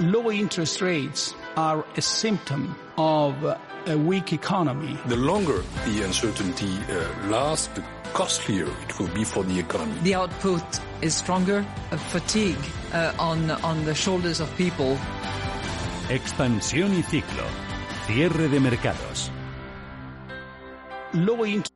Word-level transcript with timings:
Low 0.00 0.30
interest 0.30 0.80
rates 0.80 1.34
are 1.58 1.84
a 1.94 2.00
symptom 2.00 2.74
of 2.96 3.44
a 3.44 3.98
weak 3.98 4.32
economy. 4.32 4.98
The 5.04 5.16
longer 5.16 5.62
the 5.84 6.02
uncertainty 6.02 6.72
uh, 6.88 7.28
lasts, 7.28 7.66
the 7.74 7.84
costlier 8.14 8.66
it 8.88 8.98
will 8.98 9.08
be 9.08 9.24
for 9.24 9.44
the 9.44 9.58
economy. 9.58 10.00
The 10.00 10.14
output 10.14 10.62
is 11.02 11.14
stronger, 11.14 11.66
a 11.90 11.98
fatigue 11.98 12.64
uh, 12.94 13.12
on, 13.18 13.50
on 13.50 13.84
the 13.84 13.94
shoulders 13.94 14.40
of 14.40 14.48
people. 14.56 14.96
Expansión 16.08 16.96
y 16.96 17.02
ciclo. 17.02 17.44
Cierre 18.06 18.48
de 18.48 18.58
mercados. 18.58 19.30
Low 21.12 21.44
interest 21.44 21.69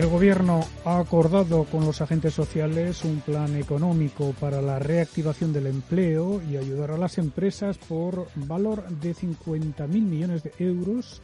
El 0.00 0.08
Gobierno 0.08 0.60
ha 0.86 0.98
acordado 0.98 1.64
con 1.64 1.84
los 1.84 2.00
agentes 2.00 2.32
sociales 2.32 3.04
un 3.04 3.20
plan 3.20 3.54
económico 3.56 4.34
para 4.40 4.62
la 4.62 4.78
reactivación 4.78 5.52
del 5.52 5.66
empleo 5.66 6.40
y 6.50 6.56
ayudar 6.56 6.92
a 6.92 6.96
las 6.96 7.18
empresas 7.18 7.76
por 7.76 8.26
valor 8.34 8.88
de 8.88 9.14
50.000 9.14 9.88
millones 9.88 10.42
de 10.42 10.54
euros. 10.58 11.20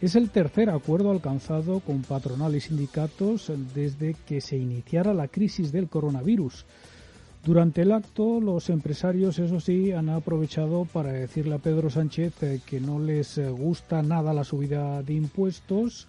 Es 0.00 0.14
el 0.14 0.30
tercer 0.30 0.70
acuerdo 0.70 1.10
alcanzado 1.10 1.80
con 1.80 2.02
patronal 2.02 2.54
y 2.54 2.60
sindicatos 2.60 3.50
desde 3.74 4.14
que 4.24 4.40
se 4.40 4.56
iniciara 4.56 5.12
la 5.14 5.26
crisis 5.26 5.72
del 5.72 5.88
coronavirus. 5.88 6.64
Durante 7.44 7.82
el 7.82 7.90
acto, 7.90 8.40
los 8.40 8.70
empresarios, 8.70 9.40
eso 9.40 9.58
sí, 9.58 9.90
han 9.90 10.10
aprovechado 10.10 10.84
para 10.84 11.10
decirle 11.10 11.56
a 11.56 11.58
Pedro 11.58 11.90
Sánchez 11.90 12.40
eh, 12.44 12.60
que 12.64 12.78
no 12.78 13.00
les 13.00 13.40
gusta 13.50 14.00
nada 14.00 14.32
la 14.32 14.44
subida 14.44 15.02
de 15.02 15.14
impuestos 15.14 16.06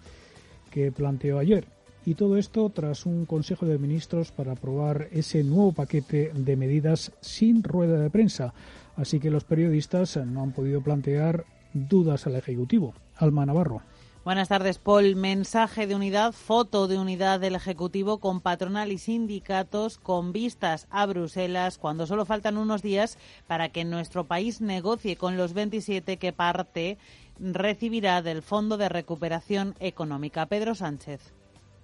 que 0.70 0.92
planteó 0.92 1.40
ayer. 1.40 1.66
Y 2.06 2.14
todo 2.16 2.36
esto 2.36 2.68
tras 2.68 3.06
un 3.06 3.24
Consejo 3.24 3.64
de 3.64 3.78
Ministros 3.78 4.30
para 4.30 4.52
aprobar 4.52 5.08
ese 5.12 5.42
nuevo 5.42 5.72
paquete 5.72 6.32
de 6.34 6.56
medidas 6.56 7.12
sin 7.20 7.62
rueda 7.62 7.98
de 7.98 8.10
prensa. 8.10 8.52
Así 8.96 9.20
que 9.20 9.30
los 9.30 9.44
periodistas 9.44 10.18
no 10.18 10.42
han 10.42 10.52
podido 10.52 10.82
plantear 10.82 11.46
dudas 11.72 12.26
al 12.26 12.36
Ejecutivo. 12.36 12.94
Alma 13.16 13.46
Navarro. 13.46 13.82
Buenas 14.24 14.48
tardes, 14.48 14.78
Paul. 14.78 15.16
Mensaje 15.16 15.86
de 15.86 15.94
unidad, 15.94 16.32
foto 16.32 16.88
de 16.88 16.98
unidad 16.98 17.40
del 17.40 17.54
Ejecutivo 17.54 18.18
con 18.18 18.40
patronal 18.40 18.92
y 18.92 18.98
sindicatos 18.98 19.98
con 19.98 20.32
vistas 20.32 20.86
a 20.90 21.04
Bruselas 21.06 21.78
cuando 21.78 22.06
solo 22.06 22.24
faltan 22.24 22.56
unos 22.56 22.80
días 22.82 23.18
para 23.46 23.68
que 23.68 23.84
nuestro 23.84 24.24
país 24.24 24.60
negocie 24.62 25.16
con 25.16 25.36
los 25.36 25.52
27 25.52 26.16
que 26.16 26.32
parte 26.32 26.96
recibirá 27.38 28.22
del 28.22 28.42
Fondo 28.42 28.78
de 28.78 28.88
Recuperación 28.88 29.74
Económica. 29.78 30.46
Pedro 30.46 30.74
Sánchez 30.74 31.34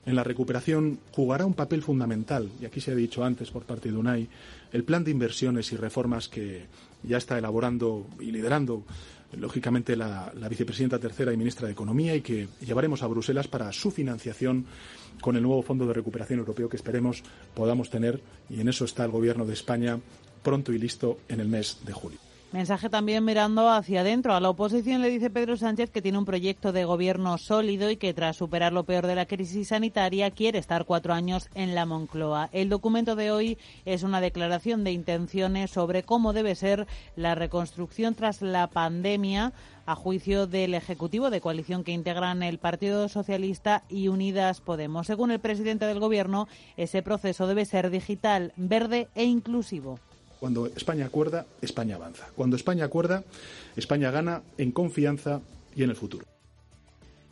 en 0.06 0.16
la 0.16 0.24
recuperación 0.24 0.98
jugará 1.12 1.44
un 1.44 1.54
papel 1.54 1.82
fundamental, 1.82 2.50
y 2.60 2.64
aquí 2.64 2.80
se 2.80 2.92
ha 2.92 2.94
dicho 2.94 3.22
antes 3.24 3.50
por 3.50 3.64
parte 3.64 3.90
de 3.90 3.96
UNAI, 3.96 4.28
el 4.72 4.84
plan 4.84 5.04
de 5.04 5.10
inversiones 5.10 5.72
y 5.72 5.76
reformas 5.76 6.28
que 6.28 6.66
ya 7.02 7.18
está 7.18 7.38
elaborando 7.38 8.06
y 8.18 8.30
liderando, 8.30 8.84
lógicamente, 9.36 9.96
la, 9.96 10.32
vicepresidenta 10.48 10.98
tercera 10.98 11.32
y 11.32 11.36
ministra 11.36 11.66
de 11.66 11.72
Economía 11.72 12.14
y 12.16 12.22
que 12.22 12.48
llevaremos 12.60 13.02
a 13.02 13.06
Bruselas 13.06 13.48
para 13.48 13.72
su 13.72 13.90
financiación 13.90 14.66
con 15.20 15.36
el 15.36 15.42
nuevo 15.42 15.62
Fondo 15.62 15.86
de 15.86 15.94
Recuperación 15.94 16.40
Europeo 16.40 16.68
que 16.68 16.76
esperemos 16.76 17.22
podamos 17.54 17.90
tener, 17.90 18.20
y 18.48 18.60
en 18.60 18.68
eso 18.68 18.84
está 18.84 19.04
el 19.04 19.10
Gobierno 19.10 19.44
de 19.44 19.52
España 19.52 20.00
pronto 20.42 20.72
y 20.72 20.78
listo 20.78 21.18
en 21.28 21.40
el 21.40 21.48
mes 21.48 21.78
de 21.84 21.92
julio. 21.92 22.29
Mensaje 22.52 22.90
también 22.90 23.24
mirando 23.24 23.70
hacia 23.70 24.00
adentro. 24.00 24.34
A 24.34 24.40
la 24.40 24.50
oposición 24.50 25.02
le 25.02 25.08
dice 25.08 25.30
Pedro 25.30 25.56
Sánchez 25.56 25.90
que 25.90 26.02
tiene 26.02 26.18
un 26.18 26.24
proyecto 26.24 26.72
de 26.72 26.84
gobierno 26.84 27.38
sólido 27.38 27.90
y 27.90 27.96
que 27.96 28.12
tras 28.12 28.38
superar 28.38 28.72
lo 28.72 28.82
peor 28.82 29.06
de 29.06 29.14
la 29.14 29.26
crisis 29.26 29.68
sanitaria 29.68 30.32
quiere 30.32 30.58
estar 30.58 30.84
cuatro 30.84 31.14
años 31.14 31.48
en 31.54 31.76
la 31.76 31.86
Moncloa. 31.86 32.48
El 32.50 32.68
documento 32.68 33.14
de 33.14 33.30
hoy 33.30 33.56
es 33.84 34.02
una 34.02 34.20
declaración 34.20 34.82
de 34.82 34.90
intenciones 34.90 35.70
sobre 35.70 36.02
cómo 36.02 36.32
debe 36.32 36.56
ser 36.56 36.88
la 37.14 37.36
reconstrucción 37.36 38.16
tras 38.16 38.42
la 38.42 38.66
pandemia 38.66 39.52
a 39.86 39.94
juicio 39.94 40.48
del 40.48 40.74
Ejecutivo 40.74 41.30
de 41.30 41.40
coalición 41.40 41.84
que 41.84 41.92
integran 41.92 42.42
el 42.42 42.58
Partido 42.58 43.08
Socialista 43.08 43.84
y 43.88 44.08
Unidas 44.08 44.60
Podemos. 44.60 45.06
Según 45.06 45.30
el 45.30 45.38
presidente 45.38 45.86
del 45.86 46.00
Gobierno, 46.00 46.48
ese 46.76 47.00
proceso 47.02 47.46
debe 47.46 47.64
ser 47.64 47.90
digital, 47.90 48.52
verde 48.56 49.06
e 49.14 49.22
inclusivo. 49.22 50.00
Cuando 50.40 50.66
España 50.66 51.04
acuerda, 51.04 51.46
España 51.60 51.96
avanza. 51.96 52.28
Cuando 52.34 52.56
España 52.56 52.86
acuerda, 52.86 53.22
España 53.76 54.10
gana 54.10 54.42
en 54.56 54.72
confianza 54.72 55.42
y 55.76 55.82
en 55.82 55.90
el 55.90 55.96
futuro. 55.96 56.24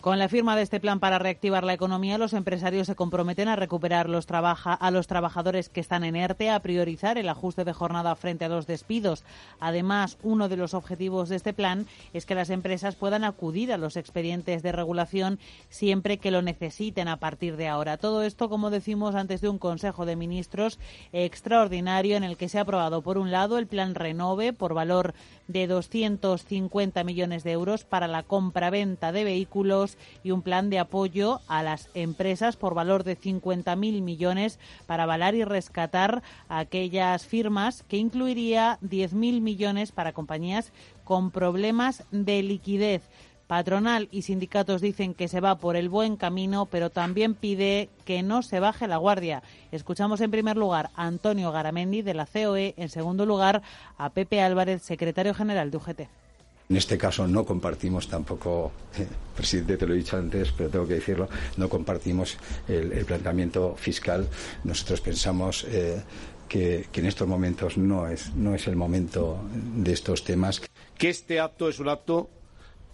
Con 0.08 0.19
la 0.19 0.30
firma 0.30 0.56
de 0.56 0.62
este 0.62 0.80
plan 0.80 1.00
para 1.00 1.19
reactivar 1.19 1.64
la 1.64 1.74
economía, 1.74 2.16
los 2.16 2.32
empresarios 2.32 2.86
se 2.86 2.94
comprometen 2.94 3.46
a 3.46 3.56
recuperar 3.56 4.06
a 4.06 4.91
los 4.91 5.06
trabajadores 5.06 5.69
que 5.69 5.80
están 5.80 6.02
en 6.02 6.16
ERTE, 6.16 6.48
a 6.48 6.60
priorizar 6.60 7.19
el 7.19 7.28
ajuste 7.28 7.62
de 7.62 7.74
jornada 7.74 8.14
frente 8.14 8.47
a 8.47 8.48
los 8.48 8.66
despidos. 8.66 9.22
Además, 9.60 10.16
uno 10.22 10.48
de 10.48 10.56
los 10.56 10.72
objetivos 10.72 11.28
de 11.28 11.36
este 11.36 11.52
plan 11.52 11.86
es 12.14 12.24
que 12.24 12.34
las 12.34 12.48
empresas 12.48 12.97
puedan 12.97 13.22
acudir 13.22 13.70
a 13.70 13.76
los 13.76 13.98
expedientes 13.98 14.62
de 14.62 14.72
regulación 14.72 15.38
siempre 15.68 16.16
que 16.16 16.30
lo 16.30 16.41
necesiten 16.41 17.08
a 17.08 17.18
partir 17.18 17.58
de 17.58 17.68
ahora. 17.68 17.98
Todo 17.98 18.22
esto, 18.22 18.48
como 18.48 18.70
decimos, 18.70 19.14
antes 19.14 19.42
de 19.42 19.50
un 19.50 19.58
Consejo 19.58 20.06
de 20.06 20.16
Ministros 20.16 20.78
extraordinario 21.12 22.16
en 22.16 22.24
el 22.24 22.38
que 22.38 22.48
se 22.48 22.56
ha 22.56 22.62
aprobado, 22.62 23.02
por 23.02 23.18
un 23.18 23.30
lado, 23.30 23.58
el 23.58 23.66
plan 23.66 23.94
Renove 23.94 24.54
por 24.54 24.72
valor 24.72 25.12
de 25.48 25.66
250 25.66 27.04
millones 27.04 27.44
de 27.44 27.52
euros 27.52 27.84
para 27.84 28.08
la 28.08 28.22
compra-venta 28.22 29.12
de 29.12 29.24
vehículos 29.24 29.97
y 30.22 30.31
un 30.31 30.42
plan 30.42 30.70
de 30.70 30.78
apoyo 30.78 31.41
a 31.48 31.62
las 31.62 31.88
empresas 31.94 32.56
por 32.56 32.75
valor 32.75 33.04
de 33.04 33.19
50.000 33.19 34.03
millones 34.03 34.59
para 34.86 35.04
avalar 35.04 35.34
y 35.34 35.44
rescatar 35.44 36.22
aquellas 36.48 37.26
firmas 37.26 37.84
que 37.88 37.97
incluiría 37.97 38.78
10.000 38.82 39.41
millones 39.41 39.92
para 39.92 40.12
compañías 40.12 40.72
con 41.04 41.31
problemas 41.31 42.04
de 42.10 42.42
liquidez. 42.42 43.03
Patronal 43.48 44.09
y 44.10 44.22
sindicatos 44.22 44.82
dicen 44.82 45.14
que 45.14 45.26
se 45.26 45.41
va 45.41 45.56
por 45.56 45.75
el 45.75 45.88
buen 45.88 46.16
camino, 46.16 46.66
pero 46.66 46.91
también 46.91 47.34
pide 47.34 47.88
que 48.04 48.22
no 48.22 48.42
se 48.42 48.60
baje 48.60 48.86
la 48.86 48.98
guardia. 48.98 49.42
Escuchamos 49.72 50.20
en 50.20 50.30
primer 50.30 50.59
lugar 50.59 50.91
a 50.94 51.06
Antonio 51.06 51.50
Garamendi 51.50 52.03
de 52.03 52.12
la 52.12 52.26
COE, 52.26 52.75
en 52.76 52.91
segundo 52.91 53.25
lugar 53.25 53.62
a 53.97 54.10
Pepe 54.10 54.42
Álvarez, 54.42 54.82
secretario 54.82 55.32
general 55.32 55.70
de 55.70 55.76
UGT. 55.78 56.28
En 56.68 56.76
este 56.76 56.98
caso 56.98 57.26
no 57.26 57.46
compartimos 57.46 58.08
tampoco, 58.08 58.72
eh, 58.98 59.06
presidente, 59.34 59.78
te 59.78 59.86
lo 59.86 59.94
he 59.94 59.96
dicho 59.96 60.18
antes, 60.18 60.52
pero 60.52 60.68
tengo 60.68 60.86
que 60.86 60.94
decirlo, 60.94 61.28
no 61.56 61.66
compartimos 61.66 62.36
el, 62.68 63.06
planteamiento 63.06 63.74
fiscal. 63.76 64.28
Nosotros 64.64 65.00
pensamos 65.00 65.64
eh, 65.64 66.02
que, 66.46 66.86
que, 66.92 67.00
en 67.00 67.06
estos 67.06 67.26
momentos 67.26 67.78
no 67.78 68.06
es, 68.06 68.34
no 68.34 68.54
es 68.54 68.66
el 68.66 68.76
momento 68.76 69.40
de 69.76 69.92
estos 69.92 70.24
temas. 70.24 70.60
Que 70.98 71.08
este 71.08 71.40
acto 71.40 71.70
es 71.70 71.78
un 71.78 71.88
acto 71.88 72.28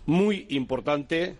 muy 0.06 0.46
importante. 0.50 1.34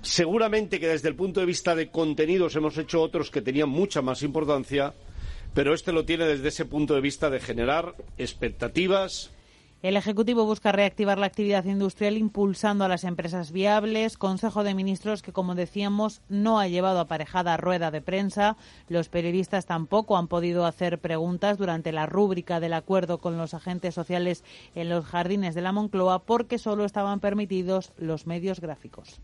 Seguramente 0.00 0.80
que 0.80 0.88
desde 0.88 1.08
el 1.08 1.16
punto 1.16 1.40
de 1.40 1.46
vista 1.46 1.74
de 1.74 1.90
contenidos 1.90 2.56
hemos 2.56 2.78
hecho 2.78 3.02
otros 3.02 3.30
que 3.30 3.42
tenían 3.42 3.68
mucha 3.68 4.00
más 4.00 4.22
importancia, 4.22 4.94
pero 5.52 5.74
este 5.74 5.92
lo 5.92 6.06
tiene 6.06 6.24
desde 6.24 6.48
ese 6.48 6.64
punto 6.64 6.94
de 6.94 7.00
vista 7.00 7.28
de 7.28 7.40
generar 7.40 7.94
expectativas, 8.16 9.32
el 9.82 9.96
Ejecutivo 9.96 10.46
busca 10.46 10.72
reactivar 10.72 11.18
la 11.18 11.26
actividad 11.26 11.64
industrial 11.64 12.16
impulsando 12.16 12.84
a 12.84 12.88
las 12.88 13.04
empresas 13.04 13.52
viables. 13.52 14.16
Consejo 14.16 14.64
de 14.64 14.74
Ministros 14.74 15.20
que, 15.20 15.32
como 15.32 15.54
decíamos, 15.54 16.22
no 16.28 16.58
ha 16.58 16.66
llevado 16.66 16.98
aparejada 16.98 17.58
rueda 17.58 17.90
de 17.90 18.00
prensa. 18.00 18.56
Los 18.88 19.10
periodistas 19.10 19.66
tampoco 19.66 20.16
han 20.16 20.28
podido 20.28 20.64
hacer 20.64 20.98
preguntas 20.98 21.58
durante 21.58 21.92
la 21.92 22.06
rúbrica 22.06 22.58
del 22.58 22.72
acuerdo 22.72 23.18
con 23.18 23.36
los 23.36 23.52
agentes 23.52 23.94
sociales 23.94 24.44
en 24.74 24.88
los 24.88 25.04
jardines 25.04 25.54
de 25.54 25.60
la 25.60 25.72
Moncloa 25.72 26.20
porque 26.20 26.58
solo 26.58 26.86
estaban 26.86 27.20
permitidos 27.20 27.92
los 27.98 28.26
medios 28.26 28.60
gráficos. 28.60 29.20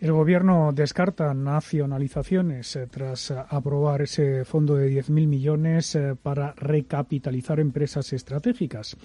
El 0.00 0.12
Gobierno 0.12 0.70
descarta 0.72 1.34
nacionalizaciones 1.34 2.76
eh, 2.76 2.86
tras 2.88 3.32
eh, 3.32 3.36
aprobar 3.48 4.02
ese 4.02 4.44
fondo 4.44 4.76
de 4.76 4.92
10.000 4.92 5.26
millones 5.26 5.96
eh, 5.96 6.14
para 6.14 6.52
recapitalizar 6.52 7.58
empresas 7.58 8.12
estratégicas. 8.12 8.96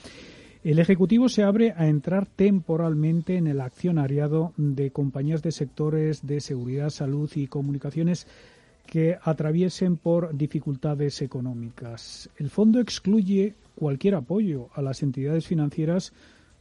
El 0.63 0.77
Ejecutivo 0.77 1.29
se 1.29 1.41
abre 1.41 1.73
a 1.75 1.87
entrar 1.87 2.27
temporalmente 2.27 3.37
en 3.37 3.47
el 3.47 3.61
accionariado 3.61 4.53
de 4.55 4.91
compañías 4.91 5.41
de 5.41 5.51
sectores 5.51 6.27
de 6.27 6.39
seguridad, 6.39 6.91
salud 6.91 7.29
y 7.33 7.47
comunicaciones 7.47 8.27
que 8.85 9.17
atraviesen 9.23 9.97
por 9.97 10.37
dificultades 10.37 11.23
económicas. 11.23 12.29
El 12.37 12.51
fondo 12.51 12.79
excluye 12.79 13.55
cualquier 13.73 14.13
apoyo 14.13 14.69
a 14.75 14.83
las 14.83 15.01
entidades 15.01 15.47
financieras 15.47 16.13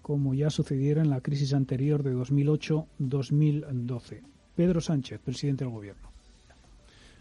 como 0.02 0.34
ya 0.34 0.50
sucediera 0.50 1.00
en 1.00 1.10
la 1.10 1.20
crisis 1.20 1.54
anterior 1.54 2.02
de 2.02 2.14
2008-2012. 2.14 4.20
Pedro 4.54 4.80
Sánchez, 4.80 5.20
presidente 5.20 5.64
del 5.64 5.72
Gobierno. 5.72 6.12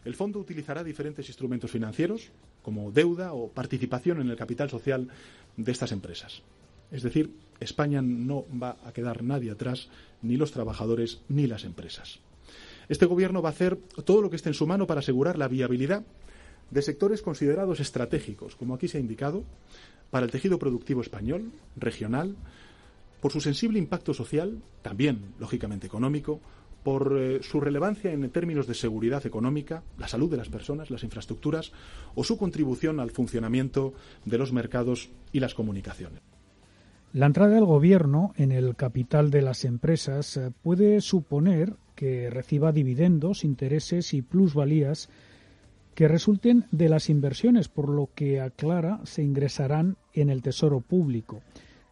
El 0.03 0.15
fondo 0.15 0.39
utilizará 0.39 0.83
diferentes 0.83 1.27
instrumentos 1.27 1.71
financieros, 1.71 2.31
como 2.63 2.91
deuda 2.91 3.33
o 3.33 3.49
participación 3.49 4.19
en 4.19 4.29
el 4.29 4.35
capital 4.35 4.69
social 4.69 5.07
de 5.57 5.71
estas 5.71 5.91
empresas. 5.91 6.41
Es 6.91 7.03
decir, 7.03 7.31
España 7.59 8.01
no 8.01 8.45
va 8.51 8.77
a 8.83 8.91
quedar 8.91 9.23
nadie 9.23 9.51
atrás, 9.51 9.89
ni 10.21 10.37
los 10.37 10.51
trabajadores 10.51 11.21
ni 11.29 11.47
las 11.47 11.63
empresas. 11.63 12.19
Este 12.89 13.05
Gobierno 13.05 13.41
va 13.41 13.49
a 13.49 13.53
hacer 13.53 13.77
todo 14.03 14.21
lo 14.21 14.29
que 14.29 14.35
esté 14.35 14.49
en 14.49 14.55
su 14.55 14.67
mano 14.67 14.87
para 14.87 14.99
asegurar 14.99 15.37
la 15.37 15.47
viabilidad 15.47 16.03
de 16.71 16.81
sectores 16.81 17.21
considerados 17.21 17.79
estratégicos, 17.79 18.55
como 18.55 18.73
aquí 18.73 18.87
se 18.87 18.97
ha 18.97 19.01
indicado, 19.01 19.43
para 20.09 20.25
el 20.25 20.31
tejido 20.31 20.59
productivo 20.59 21.01
español, 21.01 21.51
regional, 21.77 22.35
por 23.21 23.31
su 23.31 23.39
sensible 23.39 23.79
impacto 23.79 24.13
social, 24.13 24.61
también, 24.81 25.33
lógicamente, 25.39 25.87
económico, 25.87 26.41
por 26.83 27.17
eh, 27.17 27.39
su 27.43 27.61
relevancia 27.61 28.11
en 28.11 28.27
términos 28.31 28.67
de 28.67 28.73
seguridad 28.73 29.25
económica, 29.25 29.83
la 29.97 30.07
salud 30.07 30.29
de 30.29 30.37
las 30.37 30.49
personas, 30.49 30.89
las 30.89 31.03
infraestructuras 31.03 31.71
o 32.15 32.23
su 32.23 32.37
contribución 32.37 32.99
al 32.99 33.11
funcionamiento 33.11 33.93
de 34.25 34.37
los 34.37 34.51
mercados 34.51 35.09
y 35.31 35.39
las 35.39 35.53
comunicaciones. 35.53 36.19
La 37.13 37.25
entrada 37.25 37.55
del 37.55 37.65
Gobierno 37.65 38.33
en 38.37 38.51
el 38.51 38.75
capital 38.75 39.31
de 39.31 39.41
las 39.41 39.65
empresas 39.65 40.37
eh, 40.37 40.51
puede 40.63 41.01
suponer 41.01 41.75
que 41.93 42.29
reciba 42.31 42.71
dividendos, 42.71 43.43
intereses 43.43 44.13
y 44.13 44.21
plusvalías 44.23 45.09
que 45.93 46.07
resulten 46.07 46.65
de 46.71 46.89
las 46.89 47.09
inversiones, 47.09 47.67
por 47.67 47.89
lo 47.89 48.09
que 48.15 48.39
aclara 48.39 49.01
se 49.03 49.23
ingresarán 49.23 49.97
en 50.13 50.29
el 50.29 50.41
Tesoro 50.41 50.79
Público. 50.79 51.41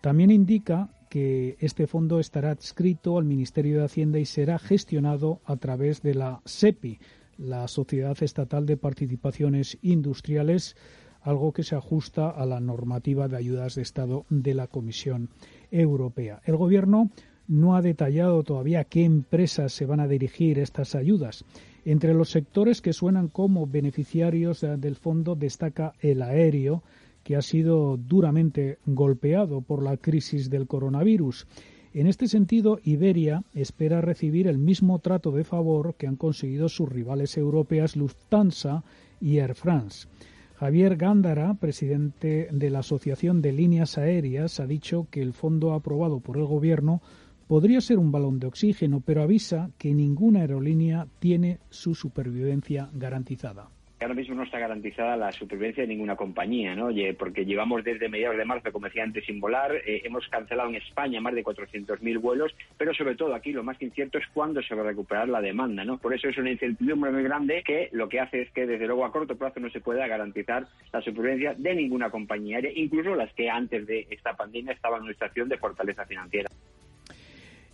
También 0.02 0.32
indica 0.32 0.90
que 1.10 1.58
este 1.60 1.88
fondo 1.88 2.20
estará 2.20 2.52
adscrito 2.52 3.18
al 3.18 3.26
Ministerio 3.26 3.80
de 3.80 3.86
Hacienda 3.86 4.20
y 4.20 4.26
será 4.26 4.60
gestionado 4.60 5.42
a 5.44 5.58
través 5.58 6.02
de 6.02 6.14
la 6.14 6.42
SEPI, 6.46 7.00
la 7.38 7.68
Sociedad 7.68 8.18
Estatal 8.22 8.66
de 8.66 8.78
Participaciones 8.78 9.78
Industriales, 9.82 10.76
algo 11.22 11.52
que 11.52 11.64
se 11.64 11.76
ajusta 11.76 12.30
a 12.30 12.46
la 12.46 12.60
normativa 12.60 13.28
de 13.28 13.38
ayudas 13.38 13.76
de 13.76 13.82
Estado 13.82 14.26
de 14.30 14.54
la 14.54 14.68
Comisión 14.68 15.30
Europea. 15.72 16.42
El 16.46 16.58
Gobierno 16.58 17.10
no 17.48 17.76
ha 17.76 17.82
detallado 17.82 18.44
todavía 18.44 18.84
qué 18.84 19.04
empresas 19.04 19.74
se 19.74 19.86
van 19.86 20.00
a 20.00 20.08
dirigir 20.08 20.60
estas 20.60 20.96
ayudas. 20.96 21.46
Entre 21.84 22.14
los 22.14 22.30
sectores 22.30 22.82
que 22.82 22.94
suenan 22.94 23.28
como 23.28 23.66
beneficiarios 23.66 24.62
del 24.62 24.96
fondo 24.96 25.36
destaca 25.36 25.94
el 26.00 26.22
aéreo, 26.22 26.84
que 27.24 27.36
ha 27.36 27.42
sido 27.42 27.98
duramente 27.98 28.80
golpeado 28.86 29.62
por 29.62 29.84
la 29.84 29.98
crisis 29.98 30.50
del 30.50 30.68
coronavirus. 30.68 31.48
En 31.94 32.06
este 32.08 32.28
sentido, 32.28 32.80
Iberia 32.84 33.44
espera 33.54 34.02
recibir 34.02 34.48
el 34.48 34.58
mismo 34.58 35.00
trato 35.00 35.32
de 35.32 35.44
favor 35.44 35.96
que 35.96 36.08
han 36.08 36.16
conseguido 36.16 36.70
sus 36.70 36.88
rivales 36.88 37.36
europeas 37.38 37.96
Lufthansa 37.96 38.84
y 39.20 39.40
Air 39.40 39.56
France. 39.56 40.08
Javier 40.56 40.98
Gándara, 40.98 41.54
presidente 41.56 42.50
de 42.52 42.70
la 42.70 42.80
Asociación 42.80 43.42
de 43.42 43.54
Líneas 43.54 43.98
Aéreas, 43.98 44.60
ha 44.60 44.68
dicho 44.68 45.08
que 45.10 45.22
el 45.22 45.34
fondo 45.34 45.74
aprobado 45.74 46.20
por 46.20 46.38
el 46.38 46.46
Gobierno 46.46 47.02
podría 47.48 47.82
ser 47.82 47.98
un 47.98 48.12
balón 48.12 48.40
de 48.40 48.48
oxígeno, 48.48 49.02
pero 49.02 49.24
avisa 49.24 49.72
que 49.78 49.94
ninguna 49.94 50.42
aerolínea 50.42 51.08
tiene 51.20 51.60
su 51.70 51.96
supervivencia 51.96 52.90
garantizada 52.94 53.72
ahora 54.06 54.16
mismo 54.16 54.36
no 54.36 54.44
está 54.44 54.60
garantizada 54.60 55.18
la 55.18 55.32
supervivencia 55.32 55.84
de 55.84 55.88
ninguna 55.88 56.16
compañía, 56.16 56.76
¿no? 56.76 56.90
Porque 57.18 57.46
llevamos 57.46 57.84
desde 57.84 58.08
mediados 58.08 58.38
de 58.38 58.46
marzo, 58.46 58.72
como 58.72 58.88
decía 58.88 59.04
antes, 59.04 59.26
sin 59.26 59.40
volar. 59.40 59.74
Eh, 59.76 60.02
hemos 60.06 60.28
cancelado 60.30 60.70
en 60.70 60.76
España 60.76 61.20
más 61.20 61.34
de 61.36 61.44
400.000 61.44 62.20
vuelos, 62.20 62.56
pero 62.78 62.94
sobre 62.94 63.16
todo 63.16 63.36
aquí 63.36 63.52
lo 63.52 63.64
más 63.64 63.82
incierto 63.82 64.18
es 64.18 64.26
cuándo 64.34 64.62
se 64.62 64.76
va 64.76 64.84
a 64.84 64.86
recuperar 64.86 65.28
la 65.28 65.42
demanda, 65.42 65.84
¿no? 65.84 65.98
Por 65.98 66.14
eso 66.14 66.30
es 66.30 66.38
una 66.38 66.52
incertidumbre 66.52 67.12
muy 67.12 67.24
grande 67.24 67.64
que 67.66 67.90
lo 67.92 68.08
que 68.08 68.20
hace 68.20 68.44
es 68.44 68.52
que 68.52 68.66
desde 68.66 68.88
luego 68.88 69.06
a 69.06 69.12
corto 69.12 69.38
plazo 69.38 69.60
no 69.60 69.70
se 69.70 69.82
pueda 69.82 70.08
garantizar 70.08 70.68
la 70.94 71.02
supervivencia 71.02 71.54
de 71.58 71.76
ninguna 71.76 72.10
compañía 72.10 72.58
aérea, 72.58 72.72
incluso 72.76 73.16
las 73.16 73.34
que 73.34 73.50
antes 73.50 73.86
de 73.86 74.08
esta 74.10 74.36
pandemia 74.36 74.74
estaban 74.74 75.00
en 75.00 75.04
una 75.06 75.14
situación 75.14 75.50
de 75.50 75.58
fortaleza 75.58 76.06
financiera. 76.06 76.50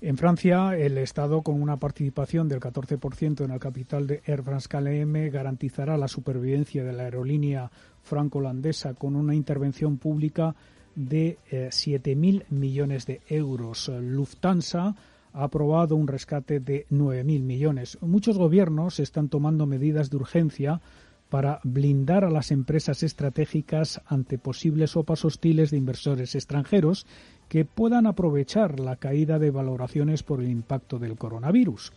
En 0.02 0.18
Francia, 0.18 0.78
el 0.78 0.98
Estado, 0.98 1.42
con 1.42 1.62
una 1.62 1.78
participación 1.78 2.50
del 2.50 2.60
14% 2.60 3.46
en 3.46 3.52
el 3.52 3.60
capital 3.60 4.08
de 4.08 4.22
Air 4.26 4.44
France 4.44 4.68
KLM, 4.68 5.32
garantizará 5.32 5.98
la 5.98 6.10
supervivencia 6.10 6.84
de 6.84 6.92
la 6.92 7.04
aerolínea 7.04 7.72
franco-holandesa 8.04 8.94
con 8.94 9.16
una 9.16 9.34
intervención 9.34 9.98
pública 9.98 10.54
de 10.96 11.38
7.000 11.50 12.42
eh, 12.42 12.46
millones 12.50 13.06
de 13.06 13.22
euros. 13.28 13.90
Lufthansa 13.90 14.96
ha 15.34 15.44
aprobado 15.44 15.96
un 15.96 16.08
rescate 16.08 16.60
de 16.60 16.86
9.000 16.92 17.42
millones. 17.42 17.98
Muchos 18.02 18.38
gobiernos 18.38 19.00
están 19.00 19.30
tomando 19.30 19.66
medidas 19.66 20.10
de 20.10 20.18
urgencia 20.18 20.82
para 21.30 21.60
blindar 21.64 22.24
a 22.24 22.30
las 22.30 22.52
empresas 22.52 23.04
estratégicas 23.04 24.02
ante 24.06 24.38
posibles 24.38 24.92
sopas 24.92 25.26
hostiles 25.26 25.72
de 25.72 25.78
inversores 25.78 26.36
extranjeros 26.36 27.06
que 27.50 27.66
puedan 27.66 28.08
aprovechar 28.08 28.80
la 28.80 28.96
caída 28.96 29.40
de 29.40 29.52
valoraciones 29.52 30.24
por 30.24 30.42
el 30.42 30.50
impacto 30.50 31.00
del 31.00 31.18
coronavirus. 31.18 31.94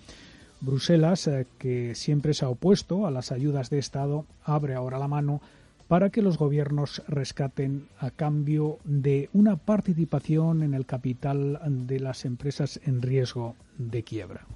Bruselas, 0.60 1.26
eh, 1.26 1.46
que 1.58 1.94
siempre 1.94 2.34
se 2.34 2.44
ha 2.44 2.48
opuesto 2.48 3.06
a 3.06 3.10
las 3.10 3.32
ayudas 3.32 3.70
de 3.70 3.78
Estado, 3.78 4.26
abre 4.44 4.74
ahora 4.74 4.98
la 4.98 5.08
mano 5.08 5.40
para 5.86 6.10
que 6.10 6.20
los 6.20 6.36
gobiernos 6.36 7.02
rescaten 7.08 7.88
a 7.98 8.10
cambio 8.10 8.78
de 8.84 9.30
una 9.32 9.56
participación 9.56 10.62
en 10.62 10.74
el 10.74 10.84
capital 10.84 11.58
de 11.86 11.98
las 11.98 12.26
empresas 12.26 12.78
en 12.84 13.00
riesgo 13.00 13.56
de 13.78 14.02
quiebra. 14.02 14.46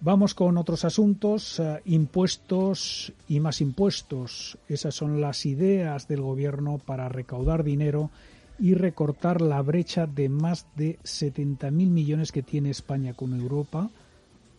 Vamos 0.00 0.34
con 0.34 0.56
otros 0.56 0.84
asuntos, 0.84 1.58
eh, 1.58 1.82
impuestos 1.84 3.12
y 3.26 3.40
más 3.40 3.60
impuestos. 3.60 4.56
Esas 4.68 4.94
son 4.94 5.20
las 5.20 5.44
ideas 5.44 6.06
del 6.06 6.22
gobierno 6.22 6.78
para 6.78 7.08
recaudar 7.08 7.64
dinero 7.64 8.10
y 8.58 8.74
recortar 8.74 9.40
la 9.40 9.62
brecha 9.62 10.06
de 10.06 10.28
más 10.28 10.66
de 10.76 10.98
70.000 11.04 11.70
millones 11.70 12.32
que 12.32 12.42
tiene 12.42 12.70
España 12.70 13.14
con 13.14 13.38
Europa. 13.38 13.90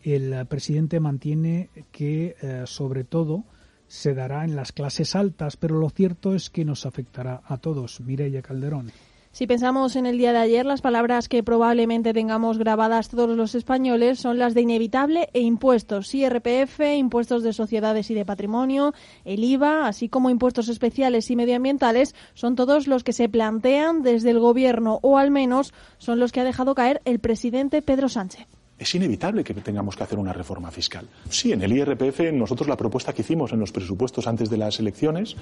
El 0.03 0.45
presidente 0.47 0.99
mantiene 0.99 1.69
que, 1.91 2.35
eh, 2.41 2.63
sobre 2.65 3.03
todo, 3.03 3.43
se 3.87 4.13
dará 4.13 4.45
en 4.45 4.55
las 4.55 4.71
clases 4.71 5.15
altas, 5.15 5.57
pero 5.57 5.77
lo 5.77 5.89
cierto 5.89 6.35
es 6.35 6.49
que 6.49 6.63
nos 6.63 6.85
afectará 6.85 7.41
a 7.45 7.57
todos. 7.57 7.99
Mireia 7.99 8.41
Calderón. 8.41 8.91
Si 9.39 9.47
pensamos 9.47 9.95
en 9.95 10.05
el 10.05 10.17
día 10.17 10.33
de 10.33 10.39
ayer, 10.39 10.65
las 10.65 10.81
palabras 10.81 11.29
que 11.29 11.43
probablemente 11.43 12.11
tengamos 12.11 12.57
grabadas 12.57 13.07
todos 13.07 13.37
los 13.37 13.55
españoles 13.55 14.19
son 14.19 14.37
las 14.37 14.53
de 14.53 14.63
inevitable 14.63 15.29
e 15.31 15.39
impuestos. 15.39 16.13
IRPF, 16.13 16.81
impuestos 16.97 17.41
de 17.41 17.53
sociedades 17.53 18.11
y 18.11 18.15
de 18.15 18.25
patrimonio, 18.25 18.93
el 19.23 19.41
IVA, 19.45 19.87
así 19.87 20.09
como 20.09 20.29
impuestos 20.29 20.67
especiales 20.67 21.31
y 21.31 21.37
medioambientales, 21.37 22.15
son 22.33 22.57
todos 22.57 22.87
los 22.87 23.05
que 23.05 23.13
se 23.13 23.29
plantean 23.29 24.01
desde 24.01 24.31
el 24.31 24.39
Gobierno 24.39 24.99
o 25.03 25.17
al 25.17 25.31
menos 25.31 25.73
son 25.99 26.19
los 26.19 26.33
que 26.33 26.41
ha 26.41 26.43
dejado 26.43 26.75
caer 26.75 27.01
el 27.05 27.19
presidente 27.19 27.81
Pedro 27.81 28.09
Sánchez 28.09 28.45
es 28.79 28.95
inevitable 28.95 29.43
que 29.43 29.53
tengamos 29.53 29.97
que 29.97 30.03
hacer 30.03 30.17
una 30.17 30.31
reforma 30.31 30.71
fiscal. 30.71 31.05
Sí, 31.29 31.51
en 31.51 31.61
el 31.61 31.73
IRPF 31.73 32.31
nosotros 32.31 32.69
la 32.69 32.77
propuesta 32.77 33.11
que 33.11 33.23
hicimos 33.23 33.51
en 33.51 33.59
los 33.59 33.73
presupuestos 33.73 34.25
antes 34.25 34.49
de 34.49 34.57
las 34.57 34.79
elecciones 34.79 35.35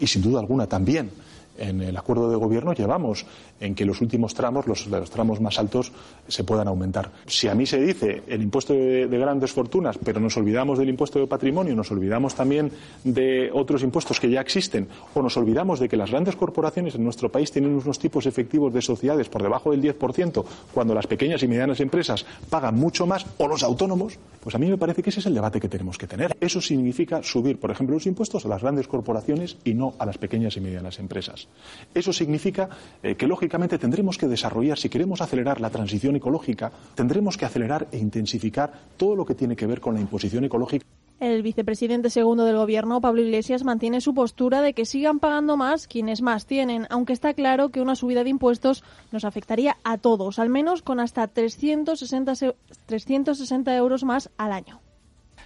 y 0.00 0.08
sin 0.08 0.22
duda 0.22 0.40
alguna 0.40 0.66
también 0.66 1.10
en 1.58 1.82
el 1.82 1.96
acuerdo 1.96 2.30
de 2.30 2.36
gobierno 2.36 2.72
llevamos 2.72 3.26
en 3.60 3.74
que 3.74 3.84
los 3.84 4.00
últimos 4.00 4.34
tramos, 4.34 4.66
los, 4.66 4.86
los 4.86 5.10
tramos 5.10 5.40
más 5.40 5.58
altos, 5.58 5.92
se 6.26 6.44
puedan 6.44 6.68
aumentar. 6.68 7.10
Si 7.26 7.48
a 7.48 7.54
mí 7.54 7.66
se 7.66 7.78
dice 7.78 8.22
el 8.26 8.42
impuesto 8.42 8.72
de, 8.72 9.06
grandes 9.06 9.52
fortunas, 9.52 9.98
pero 10.02 10.18
nos 10.18 10.36
olvidamos 10.38 10.78
del 10.78 10.88
impuesto 10.88 11.18
de 11.18 11.26
patrimonio, 11.26 11.76
nos 11.76 11.90
olvidamos 11.90 12.34
también 12.34 12.72
de 13.04 13.50
otros 13.52 13.82
impuestos 13.82 14.18
que 14.18 14.30
ya 14.30 14.40
existen, 14.40 14.88
o 15.14 15.22
nos 15.22 15.36
olvidamos 15.36 15.78
de 15.78 15.88
que 15.88 15.96
las 15.96 16.10
grandes 16.10 16.36
corporaciones 16.36 16.94
en 16.94 17.04
nuestro 17.04 17.30
país 17.30 17.52
tienen 17.52 17.74
unos 17.74 17.98
tipos 17.98 18.24
efectivos 18.24 18.72
de 18.72 18.80
sociedades 18.80 19.28
por 19.28 19.42
debajo 19.42 19.72
del 19.72 19.82
10%, 19.82 20.44
cuando 20.72 20.94
las 20.94 21.06
pequeñas 21.06 21.42
y 21.42 21.48
medianas 21.48 21.80
empresas 21.80 22.24
pagan 22.48 22.76
mucho 22.76 23.06
más, 23.06 23.26
o 23.36 23.46
los 23.46 23.62
autónomos, 23.62 24.18
pues 24.42 24.54
a 24.54 24.58
mí 24.58 24.68
me 24.68 24.78
parece 24.78 25.02
que 25.02 25.10
ese 25.10 25.20
es 25.20 25.26
el 25.26 25.34
debate 25.34 25.60
que 25.60 25.68
tenemos 25.68 25.98
que 25.98 26.06
tener. 26.06 26.34
Eso 26.40 26.62
significa 26.62 27.22
subir, 27.22 27.60
por 27.60 27.70
ejemplo, 27.70 27.94
los 27.94 28.06
impuestos 28.06 28.46
a 28.46 28.48
las 28.48 28.62
grandes 28.62 28.88
corporaciones 28.88 29.58
y 29.64 29.74
no 29.74 29.94
a 29.98 30.06
las 30.06 30.16
pequeñas 30.16 30.56
y 30.56 30.60
medianas 30.60 30.98
empresas. 30.98 31.48
Eso 31.94 32.12
significa 32.12 32.68
eh, 33.02 33.14
que, 33.16 33.26
lógicamente, 33.26 33.78
tendremos 33.78 34.18
que 34.18 34.28
desarrollar, 34.28 34.78
si 34.78 34.88
queremos 34.88 35.20
acelerar 35.20 35.60
la 35.60 35.70
transición 35.70 36.16
ecológica, 36.16 36.70
tendremos 36.94 37.36
que 37.36 37.44
acelerar 37.44 37.88
e 37.92 37.98
intensificar 37.98 38.72
todo 38.96 39.16
lo 39.16 39.24
que 39.24 39.34
tiene 39.34 39.56
que 39.56 39.66
ver 39.66 39.80
con 39.80 39.94
la 39.94 40.00
imposición 40.00 40.44
ecológica. 40.44 40.86
El 41.20 41.42
vicepresidente 41.42 42.08
segundo 42.08 42.46
del 42.46 42.56
Gobierno, 42.56 43.02
Pablo 43.02 43.20
Iglesias, 43.20 43.62
mantiene 43.62 44.00
su 44.00 44.14
postura 44.14 44.62
de 44.62 44.72
que 44.72 44.86
sigan 44.86 45.18
pagando 45.18 45.58
más 45.58 45.86
quienes 45.86 46.22
más 46.22 46.46
tienen, 46.46 46.86
aunque 46.88 47.12
está 47.12 47.34
claro 47.34 47.68
que 47.68 47.82
una 47.82 47.94
subida 47.94 48.24
de 48.24 48.30
impuestos 48.30 48.82
nos 49.12 49.26
afectaría 49.26 49.76
a 49.84 49.98
todos, 49.98 50.38
al 50.38 50.48
menos 50.48 50.80
con 50.80 50.98
hasta 50.98 51.26
360, 51.26 52.54
360 52.86 53.76
euros 53.76 54.02
más 54.02 54.30
al 54.38 54.52
año 54.52 54.80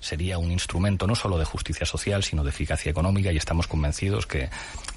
sería 0.04 0.38
un 0.38 0.52
instrumento 0.52 1.06
no 1.06 1.14
solo 1.14 1.38
de 1.38 1.44
justicia 1.44 1.86
social, 1.86 2.22
sino 2.22 2.44
de 2.44 2.50
eficacia 2.50 2.90
económica 2.90 3.32
y 3.32 3.38
estamos 3.38 3.66
convencidos 3.66 4.26
que, 4.26 4.50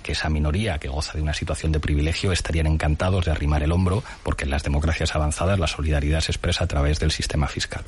que 0.04 0.12
esa 0.12 0.30
minoría 0.30 0.80
que 0.80 0.90
goza 0.90 1.14
de 1.14 1.22
una 1.22 1.34
situación 1.34 1.72
de 1.72 1.80
privilegio 1.80 2.34
estarían 2.34 2.68
encantados 2.68 3.26
de 3.26 3.32
arrimar 3.32 3.64
el 3.64 3.72
hombro 3.72 4.04
porque 4.24 4.44
en 4.44 4.50
las 4.50 4.64
democracias 4.64 5.16
avanzadas 5.16 5.60
la 5.60 5.68
solidaridad 5.68 6.20
se 6.20 6.34
expresa 6.34 6.66
a 6.66 6.68
través 6.68 7.00
del 7.00 7.12
sistema 7.12 7.48
fiscal. 7.48 7.84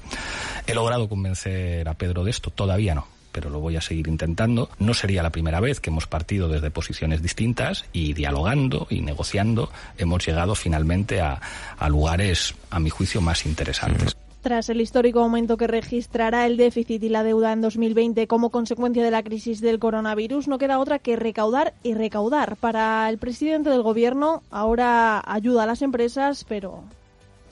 ¿He 0.66 0.74
logrado 0.74 1.10
convencer 1.10 1.88
a 1.90 1.94
Pedro 1.94 2.24
de 2.24 2.32
esto? 2.32 2.50
Todavía 2.52 2.96
no 2.96 3.08
pero 3.32 3.52
lo 3.52 3.60
voy 3.60 3.76
a 3.76 3.82
seguir 3.82 4.08
intentando. 4.08 4.72
No 4.80 4.96
sería 4.96 5.22
la 5.22 5.30
primera 5.30 5.60
vez 5.60 5.80
que 5.80 5.92
hemos 5.92 6.08
partido 6.08 6.50
desde 6.50 6.72
posiciones 6.72 7.22
distintas 7.22 7.86
y 7.94 8.14
dialogando 8.14 8.88
y 8.90 9.02
negociando 9.02 9.72
hemos 10.00 10.26
llegado 10.26 10.56
finalmente 10.56 11.22
a, 11.22 11.40
a 11.78 11.90
lugares, 11.90 12.56
a 12.72 12.80
mi 12.80 12.90
juicio, 12.90 13.22
más 13.22 13.46
interesantes. 13.46 14.18
Tras 14.42 14.70
el 14.70 14.80
histórico 14.80 15.20
aumento 15.20 15.58
que 15.58 15.68
registrará 15.68 16.46
el 16.46 16.56
déficit 16.56 17.04
y 17.04 17.10
la 17.10 17.24
deuda 17.24 17.52
en 17.52 17.60
2020 17.60 18.26
como 18.28 18.52
consecuencia 18.52 19.04
de 19.04 19.12
la 19.12 19.22
crisis 19.22 19.60
del 19.60 19.80
coronavirus, 19.80 20.48
no 20.48 20.58
queda 20.58 20.80
otra 20.80 20.98
que 20.98 21.18
recaudar 21.18 21.74
y 21.84 21.94
recaudar. 21.94 22.56
Para 22.56 23.10
el 23.10 23.18
presidente 23.18 23.70
del 23.70 23.82
Gobierno, 23.82 24.42
ahora 24.50 25.22
ayuda 25.26 25.64
a 25.64 25.66
las 25.66 25.82
empresas, 25.82 26.46
pero... 26.48 26.84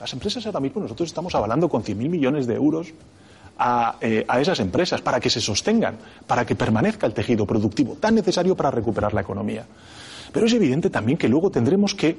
Las 0.00 0.14
empresas 0.14 0.46
ahora 0.46 0.60
mismo 0.60 0.80
nosotros 0.80 1.08
estamos 1.08 1.34
avalando 1.34 1.68
con 1.68 1.82
100.000 1.82 2.08
millones 2.08 2.46
de 2.46 2.54
euros 2.54 2.94
a, 3.58 3.96
eh, 4.00 4.24
a, 4.26 4.40
esas 4.40 4.60
empresas 4.60 5.02
para 5.02 5.20
que 5.20 5.28
se 5.28 5.42
sostengan, 5.42 5.98
para 6.26 6.46
que 6.46 6.54
permanezca 6.54 7.06
el 7.06 7.12
tejido 7.12 7.44
productivo 7.44 7.96
tan 7.96 8.14
necesario 8.14 8.56
para 8.56 8.70
recuperar 8.70 9.12
la 9.12 9.20
economía. 9.20 9.66
Pero 10.32 10.46
es 10.46 10.54
evidente 10.54 10.88
también 10.88 11.18
que 11.18 11.28
luego 11.28 11.50
tendremos 11.50 11.94
que 11.94 12.16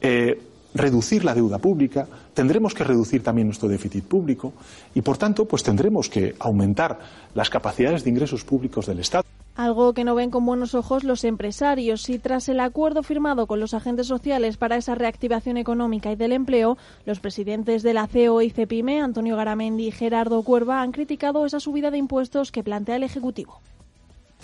eh, 0.00 0.40
reducir 0.74 1.24
la 1.24 1.34
deuda 1.34 1.58
pública, 1.58 2.06
tendremos 2.34 2.74
que 2.74 2.84
reducir 2.84 3.22
también 3.22 3.48
nuestro 3.48 3.68
déficit 3.68 4.04
público 4.04 4.52
y, 4.94 5.02
por 5.02 5.16
tanto, 5.16 5.46
pues 5.46 5.62
tendremos 5.62 6.08
que 6.08 6.34
aumentar 6.38 6.98
las 7.34 7.50
capacidades 7.50 8.04
de 8.04 8.10
ingresos 8.10 8.44
públicos 8.44 8.86
del 8.86 9.00
Estado. 9.00 9.24
Algo 9.58 9.92
que 9.92 10.04
no 10.04 10.14
ven 10.14 10.30
con 10.30 10.46
buenos 10.46 10.76
ojos 10.76 11.02
los 11.02 11.24
empresarios 11.24 12.08
y 12.10 12.20
tras 12.20 12.48
el 12.48 12.60
acuerdo 12.60 13.02
firmado 13.02 13.48
con 13.48 13.58
los 13.58 13.74
agentes 13.74 14.06
sociales 14.06 14.56
para 14.56 14.76
esa 14.76 14.94
reactivación 14.94 15.56
económica 15.56 16.12
y 16.12 16.16
del 16.16 16.30
empleo, 16.30 16.78
los 17.06 17.18
presidentes 17.18 17.82
de 17.82 17.92
la 17.92 18.06
CEO 18.06 18.40
y 18.40 18.50
CEPIME, 18.50 19.00
Antonio 19.00 19.34
Garamendi 19.34 19.88
y 19.88 19.90
Gerardo 19.90 20.40
Cuerva, 20.44 20.80
han 20.80 20.92
criticado 20.92 21.44
esa 21.44 21.58
subida 21.58 21.90
de 21.90 21.98
impuestos 21.98 22.52
que 22.52 22.62
plantea 22.62 22.94
el 22.96 23.02
Ejecutivo. 23.02 23.60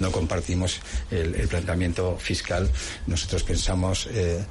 No 0.00 0.10
compartimos 0.10 0.80
el, 1.12 1.36
el 1.36 1.46
planteamiento 1.46 2.16
fiscal. 2.16 2.68
Nosotros 3.06 3.44
pensamos 3.44 4.08
eh, 4.10 4.44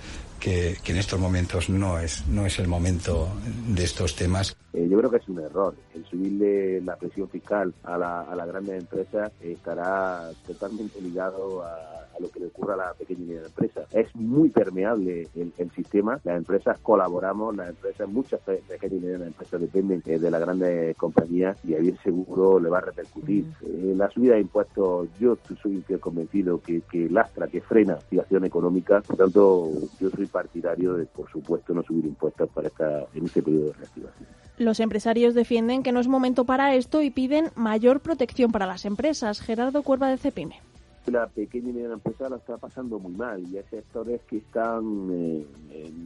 que, 0.43 0.75
en 0.85 0.97
estos 0.97 1.19
momentos 1.19 1.69
no 1.69 1.97
es, 1.97 2.27
no 2.27 2.45
es 2.45 2.59
el 2.59 2.67
momento 2.67 3.29
de 3.67 3.83
estos 3.85 4.13
temas. 4.15 4.57
Eh, 4.73 4.87
yo 4.89 4.97
creo 4.97 5.09
que 5.09 5.17
es 5.17 5.29
un 5.29 5.39
error. 5.39 5.73
El 5.95 6.05
subirle 6.05 6.81
la 6.81 6.97
presión 6.97 7.29
fiscal 7.29 7.73
a 7.83 7.97
la, 7.97 8.21
a 8.21 8.35
la 8.35 8.45
grandes 8.45 8.81
empresas 8.81 9.31
estará 9.41 10.29
totalmente 10.45 10.99
ligado 10.99 11.63
a, 11.63 12.02
a, 12.15 12.21
lo 12.21 12.29
que 12.29 12.39
le 12.39 12.47
ocurra 12.47 12.73
a 12.73 12.77
la 12.77 12.93
pequeña 12.93 13.21
y 13.21 13.27
media 13.27 13.45
empresa. 13.45 13.81
Es 13.91 14.13
muy 14.15 14.49
permeable 14.49 15.27
el, 15.35 15.53
el, 15.57 15.71
sistema. 15.71 16.19
Las 16.23 16.37
empresas 16.37 16.77
colaboramos, 16.79 17.55
las 17.55 17.69
empresas, 17.69 18.07
muchas 18.09 18.39
pequeñas 18.41 18.93
y 18.93 18.99
medianas 18.99 19.27
empresas 19.27 19.61
dependen 19.61 20.03
eh, 20.05 20.19
de 20.19 20.31
las 20.31 20.41
grandes 20.41 20.95
compañías 20.97 21.57
y 21.63 21.75
a 21.75 21.79
bien 21.79 21.97
seguro 22.03 22.59
le 22.59 22.69
va 22.69 22.79
a 22.79 22.81
repercutir. 22.81 23.45
Eh, 23.61 23.93
la 23.95 24.09
subida 24.09 24.35
de 24.35 24.41
impuestos, 24.41 25.09
yo 25.19 25.37
soy 25.61 25.83
convencido 25.99 26.61
que, 26.61 26.81
que 26.81 27.09
lastra, 27.09 27.47
que 27.47 27.61
frena 27.61 27.93
la 27.93 27.99
activación 27.99 28.45
económica. 28.45 29.01
Por 29.01 29.17
tanto, 29.17 29.69
yo 29.99 30.09
soy 30.09 30.25
partidario 30.25 30.93
de, 30.93 31.05
por 31.05 31.29
supuesto, 31.29 31.73
no 31.73 31.83
subir 31.83 32.05
impuestos 32.05 32.49
para 32.49 32.67
esta, 32.67 33.05
en 33.13 33.25
este 33.25 33.41
periodo 33.41 33.67
de 33.67 33.73
reactivación. 33.73 34.27
Los 34.57 34.79
empresarios 34.79 35.33
defienden 35.33 35.81
que 35.81 35.91
no 35.91 35.99
es 35.99 36.07
momento 36.07 36.45
para 36.45 36.75
esto 36.75 37.01
y 37.01 37.09
piden 37.09 37.49
mayor 37.55 38.01
protección 38.01 38.51
para 38.51 38.67
las 38.67 38.85
empresas. 38.85 39.41
Gerardo 39.41 39.81
Cuerva 39.81 40.09
de 40.09 40.17
Cepime. 40.17 40.61
La 41.07 41.27
pequeña 41.27 41.69
y 41.69 41.73
mediana 41.73 41.95
empresa 41.95 42.29
la 42.29 42.37
está 42.37 42.57
pasando 42.57 42.97
muy 42.97 43.13
mal 43.13 43.43
y 43.47 43.57
hay 43.57 43.63
sectores 43.69 44.21
que 44.29 44.37
están 44.37 45.09
eh, 45.11 45.45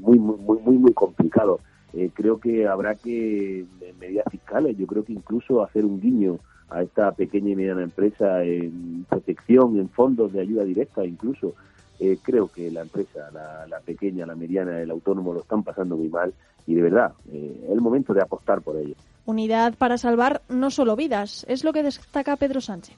muy, 0.02 0.18
muy, 0.18 0.38
muy, 0.38 0.58
muy, 0.60 0.78
muy 0.78 0.94
complicados. 0.94 1.62
Eh, 1.94 2.10
creo 2.14 2.40
que 2.40 2.68
habrá 2.68 2.96
que, 2.96 3.60
en 3.60 4.00
medidas 4.00 4.26
fiscales, 4.30 4.78
yo 4.78 4.88
creo 4.88 5.06
que 5.06 5.14
incluso 5.14 5.64
hacer 5.64 5.86
un 5.86 6.02
guiño 6.02 6.40
a 6.70 6.84
esta 6.84 7.12
pequeña 7.12 7.52
y 7.52 7.56
mediana 7.56 7.84
empresa 7.84 8.44
en 8.44 9.06
protección, 9.08 9.80
en 9.80 9.90
fondos 9.90 10.34
de 10.34 10.42
ayuda 10.42 10.64
directa 10.64 11.06
incluso, 11.06 11.54
eh, 12.00 12.18
creo 12.22 12.48
que 12.48 12.70
la 12.70 12.82
empresa, 12.82 13.32
la, 13.34 13.66
la, 13.68 13.80
pequeña, 13.80 14.26
la 14.26 14.36
mediana, 14.36 14.80
el 14.80 14.92
autónomo 14.92 15.34
lo 15.34 15.42
están 15.42 15.64
pasando 15.64 15.98
muy 15.98 16.10
mal 16.10 16.34
y 16.68 16.76
de 16.76 16.82
verdad 16.82 17.14
eh, 17.32 17.62
es 17.64 17.72
el 17.72 17.82
momento 17.82 18.14
de 18.14 18.22
apostar 18.22 18.62
por 18.62 18.76
ello. 18.78 18.96
Unidad 19.26 19.74
para 19.76 19.98
salvar 19.98 20.42
no 20.50 20.70
solo 20.70 20.96
vidas, 20.96 21.46
es 21.50 21.64
lo 21.64 21.74
que 21.74 21.84
destaca 21.84 22.36
Pedro 22.36 22.62
Sánchez. 22.62 22.96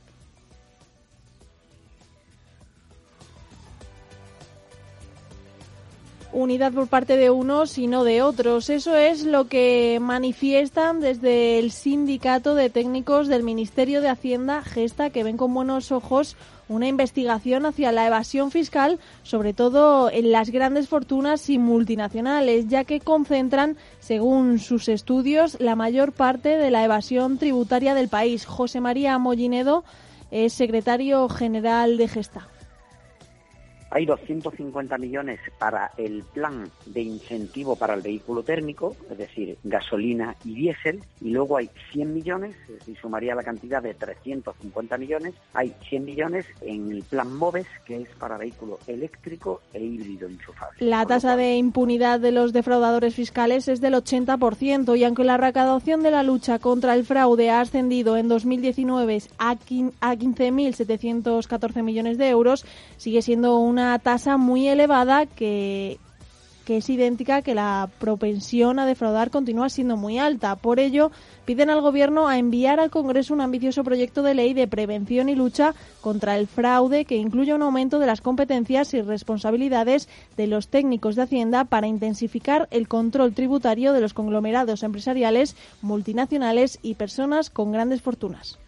Unidad 6.31 6.73
por 6.73 6.87
parte 6.87 7.17
de 7.17 7.29
unos 7.29 7.77
y 7.77 7.87
no 7.87 8.03
de 8.03 8.21
otros. 8.21 8.69
Eso 8.69 8.95
es 8.95 9.23
lo 9.23 9.47
que 9.47 9.99
manifiestan 10.01 10.99
desde 10.99 11.59
el 11.59 11.71
sindicato 11.71 12.55
de 12.55 12.69
técnicos 12.69 13.27
del 13.27 13.43
Ministerio 13.43 14.01
de 14.01 14.09
Hacienda, 14.09 14.61
Gesta, 14.61 15.09
que 15.09 15.23
ven 15.23 15.37
con 15.37 15.53
buenos 15.53 15.91
ojos 15.91 16.35
una 16.67 16.87
investigación 16.87 17.65
hacia 17.65 17.91
la 17.91 18.05
evasión 18.05 18.51
fiscal, 18.51 18.99
sobre 19.23 19.53
todo 19.53 20.11
en 20.11 20.31
las 20.31 20.51
grandes 20.51 20.87
fortunas 20.87 21.49
y 21.49 21.57
multinacionales, 21.57 22.67
ya 22.67 22.83
que 22.83 22.99
concentran, 22.99 23.75
según 23.99 24.59
sus 24.59 24.87
estudios, 24.87 25.57
la 25.59 25.75
mayor 25.75 26.11
parte 26.11 26.57
de 26.57 26.69
la 26.69 26.85
evasión 26.85 27.39
tributaria 27.39 27.95
del 27.95 28.07
país. 28.07 28.45
José 28.45 28.81
María 28.81 29.17
Mollinedo 29.17 29.83
es 30.29 30.53
secretario 30.53 31.27
general 31.27 31.97
de 31.97 32.07
Gesta. 32.07 32.47
Hay 33.91 34.05
250 34.05 34.99
millones 34.99 35.39
para 35.57 35.89
el 35.97 36.21
plan 36.23 36.69
de 36.85 37.01
incentivo 37.01 37.75
para 37.75 37.95
el 37.95 38.01
vehículo 38.01 38.43
térmico, 38.43 38.95
es 39.09 39.17
decir, 39.17 39.57
gasolina 39.63 40.35
y 40.45 40.53
diésel, 40.53 40.99
y 41.21 41.31
luego 41.31 41.57
hay 41.57 41.71
100 41.91 42.13
millones, 42.13 42.55
es 42.67 42.75
decir, 42.79 42.95
sumaría 43.01 43.33
la 43.33 43.41
cantidad 43.43 43.81
de 43.81 43.95
350 43.95 44.95
millones, 44.97 45.33
hay 45.53 45.73
100 45.89 46.05
millones 46.05 46.45
en 46.61 46.91
el 46.91 47.01
plan 47.03 47.35
MOVES, 47.35 47.65
que 47.85 48.03
es 48.03 48.09
para 48.19 48.37
vehículo 48.37 48.77
eléctrico 48.85 49.61
e 49.73 49.83
híbrido 49.83 50.27
enchufable. 50.27 50.85
La 50.85 51.07
tasa 51.07 51.35
de 51.35 51.55
impunidad 51.55 52.19
de 52.19 52.31
los 52.31 52.53
defraudadores 52.53 53.15
fiscales 53.15 53.67
es 53.67 53.81
del 53.81 53.95
80%, 53.95 54.95
y 54.97 55.03
aunque 55.03 55.23
la 55.23 55.37
recaudación 55.37 56.03
de 56.03 56.11
la 56.11 56.21
lucha 56.21 56.59
contra 56.59 56.93
el 56.93 57.05
fraude 57.05 57.49
ha 57.49 57.61
ascendido 57.61 58.17
en 58.17 58.27
2019 58.27 59.23
a 59.39 59.55
15.714 59.55 61.81
millones 61.81 62.19
de 62.19 62.29
euros, 62.29 62.67
sigue 62.97 63.23
siendo 63.23 63.57
una 63.57 63.78
una 63.79 63.97
tasa 63.99 64.35
muy 64.35 64.67
elevada 64.67 65.25
que, 65.25 65.99
que 66.65 66.77
es 66.77 66.89
idéntica 66.89 67.41
que 67.41 67.55
la 67.55 67.89
propensión 67.97 68.77
a 68.77 68.85
defraudar 68.85 69.31
continúa 69.31 69.69
siendo 69.69 69.95
muy 69.95 70.19
alta. 70.19 70.57
Por 70.57 70.79
ello, 70.79 71.11
piden 71.45 71.69
al 71.69 71.81
Gobierno 71.81 72.27
a 72.27 72.37
enviar 72.37 72.81
al 72.81 72.91
Congreso 72.91 73.33
un 73.33 73.41
ambicioso 73.41 73.83
proyecto 73.85 74.21
de 74.21 74.33
ley 74.33 74.53
de 74.53 74.67
prevención 74.67 75.29
y 75.29 75.35
lucha 75.35 75.73
contra 76.01 76.37
el 76.37 76.47
fraude 76.47 77.05
que 77.05 77.15
incluya 77.15 77.55
un 77.55 77.61
aumento 77.61 77.99
de 77.99 78.07
las 78.07 78.21
competencias 78.21 78.93
y 78.93 79.01
responsabilidades 79.01 80.09
de 80.35 80.47
los 80.47 80.67
técnicos 80.67 81.15
de 81.15 81.23
Hacienda 81.23 81.63
para 81.63 81.87
intensificar 81.87 82.67
el 82.69 82.87
control 82.89 83.33
tributario 83.33 83.93
de 83.93 84.01
los 84.01 84.13
conglomerados 84.13 84.83
empresariales, 84.83 85.55
multinacionales 85.81 86.79
y 86.81 86.95
personas 86.95 87.49
con 87.49 87.71
grandes 87.71 88.01
fortunas. 88.01 88.59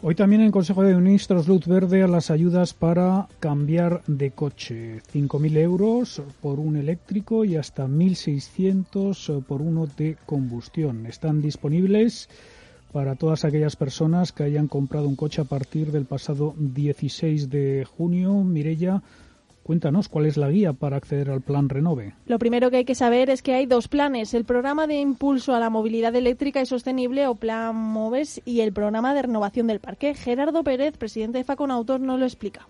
Hoy 0.00 0.14
también 0.14 0.42
el 0.42 0.52
Consejo 0.52 0.84
de 0.84 0.94
Ministros 0.94 1.48
luz 1.48 1.66
verde 1.66 2.04
a 2.04 2.06
las 2.06 2.30
ayudas 2.30 2.72
para 2.72 3.26
cambiar 3.40 4.04
de 4.06 4.30
coche. 4.30 5.02
5.000 5.12 5.56
euros 5.56 6.22
por 6.40 6.60
un 6.60 6.76
eléctrico 6.76 7.44
y 7.44 7.56
hasta 7.56 7.88
1.600 7.88 9.42
por 9.42 9.60
uno 9.60 9.88
de 9.88 10.16
combustión. 10.24 11.04
Están 11.06 11.42
disponibles 11.42 12.28
para 12.92 13.16
todas 13.16 13.44
aquellas 13.44 13.74
personas 13.74 14.30
que 14.30 14.44
hayan 14.44 14.68
comprado 14.68 15.08
un 15.08 15.16
coche 15.16 15.40
a 15.40 15.46
partir 15.46 15.90
del 15.90 16.04
pasado 16.04 16.54
16 16.56 17.50
de 17.50 17.84
junio. 17.84 18.44
Mirella, 18.44 19.02
Cuéntanos 19.68 20.08
cuál 20.08 20.24
es 20.24 20.38
la 20.38 20.48
guía 20.48 20.72
para 20.72 20.96
acceder 20.96 21.28
al 21.28 21.42
plan 21.42 21.68
Renove. 21.68 22.14
Lo 22.24 22.38
primero 22.38 22.70
que 22.70 22.78
hay 22.78 22.84
que 22.86 22.94
saber 22.94 23.28
es 23.28 23.42
que 23.42 23.52
hay 23.52 23.66
dos 23.66 23.86
planes, 23.86 24.32
el 24.32 24.46
programa 24.46 24.86
de 24.86 24.98
impulso 24.98 25.54
a 25.54 25.60
la 25.60 25.68
movilidad 25.68 26.16
eléctrica 26.16 26.62
y 26.62 26.64
sostenible 26.64 27.26
o 27.26 27.34
plan 27.34 27.76
MOVES 27.76 28.40
y 28.46 28.60
el 28.62 28.72
programa 28.72 29.12
de 29.12 29.20
renovación 29.20 29.66
del 29.66 29.78
parque. 29.78 30.14
Gerardo 30.14 30.64
Pérez, 30.64 30.96
presidente 30.96 31.36
de 31.36 31.44
Faconautos, 31.44 32.00
nos 32.00 32.18
lo 32.18 32.24
explica. 32.24 32.66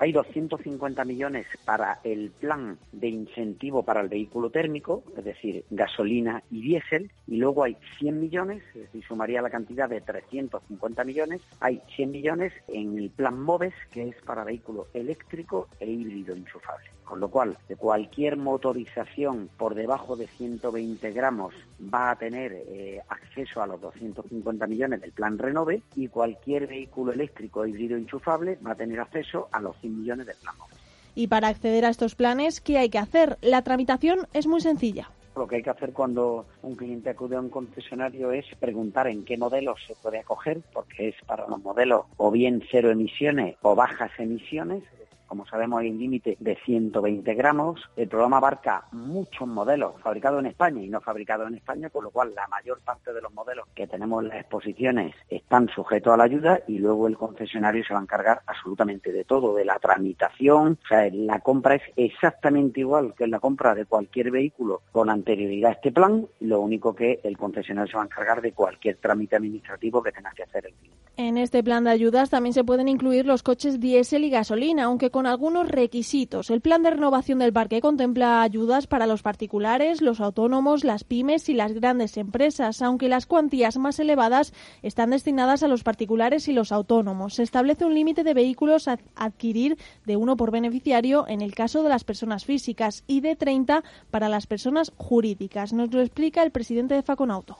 Hay 0.00 0.12
250 0.12 1.04
millones 1.04 1.46
para 1.66 2.00
el 2.04 2.30
plan 2.30 2.78
de 2.90 3.08
incentivo 3.08 3.82
para 3.82 4.00
el 4.00 4.08
vehículo 4.08 4.48
térmico, 4.48 5.04
es 5.14 5.22
decir, 5.22 5.66
gasolina 5.68 6.42
y 6.50 6.62
diésel, 6.62 7.10
y 7.26 7.36
luego 7.36 7.64
hay 7.64 7.76
100 7.98 8.18
millones, 8.18 8.62
es 8.74 8.84
decir, 8.84 9.04
sumaría 9.04 9.42
la 9.42 9.50
cantidad 9.50 9.90
de 9.90 10.00
350 10.00 11.04
millones, 11.04 11.42
hay 11.60 11.82
100 11.96 12.12
millones 12.12 12.54
en 12.68 12.96
el 12.96 13.10
plan 13.10 13.38
MOVES, 13.38 13.74
que 13.92 14.08
es 14.08 14.16
para 14.22 14.42
vehículo 14.42 14.86
eléctrico 14.94 15.68
e 15.78 15.90
híbrido 15.90 16.34
enchufable. 16.34 16.88
Con 17.04 17.18
lo 17.18 17.28
cual, 17.28 17.58
cualquier 17.76 18.36
motorización 18.36 19.50
por 19.58 19.74
debajo 19.74 20.14
de 20.14 20.28
120 20.28 21.10
gramos 21.10 21.52
va 21.92 22.12
a 22.12 22.16
tener 22.16 22.52
eh, 22.52 23.00
acceso 23.08 23.60
a 23.60 23.66
los 23.66 23.80
250 23.80 24.64
millones 24.68 25.00
del 25.00 25.10
plan 25.10 25.36
Renove 25.36 25.82
y 25.96 26.06
cualquier 26.06 26.68
vehículo 26.68 27.12
eléctrico 27.12 27.66
híbrido 27.66 27.96
enchufable 27.96 28.58
va 28.64 28.72
a 28.72 28.76
tener 28.76 29.00
acceso 29.00 29.48
a 29.50 29.60
los 29.60 29.76
100 29.78 29.89
millones 29.96 30.26
del 30.26 30.36
plan 30.36 30.56
MOVES. 30.58 30.78
Y 31.14 31.26
para 31.26 31.48
acceder 31.48 31.84
a 31.84 31.90
estos 31.90 32.14
planes, 32.14 32.60
¿qué 32.60 32.78
hay 32.78 32.88
que 32.88 32.98
hacer? 32.98 33.38
La 33.42 33.62
tramitación 33.62 34.26
es 34.32 34.46
muy 34.46 34.60
sencilla. 34.60 35.10
Lo 35.36 35.46
que 35.46 35.56
hay 35.56 35.62
que 35.62 35.70
hacer 35.70 35.92
cuando 35.92 36.46
un 36.62 36.76
cliente 36.76 37.10
acude 37.10 37.36
a 37.36 37.40
un 37.40 37.50
concesionario 37.50 38.32
es 38.32 38.44
preguntar 38.58 39.06
en 39.06 39.24
qué 39.24 39.38
modelo 39.38 39.74
se 39.86 39.94
puede 39.94 40.18
acoger, 40.18 40.60
porque 40.72 41.08
es 41.08 41.14
para 41.26 41.46
los 41.46 41.62
modelos 41.62 42.06
o 42.16 42.30
bien 42.30 42.62
cero 42.70 42.90
emisiones 42.90 43.56
o 43.62 43.74
bajas 43.74 44.10
emisiones, 44.18 44.82
Como 45.30 45.46
sabemos, 45.46 45.80
hay 45.80 45.90
un 45.90 45.98
límite 46.00 46.36
de 46.40 46.56
120 46.56 47.34
gramos. 47.34 47.80
El 47.94 48.08
programa 48.08 48.38
abarca 48.38 48.88
muchos 48.90 49.46
modelos 49.46 49.94
fabricados 50.02 50.40
en 50.40 50.46
España 50.46 50.82
y 50.82 50.88
no 50.88 51.00
fabricados 51.00 51.46
en 51.46 51.54
España, 51.54 51.88
con 51.88 52.02
lo 52.02 52.10
cual 52.10 52.34
la 52.34 52.48
mayor 52.48 52.80
parte 52.80 53.12
de 53.12 53.22
los 53.22 53.32
modelos 53.32 53.68
que 53.72 53.86
tenemos 53.86 54.24
en 54.24 54.30
las 54.30 54.40
exposiciones 54.40 55.14
están 55.28 55.68
sujetos 55.68 56.12
a 56.12 56.16
la 56.16 56.24
ayuda 56.24 56.58
y 56.66 56.80
luego 56.80 57.06
el 57.06 57.16
concesionario 57.16 57.84
se 57.84 57.94
va 57.94 58.00
a 58.00 58.02
encargar 58.02 58.42
absolutamente 58.44 59.12
de 59.12 59.22
todo, 59.22 59.54
de 59.54 59.64
la 59.64 59.78
tramitación. 59.78 60.76
O 60.82 60.86
sea, 60.88 61.08
la 61.12 61.38
compra 61.38 61.76
es 61.76 61.82
exactamente 61.94 62.80
igual 62.80 63.14
que 63.16 63.28
la 63.28 63.38
compra 63.38 63.76
de 63.76 63.86
cualquier 63.86 64.32
vehículo 64.32 64.82
con 64.90 65.10
anterioridad 65.10 65.70
a 65.70 65.74
este 65.74 65.92
plan, 65.92 66.26
lo 66.40 66.60
único 66.60 66.92
que 66.92 67.20
el 67.22 67.38
concesionario 67.38 67.88
se 67.88 67.96
va 67.96 68.02
a 68.02 68.06
encargar 68.06 68.42
de 68.42 68.50
cualquier 68.50 68.96
trámite 68.96 69.36
administrativo 69.36 70.02
que 70.02 70.10
tenga 70.10 70.32
que 70.32 70.42
hacer 70.42 70.66
el 70.66 70.74
cliente. 70.74 71.09
En 71.22 71.36
este 71.36 71.62
plan 71.62 71.84
de 71.84 71.90
ayudas 71.90 72.30
también 72.30 72.54
se 72.54 72.64
pueden 72.64 72.88
incluir 72.88 73.26
los 73.26 73.42
coches 73.42 73.78
diésel 73.78 74.24
y 74.24 74.30
gasolina, 74.30 74.84
aunque 74.84 75.10
con 75.10 75.26
algunos 75.26 75.68
requisitos. 75.68 76.48
El 76.48 76.62
plan 76.62 76.82
de 76.82 76.88
renovación 76.88 77.40
del 77.40 77.52
parque 77.52 77.82
contempla 77.82 78.40
ayudas 78.40 78.86
para 78.86 79.06
los 79.06 79.20
particulares, 79.20 80.00
los 80.00 80.22
autónomos, 80.22 80.82
las 80.82 81.04
pymes 81.04 81.50
y 81.50 81.52
las 81.52 81.74
grandes 81.74 82.16
empresas, 82.16 82.80
aunque 82.80 83.10
las 83.10 83.26
cuantías 83.26 83.76
más 83.76 83.98
elevadas 84.00 84.54
están 84.80 85.10
destinadas 85.10 85.62
a 85.62 85.68
los 85.68 85.82
particulares 85.82 86.48
y 86.48 86.54
los 86.54 86.72
autónomos. 86.72 87.34
Se 87.34 87.42
establece 87.42 87.84
un 87.84 87.92
límite 87.92 88.24
de 88.24 88.32
vehículos 88.32 88.88
a 88.88 88.98
adquirir 89.14 89.76
de 90.06 90.16
uno 90.16 90.38
por 90.38 90.50
beneficiario 90.50 91.28
en 91.28 91.42
el 91.42 91.54
caso 91.54 91.82
de 91.82 91.90
las 91.90 92.02
personas 92.02 92.46
físicas 92.46 93.04
y 93.06 93.20
de 93.20 93.36
30 93.36 93.84
para 94.10 94.30
las 94.30 94.46
personas 94.46 94.90
jurídicas. 94.96 95.74
Nos 95.74 95.92
lo 95.92 96.00
explica 96.00 96.42
el 96.42 96.50
presidente 96.50 96.94
de 96.94 97.02
Faconauto. 97.02 97.58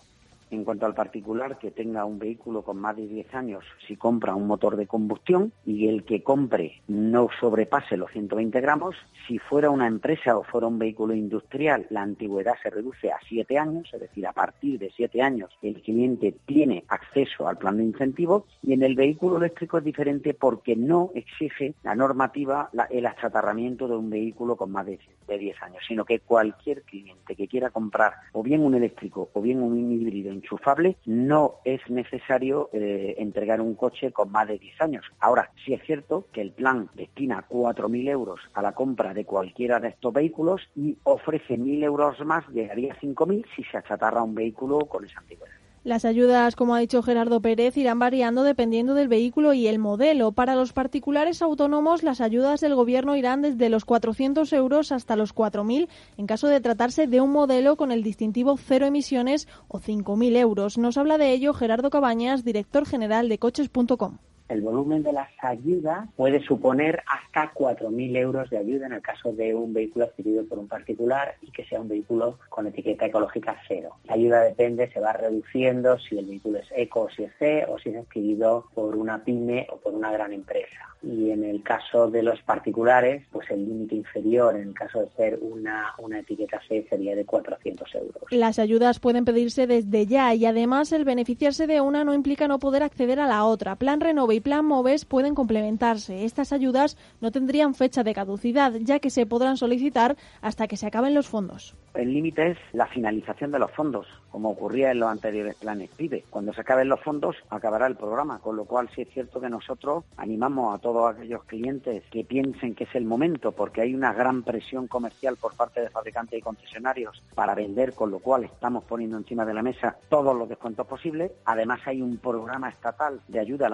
En 0.50 0.64
cuanto 0.64 0.84
al 0.84 0.94
particular 0.94 1.58
que 1.58 1.70
tenga 1.70 2.04
un 2.04 2.18
vehículo 2.18 2.62
con 2.62 2.78
más 2.78 2.96
de 2.96 3.06
10 3.06 3.34
años, 3.34 3.64
si 3.86 3.96
compra 3.96 4.34
un 4.34 4.48
motor 4.48 4.76
de 4.76 4.88
combustión 4.88 5.52
y 5.64 5.86
el 5.86 6.04
que 6.04 6.24
compre 6.24 6.82
no 6.88 7.28
sobrepase 7.38 7.96
los 7.96 8.10
120 8.10 8.60
gramos, 8.60 8.96
si 9.28 9.38
fuera 9.38 9.70
una 9.70 9.86
empresa 9.86 10.36
o 10.36 10.42
fuera 10.42 10.66
un 10.66 10.78
vehículo 10.78 11.14
industrial, 11.14 11.86
la 11.90 12.02
antigüedad 12.02 12.54
se 12.62 12.70
reduce 12.70 13.12
a 13.12 13.18
7 13.28 13.58
años, 13.58 13.88
es 13.92 14.00
decir, 14.00 14.26
a 14.26 14.32
partir 14.32 14.80
de 14.80 14.90
7 14.96 15.22
años 15.22 15.50
el 15.62 15.80
cliente 15.82 16.34
tiene 16.46 16.82
acceso 16.88 17.46
al 17.46 17.56
plan 17.56 17.76
de 17.76 17.84
incentivo 17.84 18.46
y 18.62 18.72
en 18.72 18.82
el 18.82 18.96
vehículo 18.96 19.36
eléctrico 19.36 19.78
es 19.78 19.84
diferente 19.84 20.34
porque 20.34 20.74
no 20.74 21.12
exige 21.14 21.74
la 21.84 21.94
normativa 21.94 22.70
el 22.90 23.06
achatarramiento 23.06 23.86
de 23.86 23.96
un 23.96 24.10
vehículo 24.10 24.56
con 24.56 24.72
más 24.72 24.86
de, 24.86 24.98
de 25.28 25.38
10 25.38 25.62
años, 25.62 25.84
sino 25.86 26.04
que 26.04 26.18
cualquier 26.18 26.82
cliente 26.82 27.36
que 27.36 27.46
quiera 27.46 27.70
comprar 27.70 28.14
o 28.32 28.42
bien 28.42 28.62
un 28.62 28.74
eléctrico 28.74 29.30
o 29.32 29.40
bien 29.40 29.62
un 29.62 29.92
híbrido 29.92 30.39
enchufable, 30.40 30.96
no 31.06 31.56
es 31.64 31.80
necesario 31.88 32.70
eh, 32.72 33.14
entregar 33.18 33.60
un 33.60 33.74
coche 33.74 34.12
con 34.12 34.32
más 34.32 34.48
de 34.48 34.58
10 34.58 34.80
años. 34.80 35.04
Ahora, 35.20 35.50
sí 35.64 35.74
es 35.74 35.82
cierto 35.84 36.26
que 36.32 36.40
el 36.40 36.52
plan 36.52 36.88
destina 36.94 37.46
4.000 37.48 38.08
euros 38.08 38.40
a 38.54 38.62
la 38.62 38.72
compra 38.72 39.14
de 39.14 39.24
cualquiera 39.24 39.78
de 39.80 39.88
estos 39.88 40.12
vehículos 40.12 40.62
y 40.74 40.96
ofrece 41.04 41.58
1.000 41.58 41.84
euros 41.84 42.24
más, 42.24 42.46
llegaría 42.48 42.92
a 42.92 43.00
5.000 43.00 43.44
si 43.54 43.64
se 43.64 43.78
achatarra 43.78 44.22
un 44.22 44.34
vehículo 44.34 44.80
con 44.80 45.04
esa 45.04 45.20
antigüedad. 45.20 45.59
Las 45.82 46.04
ayudas, 46.04 46.56
como 46.56 46.74
ha 46.74 46.78
dicho 46.78 47.02
Gerardo 47.02 47.40
Pérez, 47.40 47.74
irán 47.78 47.98
variando 47.98 48.42
dependiendo 48.42 48.92
del 48.92 49.08
vehículo 49.08 49.54
y 49.54 49.66
el 49.66 49.78
modelo. 49.78 50.32
Para 50.32 50.54
los 50.54 50.74
particulares 50.74 51.40
autónomos, 51.40 52.02
las 52.02 52.20
ayudas 52.20 52.60
del 52.60 52.74
Gobierno 52.74 53.16
irán 53.16 53.40
desde 53.40 53.70
los 53.70 53.86
400 53.86 54.52
euros 54.52 54.92
hasta 54.92 55.16
los 55.16 55.34
4.000 55.34 55.88
en 56.18 56.26
caso 56.26 56.48
de 56.48 56.60
tratarse 56.60 57.06
de 57.06 57.22
un 57.22 57.32
modelo 57.32 57.76
con 57.76 57.92
el 57.92 58.02
distintivo 58.02 58.58
cero 58.58 58.84
emisiones 58.84 59.48
o 59.68 59.80
5.000 59.80 60.36
euros. 60.36 60.76
Nos 60.76 60.98
habla 60.98 61.16
de 61.16 61.32
ello 61.32 61.54
Gerardo 61.54 61.88
Cabañas, 61.88 62.44
director 62.44 62.84
general 62.84 63.30
de 63.30 63.38
coches.com 63.38 64.18
el 64.50 64.62
volumen 64.62 65.02
de 65.02 65.12
las 65.12 65.28
ayudas 65.40 66.08
puede 66.16 66.40
suponer 66.40 67.02
hasta 67.06 67.52
4.000 67.54 68.16
euros 68.16 68.50
de 68.50 68.58
ayuda 68.58 68.86
en 68.86 68.94
el 68.94 69.02
caso 69.02 69.32
de 69.32 69.54
un 69.54 69.72
vehículo 69.72 70.06
adquirido 70.06 70.44
por 70.44 70.58
un 70.58 70.68
particular 70.68 71.36
y 71.40 71.50
que 71.50 71.64
sea 71.64 71.80
un 71.80 71.88
vehículo 71.88 72.38
con 72.48 72.66
etiqueta 72.66 73.06
ecológica 73.06 73.56
cero. 73.68 73.96
La 74.04 74.14
ayuda 74.14 74.40
depende, 74.42 74.90
se 74.92 75.00
va 75.00 75.12
reduciendo 75.12 75.98
si 75.98 76.18
el 76.18 76.26
vehículo 76.26 76.58
es 76.58 76.68
eco 76.74 77.02
o 77.02 77.10
si 77.10 77.24
es 77.24 77.32
C 77.38 77.64
o 77.68 77.78
si 77.78 77.90
es 77.90 77.96
adquirido 77.96 78.66
por 78.74 78.96
una 78.96 79.22
pyme 79.24 79.66
o 79.70 79.76
por 79.76 79.94
una 79.94 80.10
gran 80.10 80.32
empresa. 80.32 80.90
Y 81.02 81.30
en 81.30 81.44
el 81.44 81.62
caso 81.62 82.10
de 82.10 82.22
los 82.22 82.42
particulares, 82.42 83.24
pues 83.32 83.50
el 83.50 83.64
límite 83.64 83.94
inferior, 83.94 84.54
en 84.54 84.68
el 84.68 84.74
caso 84.74 85.00
de 85.00 85.08
ser 85.16 85.38
una, 85.40 85.94
una 85.96 86.18
etiqueta 86.18 86.60
C, 86.68 86.86
sería 86.90 87.16
de 87.16 87.24
400 87.24 87.94
euros. 87.94 88.22
Las 88.30 88.58
ayudas 88.58 89.00
pueden 89.00 89.24
pedirse 89.24 89.66
desde 89.66 90.04
ya 90.04 90.34
y 90.34 90.44
además 90.44 90.92
el 90.92 91.06
beneficiarse 91.06 91.66
de 91.66 91.80
una 91.80 92.04
no 92.04 92.12
implica 92.12 92.48
no 92.48 92.58
poder 92.58 92.82
acceder 92.82 93.18
a 93.18 93.26
la 93.26 93.44
otra. 93.44 93.76
Plan 93.76 94.00
Renove 94.00 94.39
Plan 94.40 94.64
MOVES 94.64 95.04
pueden 95.04 95.34
complementarse. 95.34 96.24
Estas 96.24 96.52
ayudas 96.52 96.96
no 97.20 97.30
tendrían 97.30 97.74
fecha 97.74 98.02
de 98.02 98.14
caducidad, 98.14 98.72
ya 98.80 98.98
que 98.98 99.10
se 99.10 99.26
podrán 99.26 99.56
solicitar 99.56 100.16
hasta 100.40 100.66
que 100.66 100.76
se 100.76 100.86
acaben 100.86 101.14
los 101.14 101.28
fondos. 101.28 101.76
El 101.94 102.12
límite 102.12 102.52
es 102.52 102.58
la 102.72 102.86
finalización 102.86 103.50
de 103.50 103.58
los 103.58 103.72
fondos, 103.72 104.06
como 104.30 104.50
ocurría 104.50 104.92
en 104.92 105.00
los 105.00 105.10
anteriores 105.10 105.56
planes 105.56 105.90
PIBE. 105.90 106.24
Cuando 106.30 106.52
se 106.52 106.60
acaben 106.60 106.88
los 106.88 107.00
fondos, 107.00 107.34
acabará 107.48 107.88
el 107.88 107.96
programa, 107.96 108.38
con 108.38 108.56
lo 108.56 108.64
cual 108.64 108.88
sí 108.94 109.02
es 109.02 109.08
cierto 109.12 109.40
que 109.40 109.48
nosotros 109.48 110.04
animamos 110.16 110.72
a 110.72 110.78
todos 110.78 111.12
aquellos 111.12 111.42
clientes 111.44 112.04
que 112.10 112.24
piensen 112.24 112.76
que 112.76 112.84
es 112.84 112.94
el 112.94 113.04
momento, 113.04 113.50
porque 113.50 113.80
hay 113.80 113.92
una 113.92 114.12
gran 114.12 114.44
presión 114.44 114.86
comercial 114.86 115.36
por 115.36 115.56
parte 115.56 115.80
de 115.80 115.90
fabricantes 115.90 116.38
y 116.38 116.42
concesionarios 116.42 117.22
para 117.34 117.56
vender, 117.56 117.92
con 117.92 118.12
lo 118.12 118.20
cual 118.20 118.44
estamos 118.44 118.84
poniendo 118.84 119.16
encima 119.16 119.44
de 119.44 119.54
la 119.54 119.62
mesa 119.62 119.96
todos 120.08 120.36
los 120.36 120.48
descuentos 120.48 120.86
posibles. 120.86 121.32
Además 121.44 121.80
hay 121.86 122.02
un 122.02 122.18
programa 122.18 122.68
estatal 122.68 123.20
de 123.26 123.40
ayuda 123.40 123.66
al 123.66 123.72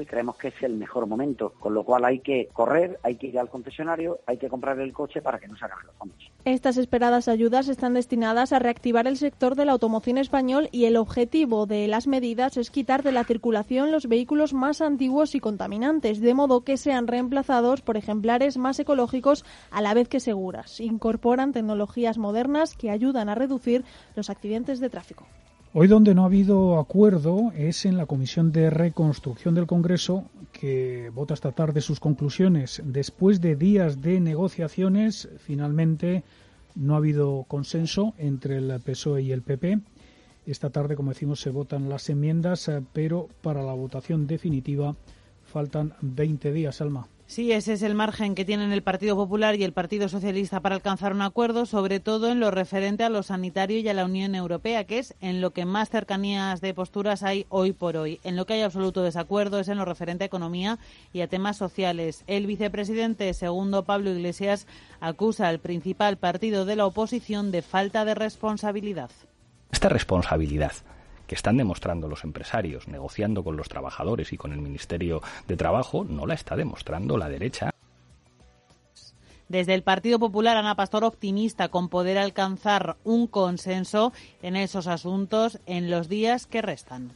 y 0.00 0.06
creemos 0.06 0.36
que 0.36 0.48
es 0.48 0.62
el 0.62 0.76
mejor 0.76 1.06
momento, 1.06 1.54
con 1.58 1.74
lo 1.74 1.84
cual 1.84 2.04
hay 2.04 2.20
que 2.20 2.48
correr, 2.52 2.98
hay 3.02 3.16
que 3.16 3.28
ir 3.28 3.38
al 3.38 3.48
concesionario, 3.48 4.20
hay 4.26 4.36
que 4.36 4.48
comprar 4.48 4.78
el 4.78 4.92
coche 4.92 5.22
para 5.22 5.38
que 5.38 5.48
no 5.48 5.56
se 5.56 5.64
acaben 5.64 5.86
los 5.86 5.96
fondos. 5.96 6.30
Estas 6.44 6.76
esperadas 6.76 7.28
ayudas 7.28 7.68
están 7.68 7.94
destinadas 7.94 8.52
a 8.52 8.58
reactivar 8.58 9.06
el 9.06 9.16
sector 9.16 9.54
de 9.54 9.64
la 9.64 9.72
automoción 9.72 10.18
español 10.18 10.68
y 10.72 10.84
el 10.84 10.96
objetivo 10.96 11.66
de 11.66 11.88
las 11.88 12.06
medidas 12.06 12.56
es 12.56 12.70
quitar 12.70 13.02
de 13.02 13.12
la 13.12 13.24
circulación 13.24 13.90
los 13.90 14.06
vehículos 14.06 14.54
más 14.54 14.80
antiguos 14.80 15.34
y 15.34 15.40
contaminantes, 15.40 16.20
de 16.20 16.34
modo 16.34 16.62
que 16.62 16.76
sean 16.76 17.06
reemplazados 17.06 17.80
por 17.80 17.96
ejemplares 17.96 18.58
más 18.58 18.78
ecológicos 18.78 19.44
a 19.70 19.82
la 19.82 19.94
vez 19.94 20.08
que 20.08 20.20
seguras. 20.20 20.80
Incorporan 20.80 21.52
tecnologías 21.52 22.18
modernas 22.18 22.76
que 22.76 22.90
ayudan 22.90 23.28
a 23.28 23.34
reducir 23.34 23.84
los 24.14 24.30
accidentes 24.30 24.80
de 24.80 24.90
tráfico. 24.90 25.26
Hoy 25.74 25.86
donde 25.86 26.14
no 26.14 26.22
ha 26.22 26.26
habido 26.26 26.78
acuerdo 26.78 27.52
es 27.54 27.84
en 27.84 27.98
la 27.98 28.06
Comisión 28.06 28.52
de 28.52 28.70
Reconstrucción 28.70 29.54
del 29.54 29.66
Congreso, 29.66 30.24
que 30.50 31.10
vota 31.14 31.34
esta 31.34 31.52
tarde 31.52 31.82
sus 31.82 32.00
conclusiones. 32.00 32.80
Después 32.86 33.42
de 33.42 33.54
días 33.54 34.00
de 34.00 34.18
negociaciones, 34.18 35.28
finalmente 35.36 36.24
no 36.74 36.94
ha 36.94 36.96
habido 36.96 37.44
consenso 37.48 38.14
entre 38.16 38.56
el 38.56 38.80
PSOE 38.80 39.20
y 39.20 39.32
el 39.32 39.42
PP. 39.42 39.80
Esta 40.46 40.70
tarde, 40.70 40.96
como 40.96 41.10
decimos, 41.10 41.42
se 41.42 41.50
votan 41.50 41.90
las 41.90 42.08
enmiendas, 42.08 42.66
eh, 42.68 42.82
pero 42.94 43.28
para 43.42 43.62
la 43.62 43.74
votación 43.74 44.26
definitiva 44.26 44.96
faltan 45.44 45.92
20 46.00 46.50
días, 46.50 46.80
Alma. 46.80 47.08
Sí, 47.28 47.52
ese 47.52 47.74
es 47.74 47.82
el 47.82 47.94
margen 47.94 48.34
que 48.34 48.46
tienen 48.46 48.72
el 48.72 48.82
Partido 48.82 49.14
Popular 49.14 49.54
y 49.54 49.62
el 49.62 49.74
Partido 49.74 50.08
Socialista 50.08 50.60
para 50.60 50.76
alcanzar 50.76 51.12
un 51.12 51.20
acuerdo, 51.20 51.66
sobre 51.66 52.00
todo 52.00 52.32
en 52.32 52.40
lo 52.40 52.50
referente 52.50 53.04
a 53.04 53.10
lo 53.10 53.22
sanitario 53.22 53.78
y 53.78 53.86
a 53.86 53.92
la 53.92 54.06
Unión 54.06 54.34
Europea, 54.34 54.84
que 54.84 54.98
es 54.98 55.14
en 55.20 55.42
lo 55.42 55.50
que 55.50 55.66
más 55.66 55.90
cercanías 55.90 56.62
de 56.62 56.72
posturas 56.72 57.22
hay 57.22 57.44
hoy 57.50 57.72
por 57.72 57.98
hoy. 57.98 58.18
En 58.24 58.34
lo 58.34 58.46
que 58.46 58.54
hay 58.54 58.62
absoluto 58.62 59.02
desacuerdo 59.02 59.60
es 59.60 59.68
en 59.68 59.76
lo 59.76 59.84
referente 59.84 60.24
a 60.24 60.26
economía 60.26 60.78
y 61.12 61.20
a 61.20 61.28
temas 61.28 61.58
sociales. 61.58 62.24
El 62.28 62.46
vicepresidente, 62.46 63.34
segundo 63.34 63.84
Pablo 63.84 64.08
Iglesias, 64.08 64.66
acusa 64.98 65.48
al 65.48 65.58
principal 65.58 66.16
partido 66.16 66.64
de 66.64 66.76
la 66.76 66.86
oposición 66.86 67.50
de 67.50 67.60
falta 67.60 68.06
de 68.06 68.14
responsabilidad. 68.14 69.10
Esta 69.70 69.90
responsabilidad 69.90 70.72
que 71.28 71.36
están 71.36 71.56
demostrando 71.56 72.08
los 72.08 72.24
empresarios 72.24 72.88
negociando 72.88 73.44
con 73.44 73.56
los 73.56 73.68
trabajadores 73.68 74.32
y 74.32 74.36
con 74.36 74.52
el 74.52 74.60
Ministerio 74.60 75.22
de 75.46 75.56
Trabajo 75.56 76.04
no 76.04 76.26
la 76.26 76.34
está 76.34 76.56
demostrando 76.56 77.16
la 77.16 77.28
derecha. 77.28 77.70
Desde 79.48 79.74
el 79.74 79.82
Partido 79.82 80.18
Popular, 80.18 80.56
Ana 80.56 80.74
Pastor 80.74 81.04
optimista 81.04 81.68
con 81.68 81.88
poder 81.88 82.18
alcanzar 82.18 82.96
un 83.04 83.26
consenso 83.26 84.12
en 84.42 84.56
esos 84.56 84.86
asuntos 84.86 85.60
en 85.66 85.90
los 85.90 86.08
días 86.08 86.46
que 86.46 86.60
restan. 86.60 87.12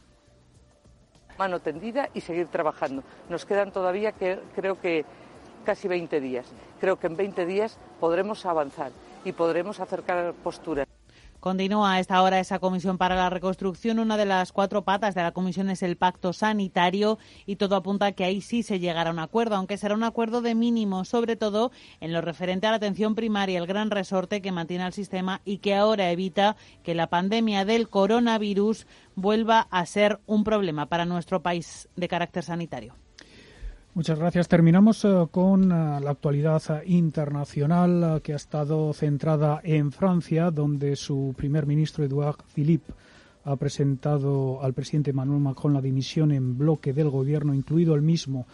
Mano 1.37 1.59
tendida 1.59 2.09
y 2.13 2.21
seguir 2.21 2.47
trabajando. 2.47 3.03
Nos 3.29 3.45
quedan 3.45 3.71
todavía, 3.71 4.13
que, 4.13 4.39
creo 4.55 4.79
que, 4.79 5.05
casi 5.65 5.87
20 5.87 6.21
días. 6.21 6.47
Creo 6.79 6.97
que 6.97 7.07
en 7.07 7.17
20 7.17 7.45
días 7.45 7.77
podremos 7.99 8.45
avanzar 8.45 8.91
y 9.25 9.31
podremos 9.31 9.79
acercar 9.79 10.33
posturas. 10.43 10.87
Continúa 11.43 11.95
a 11.95 11.99
esta 11.99 12.21
hora 12.21 12.39
esa 12.39 12.59
comisión 12.59 12.97
para 12.97 13.17
la 13.17 13.29
reconstrucción. 13.29 13.99
Una 13.99 14.15
de 14.15 14.23
las 14.23 14.53
cuatro 14.53 14.85
patas 14.85 15.13
de 15.13 15.23
la 15.23 15.33
comisión 15.33 15.69
es 15.69 15.83
el 15.83 15.97
pacto 15.97 16.31
sanitario 16.31 17.19
y 17.45 17.57
todo 17.57 17.75
apunta 17.75 18.05
a 18.05 18.11
que 18.13 18.23
ahí 18.23 18.39
sí 18.39 18.63
se 18.63 18.79
llegará 18.79 19.09
a 19.09 19.11
un 19.11 19.19
acuerdo, 19.19 19.57
aunque 19.57 19.77
será 19.77 19.93
un 19.93 20.05
acuerdo 20.05 20.41
de 20.41 20.55
mínimo, 20.55 21.03
sobre 21.03 21.35
todo 21.35 21.73
en 21.99 22.13
lo 22.13 22.21
referente 22.21 22.67
a 22.67 22.69
la 22.69 22.77
atención 22.77 23.13
primaria, 23.13 23.59
el 23.59 23.67
gran 23.67 23.91
resorte 23.91 24.41
que 24.41 24.53
mantiene 24.53 24.85
el 24.85 24.93
sistema 24.93 25.41
y 25.43 25.57
que 25.57 25.75
ahora 25.75 26.11
evita 26.11 26.55
que 26.81 26.95
la 26.95 27.07
pandemia 27.07 27.65
del 27.65 27.89
coronavirus 27.89 28.87
vuelva 29.15 29.67
a 29.69 29.85
ser 29.85 30.21
un 30.25 30.45
problema 30.45 30.85
para 30.85 31.03
nuestro 31.03 31.43
país 31.43 31.89
de 31.97 32.07
carácter 32.07 32.43
sanitario. 32.43 32.95
Muchas 33.95 34.17
gracias. 34.17 34.47
Terminamos 34.47 35.05
eh, 35.05 35.27
con 35.29 35.65
eh, 35.65 35.99
la 36.01 36.09
actualidad 36.09 36.63
internacional 36.83 38.21
que 38.23 38.33
ha 38.33 38.37
estado 38.37 38.91
centrada 38.91 39.61
en 39.63 39.91
Francia, 39.91 40.49
donde 40.49 40.95
su 40.95 41.35
primer 41.37 41.67
ministro, 41.67 42.03
Edouard 42.03 42.37
Philippe, 42.55 42.91
ha 43.43 43.55
presentado 43.55 44.63
al 44.63 44.73
presidente 44.73 45.11
Emmanuel 45.11 45.41
Macron 45.41 45.75
la 45.75 45.81
dimisión 45.81 46.31
en 46.31 46.57
bloque 46.57 46.91
del 46.91 47.11
gobierno, 47.11 47.53
incluido 47.53 47.93
el 47.93 48.01
mismo. 48.01 48.47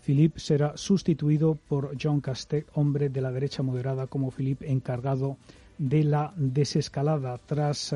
Philippe 0.00 0.38
será 0.38 0.76
sustituido 0.76 1.56
por 1.56 1.96
Jean 1.96 2.20
Castex, 2.20 2.68
hombre 2.74 3.08
de 3.08 3.20
la 3.20 3.32
derecha 3.32 3.64
moderada, 3.64 4.06
como 4.06 4.30
Philippe 4.30 4.70
encargado 4.70 5.38
de 5.76 6.04
la 6.04 6.32
desescalada 6.36 7.40
tras 7.44 7.92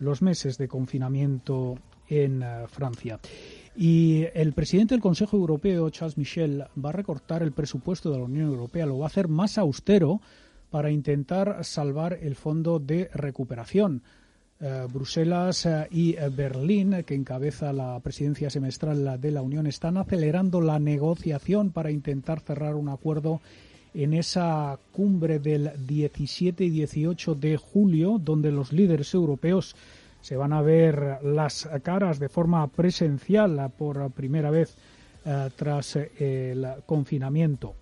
los 0.00 0.22
meses 0.22 0.58
de 0.58 0.66
confinamiento 0.66 1.76
en 2.08 2.42
Francia. 2.68 3.20
Y 3.80 4.26
el 4.34 4.52
presidente 4.52 4.92
del 4.92 5.00
Consejo 5.00 5.38
Europeo, 5.38 5.88
Charles 5.88 6.18
Michel, 6.18 6.66
va 6.84 6.90
a 6.90 6.92
recortar 6.92 7.42
el 7.42 7.52
presupuesto 7.52 8.10
de 8.10 8.18
la 8.18 8.24
Unión 8.24 8.48
Europea, 8.48 8.84
lo 8.84 8.98
va 8.98 9.06
a 9.06 9.08
hacer 9.08 9.26
más 9.26 9.56
austero 9.56 10.20
para 10.68 10.90
intentar 10.90 11.64
salvar 11.64 12.18
el 12.20 12.36
fondo 12.36 12.78
de 12.78 13.08
recuperación. 13.14 14.02
Eh, 14.60 14.86
Bruselas 14.92 15.64
eh, 15.64 15.88
y 15.90 16.12
Berlín, 16.12 17.04
que 17.06 17.14
encabeza 17.14 17.72
la 17.72 17.98
presidencia 18.00 18.50
semestral 18.50 19.18
de 19.18 19.30
la 19.30 19.40
Unión, 19.40 19.66
están 19.66 19.96
acelerando 19.96 20.60
la 20.60 20.78
negociación 20.78 21.70
para 21.70 21.90
intentar 21.90 22.40
cerrar 22.40 22.74
un 22.74 22.90
acuerdo 22.90 23.40
en 23.94 24.12
esa 24.12 24.78
cumbre 24.92 25.38
del 25.38 25.72
17 25.86 26.64
y 26.64 26.68
18 26.68 27.34
de 27.34 27.56
julio, 27.56 28.20
donde 28.22 28.52
los 28.52 28.74
líderes 28.74 29.14
europeos 29.14 29.74
se 30.20 30.36
van 30.36 30.52
a 30.52 30.62
ver 30.62 31.18
las 31.22 31.68
caras 31.82 32.18
de 32.18 32.28
forma 32.28 32.66
presencial 32.68 33.70
por 33.76 34.10
primera 34.10 34.50
vez 34.50 34.76
eh, 35.24 35.50
tras 35.56 35.96
eh, 35.96 36.52
el 36.52 36.66
confinamiento. 36.86 37.74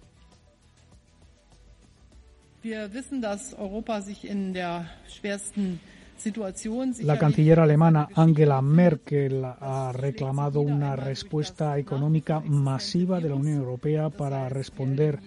La 7.02 7.18
canciller 7.18 7.60
alemana 7.60 8.08
Angela 8.16 8.60
Merkel 8.60 9.44
ha 9.44 9.92
reclamado 9.94 10.60
una 10.60 10.96
respuesta 10.96 11.78
económica 11.78 12.40
masiva 12.40 13.20
de 13.20 13.28
la 13.28 13.36
Unión 13.36 13.58
Europea 13.58 14.10
para 14.10 14.48
responder 14.48 15.20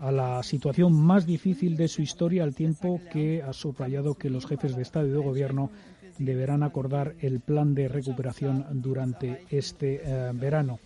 a 0.00 0.10
la 0.10 0.42
situación 0.42 0.92
más 0.92 1.26
difícil 1.26 1.76
de 1.76 1.86
su 1.86 2.02
historia, 2.02 2.42
al 2.42 2.56
tiempo 2.56 3.00
que 3.12 3.40
ha 3.40 3.52
subrayado 3.52 4.14
que 4.14 4.30
los 4.30 4.46
jefes 4.46 4.74
de 4.74 4.82
Estado 4.82 5.06
y 5.06 5.12
de 5.12 5.18
Gobierno 5.18 5.70
deberán 6.22 6.62
acordar 6.62 7.14
el 7.20 7.40
plan 7.40 7.74
de 7.74 7.88
recuperación 7.88 8.64
durante 8.82 9.42
este 9.50 10.00
eh, 10.04 10.30
verano. 10.34 10.78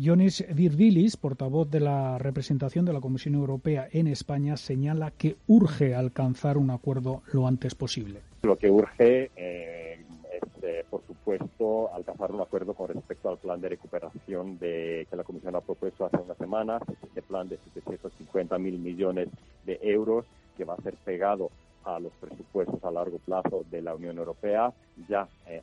Jonis 0.00 0.44
Virdilis, 0.54 1.16
portavoz 1.16 1.70
de 1.70 1.80
la 1.80 2.18
representación 2.18 2.84
de 2.84 2.92
la 2.92 3.00
Comisión 3.00 3.34
Europea 3.34 3.88
en 3.90 4.06
España, 4.06 4.56
señala 4.56 5.10
que 5.10 5.36
urge 5.48 5.94
alcanzar 5.94 6.56
un 6.56 6.70
acuerdo 6.70 7.22
lo 7.32 7.46
antes 7.46 7.74
posible. 7.74 8.20
Lo 8.42 8.56
que 8.56 8.70
urge 8.70 9.30
eh, 9.34 9.98
es, 10.30 10.62
eh, 10.62 10.84
por 10.88 11.02
supuesto, 11.04 11.92
alcanzar 11.92 12.30
un 12.30 12.40
acuerdo 12.40 12.74
con 12.74 12.88
respecto 12.88 13.28
al 13.28 13.38
plan 13.38 13.60
de 13.60 13.70
recuperación 13.70 14.58
que 14.58 15.06
la 15.10 15.24
Comisión 15.24 15.56
ha 15.56 15.60
propuesto 15.60 16.04
hace 16.04 16.18
unas 16.18 16.38
semanas, 16.38 16.82
este 17.02 17.22
plan 17.22 17.48
de 17.48 17.58
750 17.74 18.56
mil 18.58 18.78
millones 18.78 19.28
de 19.66 19.80
euros 19.82 20.26
que 20.56 20.64
va 20.64 20.74
a 20.74 20.82
ser 20.82 20.94
pegado 21.04 21.50
a 21.88 21.98
los 21.98 22.12
presupuestos 22.20 22.82
a 22.84 22.90
largo 22.90 23.18
plazo 23.18 23.64
de 23.70 23.80
la 23.80 23.94
Unión 23.94 24.18
Europea. 24.18 24.72
Ya 25.08 25.26
eh, 25.46 25.62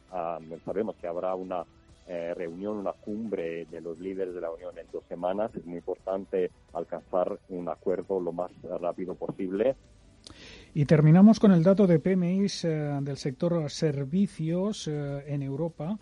sabemos 0.65 0.95
que 0.95 1.07
habrá 1.07 1.35
una 1.35 1.63
eh, 2.07 2.33
reunión, 2.33 2.77
una 2.77 2.93
cumbre 2.93 3.65
de 3.65 3.81
los 3.81 3.99
líderes 3.99 4.33
de 4.33 4.41
la 4.41 4.51
Unión 4.51 4.77
en 4.77 4.87
dos 4.91 5.03
semanas. 5.07 5.51
Es 5.55 5.65
muy 5.65 5.77
importante 5.77 6.49
alcanzar 6.73 7.37
un 7.49 7.69
acuerdo 7.69 8.19
lo 8.19 8.31
más 8.31 8.51
rápido 8.81 9.13
posible. 9.13 9.75
Y 10.73 10.85
terminamos 10.85 11.39
con 11.39 11.51
el 11.51 11.63
dato 11.63 11.85
de 11.85 11.99
PMI 11.99 12.47
eh, 12.63 12.99
del 13.01 13.17
sector 13.17 13.69
servicios 13.69 14.87
en 14.87 15.43
Europa 15.43 15.99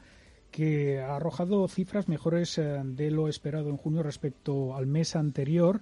que 0.51 1.01
ha 1.01 1.15
arrojado 1.15 1.67
cifras 1.67 2.07
mejores 2.07 2.55
de 2.57 3.11
lo 3.11 3.27
esperado 3.27 3.69
en 3.69 3.77
junio 3.77 4.03
respecto 4.03 4.75
al 4.75 4.85
mes 4.85 5.15
anterior 5.15 5.81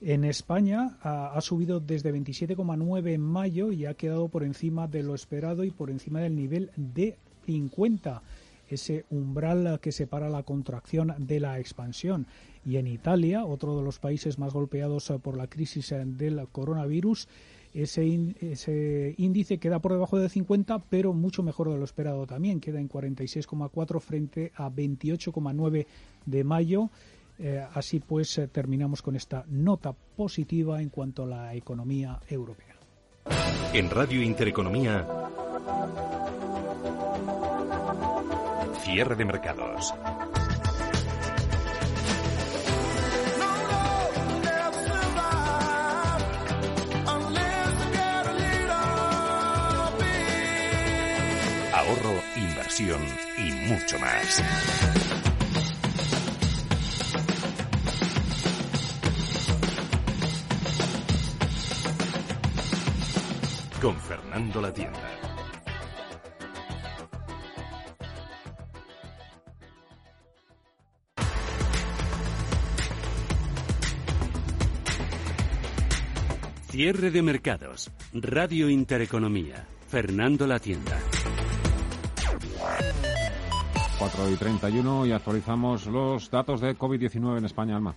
en 0.00 0.24
España 0.24 0.96
ha, 1.02 1.40
subido 1.40 1.80
desde 1.80 2.12
27,9 2.12 3.12
en 3.12 3.20
mayo 3.20 3.72
y 3.72 3.86
ha 3.86 3.94
quedado 3.94 4.28
por 4.28 4.44
encima 4.44 4.86
de 4.86 5.02
lo 5.02 5.14
esperado 5.14 5.64
y 5.64 5.70
por 5.70 5.90
encima 5.90 6.20
del 6.20 6.36
nivel 6.36 6.70
de 6.76 7.16
50 7.46 8.22
ese 8.68 9.06
umbral 9.10 9.80
que 9.80 9.92
separa 9.92 10.28
la 10.28 10.42
contracción 10.42 11.14
de 11.18 11.40
la 11.40 11.58
expansión. 11.58 12.26
Y 12.66 12.76
en 12.76 12.86
Italia, 12.86 13.46
otro 13.46 13.76
de 13.78 13.82
los 13.82 13.98
países 13.98 14.38
más 14.38 14.52
golpeados 14.52 15.10
por 15.22 15.38
la 15.38 15.46
crisis 15.46 15.94
del 16.04 16.46
coronavirus, 16.52 17.28
ese, 17.74 18.34
ese 18.40 19.14
índice 19.16 19.58
queda 19.58 19.78
por 19.78 19.92
debajo 19.92 20.18
de 20.18 20.28
50, 20.28 20.80
pero 20.90 21.12
mucho 21.12 21.42
mejor 21.42 21.70
de 21.70 21.78
lo 21.78 21.84
esperado 21.84 22.26
también. 22.26 22.60
Queda 22.60 22.80
en 22.80 22.88
46,4 22.88 24.00
frente 24.00 24.52
a 24.54 24.70
28,9 24.70 25.86
de 26.26 26.44
mayo. 26.44 26.90
Eh, 27.38 27.64
así 27.72 28.00
pues, 28.00 28.36
eh, 28.38 28.48
terminamos 28.48 29.00
con 29.00 29.14
esta 29.14 29.44
nota 29.48 29.92
positiva 29.92 30.82
en 30.82 30.88
cuanto 30.88 31.22
a 31.22 31.26
la 31.26 31.54
economía 31.54 32.18
europea. 32.28 32.74
En 33.72 33.90
Radio 33.90 34.22
Intereconomía, 34.22 35.06
cierre 38.82 39.14
de 39.14 39.24
mercados. 39.24 39.94
Ahorro, 51.72 52.20
inversión 52.36 53.00
y 53.36 53.52
mucho 53.70 53.98
más. 54.00 55.27
Con 63.88 63.96
Fernando 63.96 64.60
La 64.60 64.70
Tienda. 64.70 64.98
Cierre 76.68 77.10
de 77.10 77.22
mercados. 77.22 77.90
Radio 78.12 78.68
Intereconomía. 78.68 79.66
Fernando 79.86 80.46
La 80.46 80.58
Tienda. 80.58 81.00
4 83.98 84.30
y 84.30 84.36
31 84.36 85.06
y 85.06 85.12
actualizamos 85.12 85.86
los 85.86 86.30
datos 86.30 86.60
de 86.60 86.76
COVID-19 86.76 87.38
en 87.38 87.44
España, 87.46 87.76
Alma. 87.76 87.94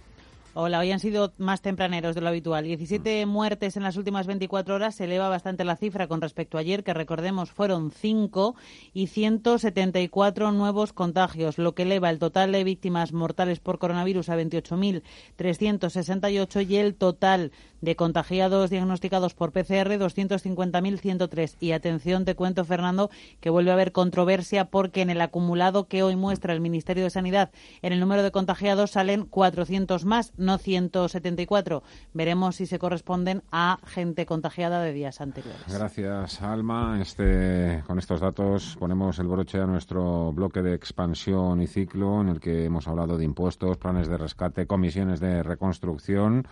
Hola, 0.53 0.79
hoy 0.79 0.91
han 0.91 0.99
sido 0.99 1.31
más 1.37 1.61
tempraneros 1.61 2.13
de 2.13 2.19
lo 2.19 2.27
habitual. 2.27 2.65
17 2.65 3.25
muertes 3.25 3.77
en 3.77 3.83
las 3.83 3.95
últimas 3.95 4.27
24 4.27 4.75
horas. 4.75 4.95
Se 4.95 5.05
eleva 5.05 5.29
bastante 5.29 5.63
la 5.63 5.77
cifra 5.77 6.07
con 6.07 6.19
respecto 6.19 6.57
a 6.57 6.59
ayer, 6.59 6.83
que 6.83 6.93
recordemos 6.93 7.51
fueron 7.51 7.89
5 7.89 8.57
y 8.93 9.07
174 9.07 10.51
nuevos 10.51 10.91
contagios, 10.91 11.57
lo 11.57 11.73
que 11.73 11.83
eleva 11.83 12.09
el 12.09 12.19
total 12.19 12.51
de 12.51 12.65
víctimas 12.65 13.13
mortales 13.13 13.61
por 13.61 13.79
coronavirus 13.79 14.27
a 14.27 14.35
28.368 14.35 16.67
y 16.67 16.75
el 16.75 16.95
total 16.95 17.53
de 17.79 17.95
contagiados 17.95 18.69
diagnosticados 18.69 19.33
por 19.33 19.53
PCR 19.53 19.97
250.103. 19.99 21.55
Y 21.61 21.71
atención, 21.71 22.25
te 22.25 22.35
cuento, 22.35 22.65
Fernando, 22.65 23.09
que 23.39 23.49
vuelve 23.49 23.71
a 23.71 23.75
haber 23.75 23.93
controversia 23.93 24.65
porque 24.65 25.01
en 25.01 25.11
el 25.11 25.21
acumulado 25.21 25.87
que 25.87 26.03
hoy 26.03 26.17
muestra 26.17 26.51
el 26.51 26.59
Ministerio 26.59 27.05
de 27.05 27.09
Sanidad 27.09 27.51
en 27.81 27.93
el 27.93 28.01
número 28.01 28.21
de 28.21 28.31
contagiados 28.31 28.91
salen 28.91 29.25
400 29.25 30.03
más 30.03 30.33
no 30.41 30.57
174. 30.57 31.83
Veremos 32.13 32.57
si 32.57 32.65
se 32.65 32.79
corresponden 32.79 33.43
a 33.51 33.79
gente 33.85 34.25
contagiada 34.25 34.81
de 34.81 34.91
días 34.91 35.21
anteriores. 35.21 35.61
Gracias, 35.67 36.41
Alma. 36.41 36.99
Este, 37.01 37.83
con 37.87 37.99
estos 37.99 38.19
datos 38.19 38.75
ponemos 38.79 39.19
el 39.19 39.27
broche 39.27 39.61
a 39.61 39.65
nuestro 39.65 40.33
bloque 40.33 40.61
de 40.61 40.73
expansión 40.73 41.61
y 41.61 41.67
ciclo 41.67 42.21
en 42.21 42.29
el 42.29 42.39
que 42.39 42.65
hemos 42.65 42.87
hablado 42.87 43.17
de 43.17 43.23
impuestos, 43.23 43.77
planes 43.77 44.07
de 44.07 44.17
rescate, 44.17 44.67
comisiones 44.67 45.19
de 45.19 45.43
reconstrucción. 45.43 46.47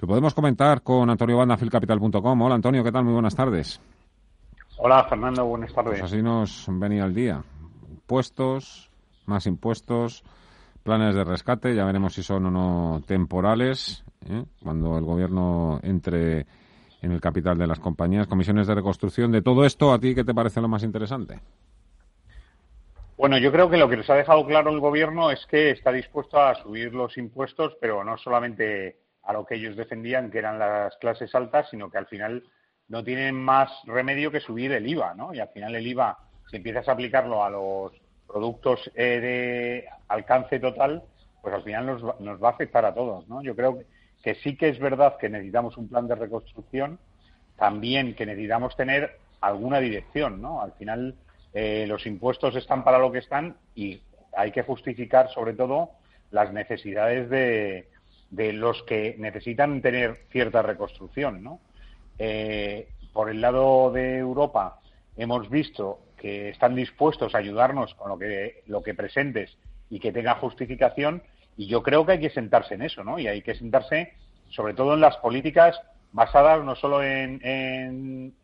Lo 0.00 0.08
podemos 0.08 0.34
comentar 0.34 0.82
con 0.82 1.08
Antonio 1.08 1.38
Banda, 1.38 1.56
filcapital.com. 1.56 2.42
Hola, 2.42 2.56
Antonio, 2.56 2.82
¿qué 2.82 2.90
tal? 2.90 3.04
Muy 3.04 3.12
buenas 3.12 3.36
tardes. 3.36 3.80
Hola, 4.78 5.04
Fernando, 5.04 5.44
buenas 5.44 5.72
tardes. 5.72 6.00
Pues 6.00 6.12
así 6.12 6.22
nos 6.22 6.66
venía 6.68 7.04
el 7.04 7.14
día. 7.14 7.44
Impuestos, 7.88 8.90
más 9.26 9.46
impuestos, 9.46 10.24
planes 10.82 11.14
de 11.14 11.24
rescate, 11.24 11.74
ya 11.74 11.84
veremos 11.84 12.14
si 12.14 12.22
son 12.22 12.46
o 12.46 12.50
no 12.50 13.02
temporales, 13.06 14.04
¿eh? 14.28 14.44
cuando 14.62 14.98
el 14.98 15.04
gobierno 15.04 15.80
entre 15.82 16.46
en 17.02 17.10
el 17.10 17.20
capital 17.20 17.58
de 17.58 17.66
las 17.66 17.80
compañías, 17.80 18.28
comisiones 18.28 18.66
de 18.66 18.74
reconstrucción. 18.76 19.32
De 19.32 19.42
todo 19.42 19.64
esto, 19.64 19.92
¿a 19.92 19.98
ti 19.98 20.14
qué 20.14 20.24
te 20.24 20.34
parece 20.34 20.60
lo 20.60 20.68
más 20.68 20.84
interesante? 20.84 21.40
Bueno, 23.16 23.38
yo 23.38 23.52
creo 23.52 23.68
que 23.68 23.76
lo 23.76 23.88
que 23.88 23.96
nos 23.96 24.08
ha 24.08 24.14
dejado 24.14 24.46
claro 24.46 24.70
el 24.70 24.80
Gobierno 24.80 25.30
es 25.30 25.44
que 25.46 25.70
está 25.70 25.92
dispuesto 25.92 26.40
a 26.40 26.54
subir 26.54 26.94
los 26.94 27.16
impuestos, 27.18 27.76
pero 27.80 28.02
no 28.02 28.16
solamente 28.16 28.98
a 29.24 29.32
lo 29.32 29.44
que 29.44 29.56
ellos 29.56 29.76
defendían, 29.76 30.30
que 30.30 30.38
eran 30.38 30.58
las 30.58 30.96
clases 30.96 31.34
altas, 31.34 31.68
sino 31.70 31.90
que 31.90 31.98
al 31.98 32.06
final 32.06 32.42
no 32.88 33.04
tienen 33.04 33.34
más 33.36 33.70
remedio 33.86 34.30
que 34.30 34.40
subir 34.40 34.72
el 34.72 34.88
IVA, 34.88 35.14
¿no? 35.14 35.34
Y 35.34 35.40
al 35.40 35.48
final 35.48 35.74
el 35.74 35.86
IVA, 35.86 36.18
si 36.50 36.56
empiezas 36.56 36.88
a 36.88 36.92
aplicarlo 36.92 37.44
a 37.44 37.50
los 37.50 37.92
productos 38.32 38.90
eh, 38.94 39.20
de 39.20 39.84
alcance 40.08 40.58
total, 40.58 41.02
pues 41.42 41.54
al 41.54 41.62
final 41.62 41.86
nos, 41.86 42.20
nos 42.20 42.42
va 42.42 42.48
a 42.48 42.52
afectar 42.52 42.84
a 42.84 42.94
todos, 42.94 43.28
¿no? 43.28 43.42
Yo 43.42 43.54
creo 43.54 43.82
que 44.22 44.36
sí 44.36 44.56
que 44.56 44.68
es 44.68 44.78
verdad 44.78 45.16
que 45.18 45.28
necesitamos 45.28 45.76
un 45.76 45.88
plan 45.88 46.06
de 46.06 46.14
reconstrucción, 46.14 46.98
también 47.56 48.14
que 48.14 48.26
necesitamos 48.26 48.76
tener 48.76 49.18
alguna 49.40 49.80
dirección, 49.80 50.40
¿no? 50.40 50.62
Al 50.62 50.72
final 50.72 51.14
eh, 51.52 51.84
los 51.86 52.06
impuestos 52.06 52.56
están 52.56 52.84
para 52.84 52.98
lo 52.98 53.12
que 53.12 53.18
están 53.18 53.56
y 53.74 54.00
hay 54.34 54.52
que 54.52 54.62
justificar 54.62 55.28
sobre 55.30 55.52
todo 55.52 55.90
las 56.30 56.52
necesidades 56.52 57.28
de, 57.28 57.88
de 58.30 58.52
los 58.54 58.82
que 58.84 59.16
necesitan 59.18 59.82
tener 59.82 60.22
cierta 60.30 60.62
reconstrucción, 60.62 61.42
¿no? 61.42 61.60
Eh, 62.18 62.88
por 63.12 63.28
el 63.28 63.40
lado 63.40 63.90
de 63.90 64.18
Europa 64.18 64.80
hemos 65.16 65.50
visto 65.50 66.00
que 66.22 66.50
están 66.50 66.76
dispuestos 66.76 67.34
a 67.34 67.38
ayudarnos 67.38 67.94
con 67.96 68.08
lo 68.08 68.16
que, 68.16 68.62
lo 68.66 68.80
que 68.80 68.94
presentes 68.94 69.58
y 69.90 69.98
que 69.98 70.12
tenga 70.12 70.36
justificación 70.36 71.20
y 71.56 71.66
yo 71.66 71.82
creo 71.82 72.06
que 72.06 72.12
hay 72.12 72.20
que 72.20 72.30
sentarse 72.30 72.74
en 72.74 72.82
eso, 72.82 73.02
¿no? 73.02 73.18
Y 73.18 73.26
hay 73.26 73.42
que 73.42 73.56
sentarse 73.56 74.12
sobre 74.48 74.72
todo 74.72 74.94
en 74.94 75.00
las 75.00 75.16
políticas 75.16 75.78
basadas 76.12 76.64
no 76.64 76.76
solo 76.76 77.02
en, 77.02 77.40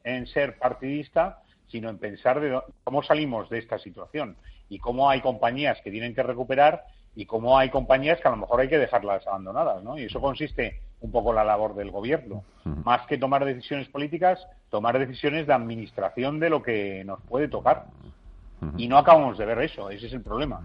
en, 0.02 0.26
ser 0.26 0.58
partidista, 0.58 1.38
sino 1.68 1.88
en 1.88 1.98
pensar 1.98 2.40
de 2.40 2.60
cómo 2.82 3.04
salimos 3.04 3.48
de 3.48 3.58
esta 3.58 3.78
situación 3.78 4.36
y 4.68 4.80
cómo 4.80 5.08
hay 5.08 5.20
compañías 5.20 5.80
que 5.82 5.92
tienen 5.92 6.16
que 6.16 6.24
recuperar 6.24 6.82
y 7.18 7.26
cómo 7.26 7.58
hay 7.58 7.68
compañías 7.68 8.20
que 8.20 8.28
a 8.28 8.30
lo 8.30 8.36
mejor 8.36 8.60
hay 8.60 8.68
que 8.68 8.78
dejarlas 8.78 9.26
abandonadas, 9.26 9.82
¿no? 9.82 9.98
Y 9.98 10.04
eso 10.04 10.20
consiste 10.20 10.80
un 11.00 11.10
poco 11.10 11.32
la 11.32 11.42
labor 11.42 11.74
del 11.74 11.90
gobierno. 11.90 12.44
Más 12.84 13.08
que 13.08 13.18
tomar 13.18 13.44
decisiones 13.44 13.88
políticas, 13.88 14.38
tomar 14.70 14.96
decisiones 15.00 15.48
de 15.48 15.52
administración 15.52 16.38
de 16.38 16.48
lo 16.48 16.62
que 16.62 17.02
nos 17.04 17.20
puede 17.22 17.48
tocar. 17.48 17.86
Y 18.76 18.86
no 18.86 18.98
acabamos 18.98 19.36
de 19.36 19.46
ver 19.46 19.58
eso, 19.62 19.90
ese 19.90 20.06
es 20.06 20.12
el 20.12 20.22
problema. 20.22 20.60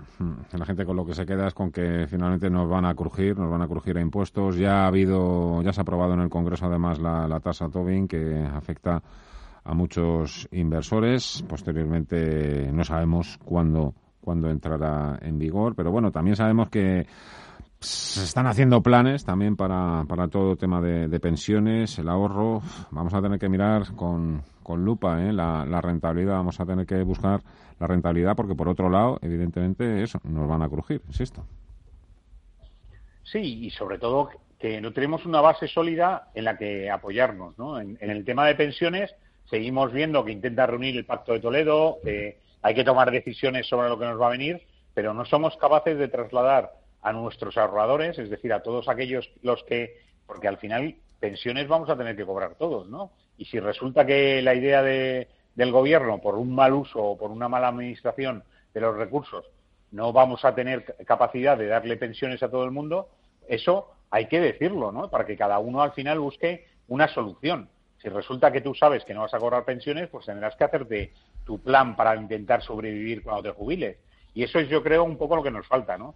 La 0.52 0.66
gente 0.66 0.86
con 0.86 0.96
lo 0.96 1.04
que 1.04 1.16
se 1.16 1.26
queda 1.26 1.48
es 1.48 1.56
con 1.56 1.72
que 1.72 2.06
finalmente 2.08 2.52
nos 2.52 2.70
van 2.70 2.86
a 2.86 2.94
crujir, 2.94 3.36
nos 3.36 3.50
van 3.50 3.64
a 3.64 3.68
crujir 3.68 3.98
a 3.98 4.02
impuestos. 4.02 4.56
Ya 4.56 4.84
ha 4.84 4.88
habido, 4.88 5.60
ya 5.64 5.74
se 5.74 5.82
ha 5.82 5.82
aprobado 5.82 6.14
en 6.14 6.20
el 6.20 6.30
Congreso 6.30 6.68
además 6.68 7.00
la, 7.00 7.28
la 7.28 7.40
tasa 7.40 7.68
Tobin 7.68 8.08
que 8.08 8.46
afecta 8.54 9.02
a 9.64 9.74
muchos 9.74 10.48
inversores. 10.52 11.44
Posteriormente 11.50 12.70
no 12.72 12.84
sabemos 12.84 13.40
cuándo, 13.44 13.96
cuándo 14.24 14.50
entrará 14.50 15.20
en 15.22 15.38
vigor, 15.38 15.76
pero 15.76 15.92
bueno, 15.92 16.12
también 16.12 16.36
sabemos 16.36 16.70
que 16.70 17.06
se 17.80 18.24
están 18.24 18.48
haciendo 18.48 18.82
planes 18.82 19.26
también 19.26 19.58
para, 19.58 20.06
para 20.08 20.30
todo 20.30 20.56
tema 20.56 20.82
de, 20.82 21.20
pensiones, 21.20 22.00
el 22.00 22.08
ahorro. 22.08 22.62
Vamos 22.92 23.14
a 23.14 23.22
tener 23.22 23.38
que 23.38 23.50
mirar 23.50 23.94
con, 23.96 24.42
con 24.64 24.86
lupa 24.86 25.22
¿eh? 25.22 25.34
la, 25.34 25.66
la, 25.66 25.82
rentabilidad, 25.82 26.36
vamos 26.36 26.60
a 26.60 26.66
tener 26.66 26.86
que 26.86 27.04
buscar 27.04 27.42
la 27.80 27.88
rentabilidad 27.88 28.36
porque 28.36 28.56
por 28.56 28.70
otro 28.70 28.90
lado, 28.90 29.20
evidentemente, 29.22 30.02
eso, 30.02 30.20
nos 30.24 30.48
van 30.48 30.62
a 30.62 30.70
crujir, 30.70 31.02
insisto. 31.08 31.46
Sí, 33.24 33.66
y 33.66 33.70
sobre 33.72 34.00
todo 34.00 34.30
que 34.60 34.80
no 34.80 34.94
tenemos 34.94 35.26
una 35.26 35.42
base 35.42 35.68
sólida 35.68 36.30
en 36.34 36.46
la 36.46 36.58
que 36.58 36.90
apoyarnos. 36.90 37.58
¿no? 37.58 37.82
En, 37.82 37.98
el 38.00 38.24
tema 38.24 38.48
de 38.48 38.56
pensiones 38.56 39.14
seguimos 39.50 39.92
viendo 39.92 40.24
que 40.24 40.32
intenta 40.32 40.66
reunir 40.66 40.96
el 40.96 41.06
Pacto 41.06 41.34
de 41.34 41.42
Toledo, 41.42 41.98
hay 42.64 42.74
que 42.74 42.84
tomar 42.84 43.12
decisiones 43.12 43.68
sobre 43.68 43.90
lo 43.90 44.00
que 44.00 44.06
nos 44.06 44.20
va 44.20 44.28
a 44.28 44.32
venir, 44.32 44.66
pero 44.94 45.14
no 45.14 45.26
somos 45.26 45.56
capaces 45.58 45.98
de 45.98 46.08
trasladar 46.08 46.72
a 47.02 47.12
nuestros 47.12 47.58
ahorradores, 47.58 48.18
es 48.18 48.30
decir, 48.30 48.54
a 48.54 48.64
todos 48.64 48.88
aquellos 48.88 49.30
los 49.42 49.62
que, 49.66 49.98
porque 50.26 50.48
al 50.48 50.58
final 50.58 50.96
pensiones 51.20 51.68
vamos 51.68 51.90
a 51.90 51.98
tener 51.98 52.16
que 52.16 52.26
cobrar 52.26 52.56
todos, 52.56 52.88
¿no? 52.88 53.12
Y 53.38 53.46
si 53.46 53.60
resulta 53.60 54.06
que 54.06 54.42
la 54.42 54.56
idea 54.56 54.82
de, 54.82 55.28
del 55.56 55.72
gobierno, 55.72 56.20
por 56.20 56.36
un 56.36 56.56
mal 56.56 56.74
uso 56.74 57.00
o 57.04 57.18
por 57.18 57.32
una 57.32 57.50
mala 57.50 57.68
administración 57.68 58.44
de 58.74 58.82
los 58.82 58.96
recursos, 58.96 59.46
no 59.92 60.14
vamos 60.14 60.46
a 60.46 60.56
tener 60.56 60.96
capacidad 61.06 61.58
de 61.58 61.68
darle 61.68 61.98
pensiones 61.98 62.42
a 62.44 62.50
todo 62.50 62.64
el 62.64 62.72
mundo, 62.72 63.10
eso 63.48 63.92
hay 64.10 64.28
que 64.28 64.40
decirlo, 64.40 64.92
¿no? 64.92 65.10
Para 65.10 65.26
que 65.26 65.36
cada 65.36 65.60
uno 65.60 65.82
al 65.82 65.92
final 65.92 66.20
busque 66.20 66.68
una 66.88 67.08
solución. 67.10 67.70
Si 68.02 68.10
resulta 68.10 68.52
que 68.52 68.62
tú 68.62 68.74
sabes 68.74 69.04
que 69.06 69.14
no 69.14 69.22
vas 69.22 69.34
a 69.34 69.40
cobrar 69.40 69.66
pensiones, 69.66 70.10
pues 70.10 70.26
tendrás 70.26 70.56
que 70.56 70.64
hacerte 70.64 71.14
tu 71.46 71.60
plan 71.60 71.96
para 71.96 72.16
intentar 72.16 72.62
sobrevivir 72.62 73.24
cuando 73.24 73.44
te 73.44 73.52
jubiles. 73.52 73.98
Y 74.34 74.44
eso 74.44 74.60
es, 74.60 74.70
yo 74.70 74.82
creo, 74.82 75.04
un 75.04 75.18
poco 75.18 75.36
lo 75.36 75.44
que 75.44 75.52
nos 75.52 75.68
falta, 75.68 75.98
¿no? 75.98 76.16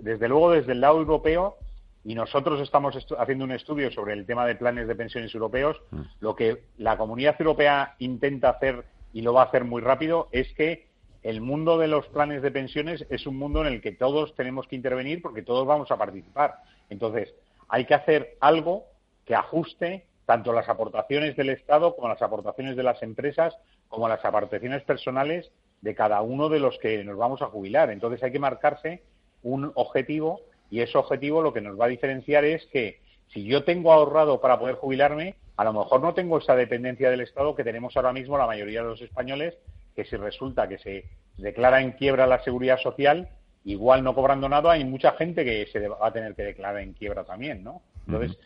desde 0.00 0.28
luego, 0.28 0.52
desde 0.52 0.72
el 0.72 0.80
lado 0.80 0.98
europeo, 0.98 1.56
y 2.02 2.14
nosotros 2.14 2.60
estamos 2.60 2.96
haciendo 3.18 3.44
un 3.44 3.52
estudio 3.52 3.90
sobre 3.90 4.14
el 4.14 4.24
tema 4.24 4.46
de 4.46 4.54
planes 4.54 4.86
de 4.86 4.94
pensiones 4.94 5.34
europeos, 5.34 5.76
mm. 5.90 6.00
lo 6.20 6.36
que 6.36 6.62
la 6.78 6.96
comunidad 6.96 7.36
europea 7.38 7.96
intenta 7.98 8.50
hacer, 8.50 8.84
y 9.12 9.22
lo 9.22 9.34
va 9.34 9.42
a 9.42 9.46
hacer 9.46 9.64
muy 9.64 9.82
rápido, 9.82 10.28
es 10.30 10.52
que 10.54 10.86
el 11.22 11.40
mundo 11.40 11.78
de 11.78 11.88
los 11.88 12.06
planes 12.06 12.42
de 12.42 12.52
pensiones 12.52 13.04
es 13.10 13.26
un 13.26 13.36
mundo 13.36 13.60
en 13.66 13.72
el 13.72 13.80
que 13.80 13.90
todos 13.90 14.36
tenemos 14.36 14.68
que 14.68 14.76
intervenir 14.76 15.20
porque 15.20 15.42
todos 15.42 15.66
vamos 15.66 15.90
a 15.90 15.98
participar. 15.98 16.54
Entonces, 16.88 17.34
hay 17.68 17.84
que 17.84 17.94
hacer 17.94 18.36
algo 18.40 18.84
que 19.24 19.34
ajuste 19.34 20.06
tanto 20.26 20.52
las 20.52 20.68
aportaciones 20.68 21.36
del 21.36 21.50
Estado 21.50 21.96
como 21.96 22.08
las 22.08 22.22
aportaciones 22.22 22.76
de 22.76 22.84
las 22.84 23.02
empresas, 23.02 23.56
como 23.88 24.08
las 24.08 24.24
aportaciones 24.24 24.82
personales 24.82 25.50
de 25.80 25.94
cada 25.94 26.20
uno 26.22 26.48
de 26.48 26.60
los 26.60 26.78
que 26.78 27.04
nos 27.04 27.16
vamos 27.16 27.42
a 27.42 27.46
jubilar. 27.46 27.90
Entonces, 27.90 28.22
hay 28.22 28.32
que 28.32 28.38
marcarse 28.38 29.02
un 29.42 29.70
objetivo 29.74 30.40
y 30.70 30.80
ese 30.80 30.98
objetivo 30.98 31.42
lo 31.42 31.52
que 31.52 31.60
nos 31.60 31.78
va 31.78 31.84
a 31.84 31.88
diferenciar 31.88 32.44
es 32.44 32.66
que 32.66 33.00
si 33.28 33.44
yo 33.44 33.64
tengo 33.64 33.92
ahorrado 33.92 34.40
para 34.40 34.58
poder 34.58 34.76
jubilarme, 34.76 35.36
a 35.56 35.64
lo 35.64 35.72
mejor 35.72 36.00
no 36.00 36.14
tengo 36.14 36.38
esa 36.38 36.54
dependencia 36.54 37.10
del 37.10 37.20
Estado 37.20 37.54
que 37.54 37.64
tenemos 37.64 37.96
ahora 37.96 38.12
mismo 38.12 38.36
la 38.38 38.46
mayoría 38.46 38.82
de 38.82 38.88
los 38.88 39.02
españoles, 39.02 39.54
que 39.94 40.04
si 40.04 40.16
resulta 40.16 40.68
que 40.68 40.78
se 40.78 41.04
declara 41.38 41.80
en 41.80 41.92
quiebra 41.92 42.26
la 42.26 42.42
seguridad 42.42 42.78
social, 42.78 43.28
igual 43.64 44.04
no 44.04 44.14
cobrando 44.14 44.48
nada, 44.48 44.72
hay 44.72 44.84
mucha 44.84 45.12
gente 45.12 45.44
que 45.44 45.66
se 45.66 45.88
va 45.88 46.06
a 46.06 46.12
tener 46.12 46.34
que 46.34 46.42
declarar 46.42 46.82
en 46.82 46.92
quiebra 46.92 47.24
también, 47.24 47.64
¿no? 47.64 47.82
Entonces, 48.06 48.38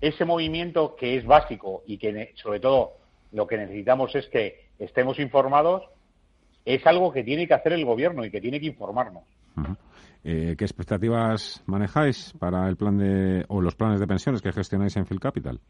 ese 0.00 0.24
movimiento 0.24 0.94
que 0.94 1.16
es 1.16 1.26
básico 1.26 1.82
y 1.86 1.98
que 1.98 2.32
sobre 2.36 2.60
todo 2.60 2.92
lo 3.32 3.46
que 3.46 3.56
necesitamos 3.56 4.14
es 4.14 4.28
que 4.28 4.67
estemos 4.78 5.18
informados, 5.18 5.84
es 6.64 6.86
algo 6.86 7.12
que 7.12 7.24
tiene 7.24 7.46
que 7.46 7.54
hacer 7.54 7.72
el 7.72 7.84
gobierno 7.84 8.24
y 8.24 8.30
que 8.30 8.40
tiene 8.40 8.60
que 8.60 8.66
informarnos. 8.66 9.24
Eh, 10.24 10.54
¿Qué 10.58 10.64
expectativas 10.64 11.62
manejáis 11.66 12.34
para 12.38 12.68
el 12.68 12.76
plan 12.76 12.98
de 12.98 13.44
o 13.48 13.60
los 13.60 13.74
planes 13.74 14.00
de 14.00 14.06
pensiones 14.06 14.42
que 14.42 14.52
gestionáis 14.52 14.96
en 14.96 15.06
Phil 15.06 15.20
Capital? 15.20 15.60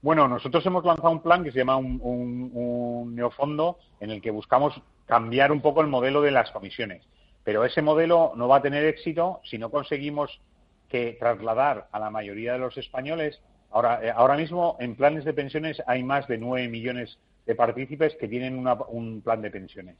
Bueno, 0.00 0.28
nosotros 0.28 0.64
hemos 0.66 0.84
lanzado 0.84 1.10
un 1.10 1.22
plan 1.22 1.42
que 1.42 1.50
se 1.50 1.58
llama 1.58 1.76
un, 1.76 2.00
un, 2.02 3.14
neofondo 3.14 3.78
en 4.00 4.10
el 4.10 4.20
que 4.20 4.30
buscamos 4.30 4.80
cambiar 5.06 5.50
un 5.50 5.60
poco 5.60 5.80
el 5.80 5.88
modelo 5.88 6.22
de 6.22 6.30
las 6.30 6.50
comisiones. 6.50 7.04
Pero 7.42 7.64
ese 7.64 7.82
modelo 7.82 8.32
no 8.36 8.46
va 8.46 8.58
a 8.58 8.62
tener 8.62 8.84
éxito 8.84 9.40
si 9.44 9.58
no 9.58 9.70
conseguimos 9.70 10.40
que 10.88 11.16
trasladar 11.18 11.88
a 11.90 11.98
la 11.98 12.10
mayoría 12.10 12.52
de 12.52 12.58
los 12.58 12.76
españoles. 12.76 13.40
Ahora, 13.70 14.04
eh, 14.04 14.12
ahora 14.14 14.36
mismo 14.36 14.76
en 14.78 14.94
planes 14.94 15.24
de 15.24 15.32
pensiones 15.32 15.82
hay 15.86 16.04
más 16.04 16.28
de 16.28 16.38
9 16.38 16.68
millones 16.68 17.18
de 17.48 17.56
partícipes 17.56 18.14
que 18.14 18.28
tienen 18.28 18.64
un 18.90 19.20
plan 19.22 19.42
de 19.42 19.50
pensiones 19.50 19.96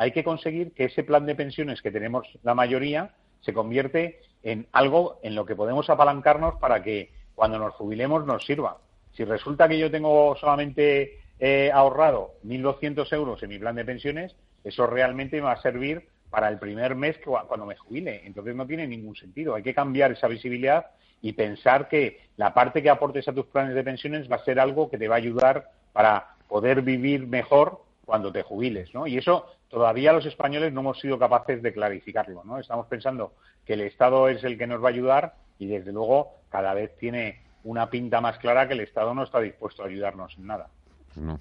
hay 0.00 0.12
que 0.12 0.24
conseguir 0.24 0.72
que 0.72 0.84
ese 0.84 1.04
plan 1.04 1.26
de 1.26 1.34
pensiones 1.34 1.82
que 1.82 1.90
tenemos 1.90 2.26
la 2.42 2.54
mayoría 2.54 3.10
se 3.42 3.52
convierte 3.52 4.20
en 4.42 4.66
algo 4.72 5.20
en 5.22 5.34
lo 5.34 5.44
que 5.44 5.54
podemos 5.54 5.90
apalancarnos 5.90 6.54
para 6.54 6.82
que 6.82 7.10
cuando 7.34 7.58
nos 7.58 7.74
jubilemos 7.74 8.24
nos 8.24 8.46
sirva. 8.46 8.78
Si 9.12 9.24
resulta 9.26 9.68
que 9.68 9.78
yo 9.78 9.90
tengo 9.90 10.34
solamente 10.36 11.18
eh, 11.38 11.70
ahorrado 11.70 12.32
1.200 12.46 13.12
euros 13.12 13.42
en 13.42 13.50
mi 13.50 13.58
plan 13.58 13.76
de 13.76 13.84
pensiones, 13.84 14.34
eso 14.64 14.86
realmente 14.86 15.36
me 15.36 15.42
va 15.42 15.52
a 15.52 15.60
servir 15.60 16.08
para 16.30 16.48
el 16.48 16.58
primer 16.58 16.94
mes 16.94 17.18
cuando 17.22 17.66
me 17.66 17.76
jubile. 17.76 18.22
Entonces 18.24 18.56
no 18.56 18.66
tiene 18.66 18.86
ningún 18.86 19.16
sentido. 19.16 19.54
Hay 19.54 19.62
que 19.62 19.74
cambiar 19.74 20.12
esa 20.12 20.28
visibilidad 20.28 20.86
y 21.20 21.34
pensar 21.34 21.88
que 21.88 22.20
la 22.38 22.54
parte 22.54 22.82
que 22.82 22.88
aportes 22.88 23.28
a 23.28 23.34
tus 23.34 23.44
planes 23.44 23.74
de 23.74 23.84
pensiones 23.84 24.32
va 24.32 24.36
a 24.36 24.44
ser 24.46 24.58
algo 24.58 24.88
que 24.88 24.96
te 24.96 25.08
va 25.08 25.16
a 25.16 25.18
ayudar 25.18 25.68
para 25.92 26.36
poder 26.50 26.82
vivir 26.82 27.26
mejor 27.26 27.80
cuando 28.04 28.32
te 28.32 28.42
jubiles, 28.42 28.92
¿no? 28.92 29.06
Y 29.06 29.16
eso 29.16 29.46
todavía 29.68 30.12
los 30.12 30.26
españoles 30.26 30.72
no 30.72 30.80
hemos 30.80 30.98
sido 30.98 31.18
capaces 31.18 31.62
de 31.62 31.72
clarificarlo, 31.72 32.42
¿no? 32.44 32.58
Estamos 32.58 32.86
pensando 32.88 33.32
que 33.64 33.74
el 33.74 33.82
Estado 33.82 34.28
es 34.28 34.42
el 34.42 34.58
que 34.58 34.66
nos 34.66 34.82
va 34.82 34.88
a 34.88 34.92
ayudar 34.92 35.34
y 35.58 35.68
desde 35.68 35.92
luego 35.92 36.32
cada 36.50 36.74
vez 36.74 36.96
tiene 36.98 37.40
una 37.62 37.88
pinta 37.88 38.20
más 38.20 38.36
clara 38.38 38.66
que 38.66 38.74
el 38.74 38.80
Estado 38.80 39.14
no 39.14 39.22
está 39.22 39.40
dispuesto 39.40 39.84
a 39.84 39.86
ayudarnos 39.86 40.36
en 40.36 40.46
nada. 40.48 40.68
Pues 41.14 41.24
no. 41.24 41.38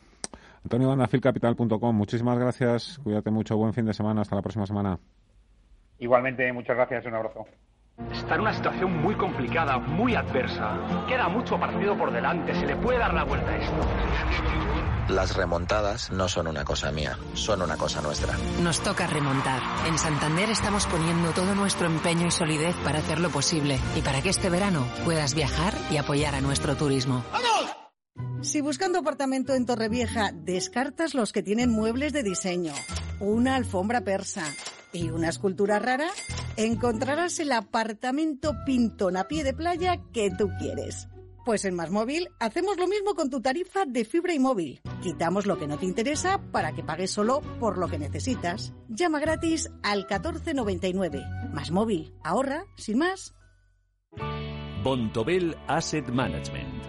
Antonio 0.64 0.90
Bandafilcapital.com, 0.90 1.96
muchísimas 1.96 2.38
gracias, 2.38 3.00
cuídate 3.04 3.32
mucho, 3.32 3.58
buen 3.58 3.74
fin 3.74 3.86
de 3.86 3.94
semana, 3.94 4.22
hasta 4.22 4.36
la 4.36 4.42
próxima 4.42 4.68
semana. 4.68 5.00
Igualmente, 5.98 6.54
muchas 6.54 6.76
gracias, 6.76 7.06
un 7.06 7.16
abrazo. 7.16 7.46
Está 8.12 8.36
en 8.36 8.42
una 8.42 8.54
situación 8.54 9.02
muy 9.02 9.16
complicada, 9.16 9.78
muy 9.78 10.16
adversa. 10.16 11.06
Queda 11.08 11.28
mucho 11.28 11.60
partido 11.60 11.98
por 11.98 12.12
delante, 12.12 12.54
se 12.54 12.66
le 12.66 12.76
puede 12.76 13.00
dar 13.00 13.14
la 13.14 13.24
vuelta 13.24 13.52
a 13.52 13.58
esto. 13.58 14.99
Las 15.10 15.36
remontadas 15.36 16.12
no 16.12 16.30
son 16.30 16.48
una 16.48 16.64
cosa 16.64 16.92
mía, 16.92 17.18
son 17.34 17.64
una 17.64 17.78
cosa 17.78 18.00
nuestra. 18.00 18.38
Nos 18.62 18.80
toca 18.82 19.08
remontar. 19.08 19.60
En 19.88 19.98
Santander 19.98 20.52
estamos 20.52 20.86
poniendo 20.86 21.32
todo 21.32 21.56
nuestro 21.56 21.88
empeño 21.88 22.28
y 22.28 22.32
solidez 22.32 22.76
para 22.84 23.00
hacerlo 23.00 23.32
posible 23.32 23.80
y 23.96 24.02
para 24.02 24.22
que 24.22 24.30
este 24.30 24.52
verano 24.52 24.86
puedas 25.06 25.34
viajar 25.34 25.74
y 25.90 25.98
apoyar 25.98 26.36
a 26.36 26.42
nuestro 26.42 26.76
turismo. 26.76 27.24
Si 28.42 28.62
buscando 28.62 29.00
apartamento 29.00 29.56
en 29.56 29.66
Torrevieja 29.66 30.32
descartas 30.32 31.16
los 31.16 31.34
que 31.34 31.42
tienen 31.42 31.72
muebles 31.72 32.14
de 32.14 32.22
diseño, 32.22 32.74
una 33.20 33.56
alfombra 33.56 34.02
persa 34.02 34.46
y 34.94 35.10
una 35.10 35.30
escultura 35.30 35.80
rara, 35.80 36.10
encontrarás 36.56 37.40
el 37.40 37.52
apartamento 37.52 38.54
pintón 38.64 39.18
a 39.18 39.28
pie 39.28 39.44
de 39.44 39.54
playa 39.56 39.98
que 40.14 40.30
tú 40.30 40.50
quieres. 40.60 41.08
Pues 41.46 41.66
en 41.66 41.76
Más 41.76 41.90
Móvil 41.90 42.30
hacemos 42.40 42.78
lo 42.78 42.88
mismo 42.88 43.16
con 43.16 43.30
tu 43.30 43.42
tarifa 43.42 43.86
de 43.86 44.06
fibra 44.06 44.34
y 44.34 44.40
móvil. 44.40 44.82
Quitamos 45.02 45.46
lo 45.46 45.58
que 45.58 45.68
no 45.68 45.78
te 45.78 45.86
interesa 45.86 46.42
para 46.52 46.74
que 46.74 46.84
pagues 46.84 47.12
solo 47.12 47.42
por 47.60 47.78
lo 47.78 47.88
que 47.88 48.00
necesitas. 48.00 48.74
Llama 48.90 49.20
gratis 49.20 49.70
al 49.84 50.00
1499. 50.00 51.24
Más 51.54 51.72
Móvil. 51.72 52.14
Ahorra, 52.24 52.64
sin 52.78 53.00
más. 53.00 53.34
Bontobel 54.84 55.56
Asset 55.68 56.08
Management. 56.10 56.89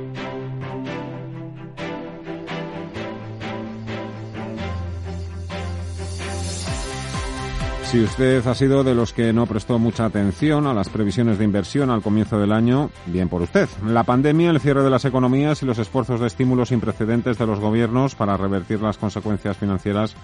Si 7.91 7.99
usted 8.01 8.47
ha 8.47 8.55
sido 8.55 8.85
de 8.85 8.95
los 8.95 9.11
que 9.11 9.33
no 9.33 9.45
prestó 9.45 9.77
mucha 9.77 10.05
atención 10.05 10.65
a 10.65 10.73
las 10.73 10.87
previsiones 10.87 11.37
de 11.37 11.43
inversión 11.43 11.89
al 11.89 12.01
comienzo 12.01 12.39
del 12.39 12.53
año, 12.53 12.89
bien 13.07 13.27
por 13.27 13.41
usted. 13.41 13.67
La 13.85 14.05
pandemia, 14.05 14.49
el 14.49 14.61
cierre 14.61 14.81
de 14.81 14.89
las 14.89 15.03
economías 15.03 15.61
y 15.61 15.65
los 15.65 15.77
esfuerzos 15.77 16.21
de 16.21 16.27
estímulo 16.27 16.65
sin 16.65 16.79
precedentes 16.79 17.37
de 17.37 17.45
los 17.45 17.59
gobiernos 17.59 18.15
para 18.15 18.37
revertir 18.37 18.81
las 18.81 18.97
consecuencias 18.97 19.57
financieras 19.57 20.15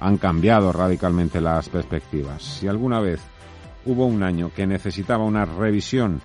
han 0.00 0.16
cambiado 0.16 0.72
radicalmente 0.72 1.42
las 1.42 1.68
perspectivas. 1.68 2.42
Si 2.42 2.68
alguna 2.68 3.00
vez 3.00 3.20
hubo 3.84 4.06
un 4.06 4.22
año 4.22 4.50
que 4.56 4.66
necesitaba 4.66 5.22
una 5.22 5.44
revisión 5.44 6.22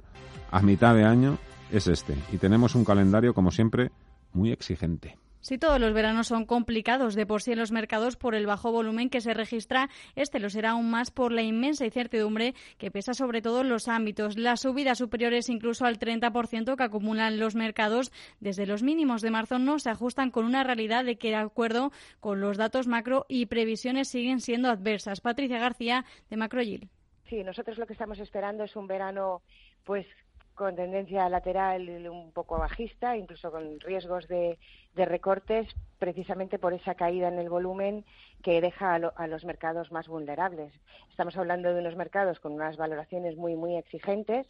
a 0.50 0.62
mitad 0.62 0.96
de 0.96 1.04
año, 1.04 1.38
es 1.74 1.88
este. 1.88 2.16
Y 2.32 2.38
tenemos 2.38 2.74
un 2.74 2.86
calendario, 2.86 3.34
como 3.34 3.52
siempre, 3.52 3.92
muy 4.32 4.54
exigente. 4.54 5.18
Si 5.46 5.60
todos 5.60 5.80
los 5.80 5.94
veranos 5.94 6.26
son 6.26 6.48
complicados 6.48 7.14
de 7.14 7.28
por 7.28 7.44
sí 7.44 7.52
en 7.52 7.60
los 7.60 7.72
mercados 7.72 8.16
por 8.16 8.34
el 8.34 8.48
bajo 8.48 8.72
volumen 8.72 9.12
que 9.12 9.22
se 9.22 9.36
registra, 9.36 9.90
este 10.16 10.40
lo 10.40 10.50
será 10.50 10.72
aún 10.72 10.90
más 10.90 11.12
por 11.12 11.32
la 11.32 11.44
inmensa 11.44 11.86
incertidumbre 11.86 12.56
que 12.80 12.90
pesa 12.90 13.14
sobre 13.14 13.44
todo 13.44 13.62
en 13.62 13.70
los 13.70 13.88
ámbitos. 13.88 14.40
Las 14.40 14.62
subidas 14.62 14.98
superiores 14.98 15.48
incluso 15.50 15.86
al 15.86 16.00
30% 16.00 16.76
que 16.76 16.84
acumulan 16.84 17.38
los 17.38 17.54
mercados 17.54 18.12
desde 18.40 18.66
los 18.66 18.82
mínimos 18.82 19.22
de 19.22 19.30
marzo 19.30 19.60
no 19.60 19.78
se 19.78 19.92
ajustan 19.92 20.32
con 20.32 20.46
una 20.46 20.64
realidad 20.64 21.06
de 21.06 21.20
que, 21.20 21.30
de 21.30 21.36
acuerdo 21.36 21.92
con 22.20 22.42
los 22.42 22.58
datos 22.58 22.88
macro 22.88 23.28
y 23.30 23.46
previsiones, 23.46 24.08
siguen 24.08 24.40
siendo 24.40 24.72
adversas. 24.72 25.22
Patricia 25.22 25.60
García, 25.60 26.06
de 26.32 26.38
Macroyil. 26.38 26.90
Sí, 27.30 27.44
nosotros 27.44 27.78
lo 27.78 27.86
que 27.86 27.94
estamos 27.94 28.18
esperando 28.18 28.64
es 28.64 28.76
un 28.76 28.88
verano 28.88 29.44
pues 29.84 30.08
con 30.56 30.76
tendencia 30.76 31.28
lateral 31.30 31.88
un 32.10 32.32
poco 32.32 32.58
bajista, 32.58 33.18
incluso 33.18 33.52
con 33.52 33.80
riesgos 33.82 34.28
de, 34.28 34.58
recortes, 34.96 35.68
precisamente 36.00 36.58
por 36.58 36.74
esa 36.74 36.96
caída 36.96 37.28
en 37.28 37.38
el 37.38 37.50
volumen 37.50 38.06
que 38.42 38.62
deja 38.62 38.96
a, 38.96 39.28
los 39.28 39.46
mercados 39.46 39.92
más 39.92 40.08
vulnerables. 40.08 40.72
Estamos 41.10 41.36
hablando 41.38 41.74
de 41.74 41.82
unos 41.82 41.96
mercados 41.96 42.40
con 42.40 42.54
unas 42.54 42.78
valoraciones 42.78 43.36
muy, 43.36 43.56
muy 43.56 43.76
exigentes, 43.76 44.48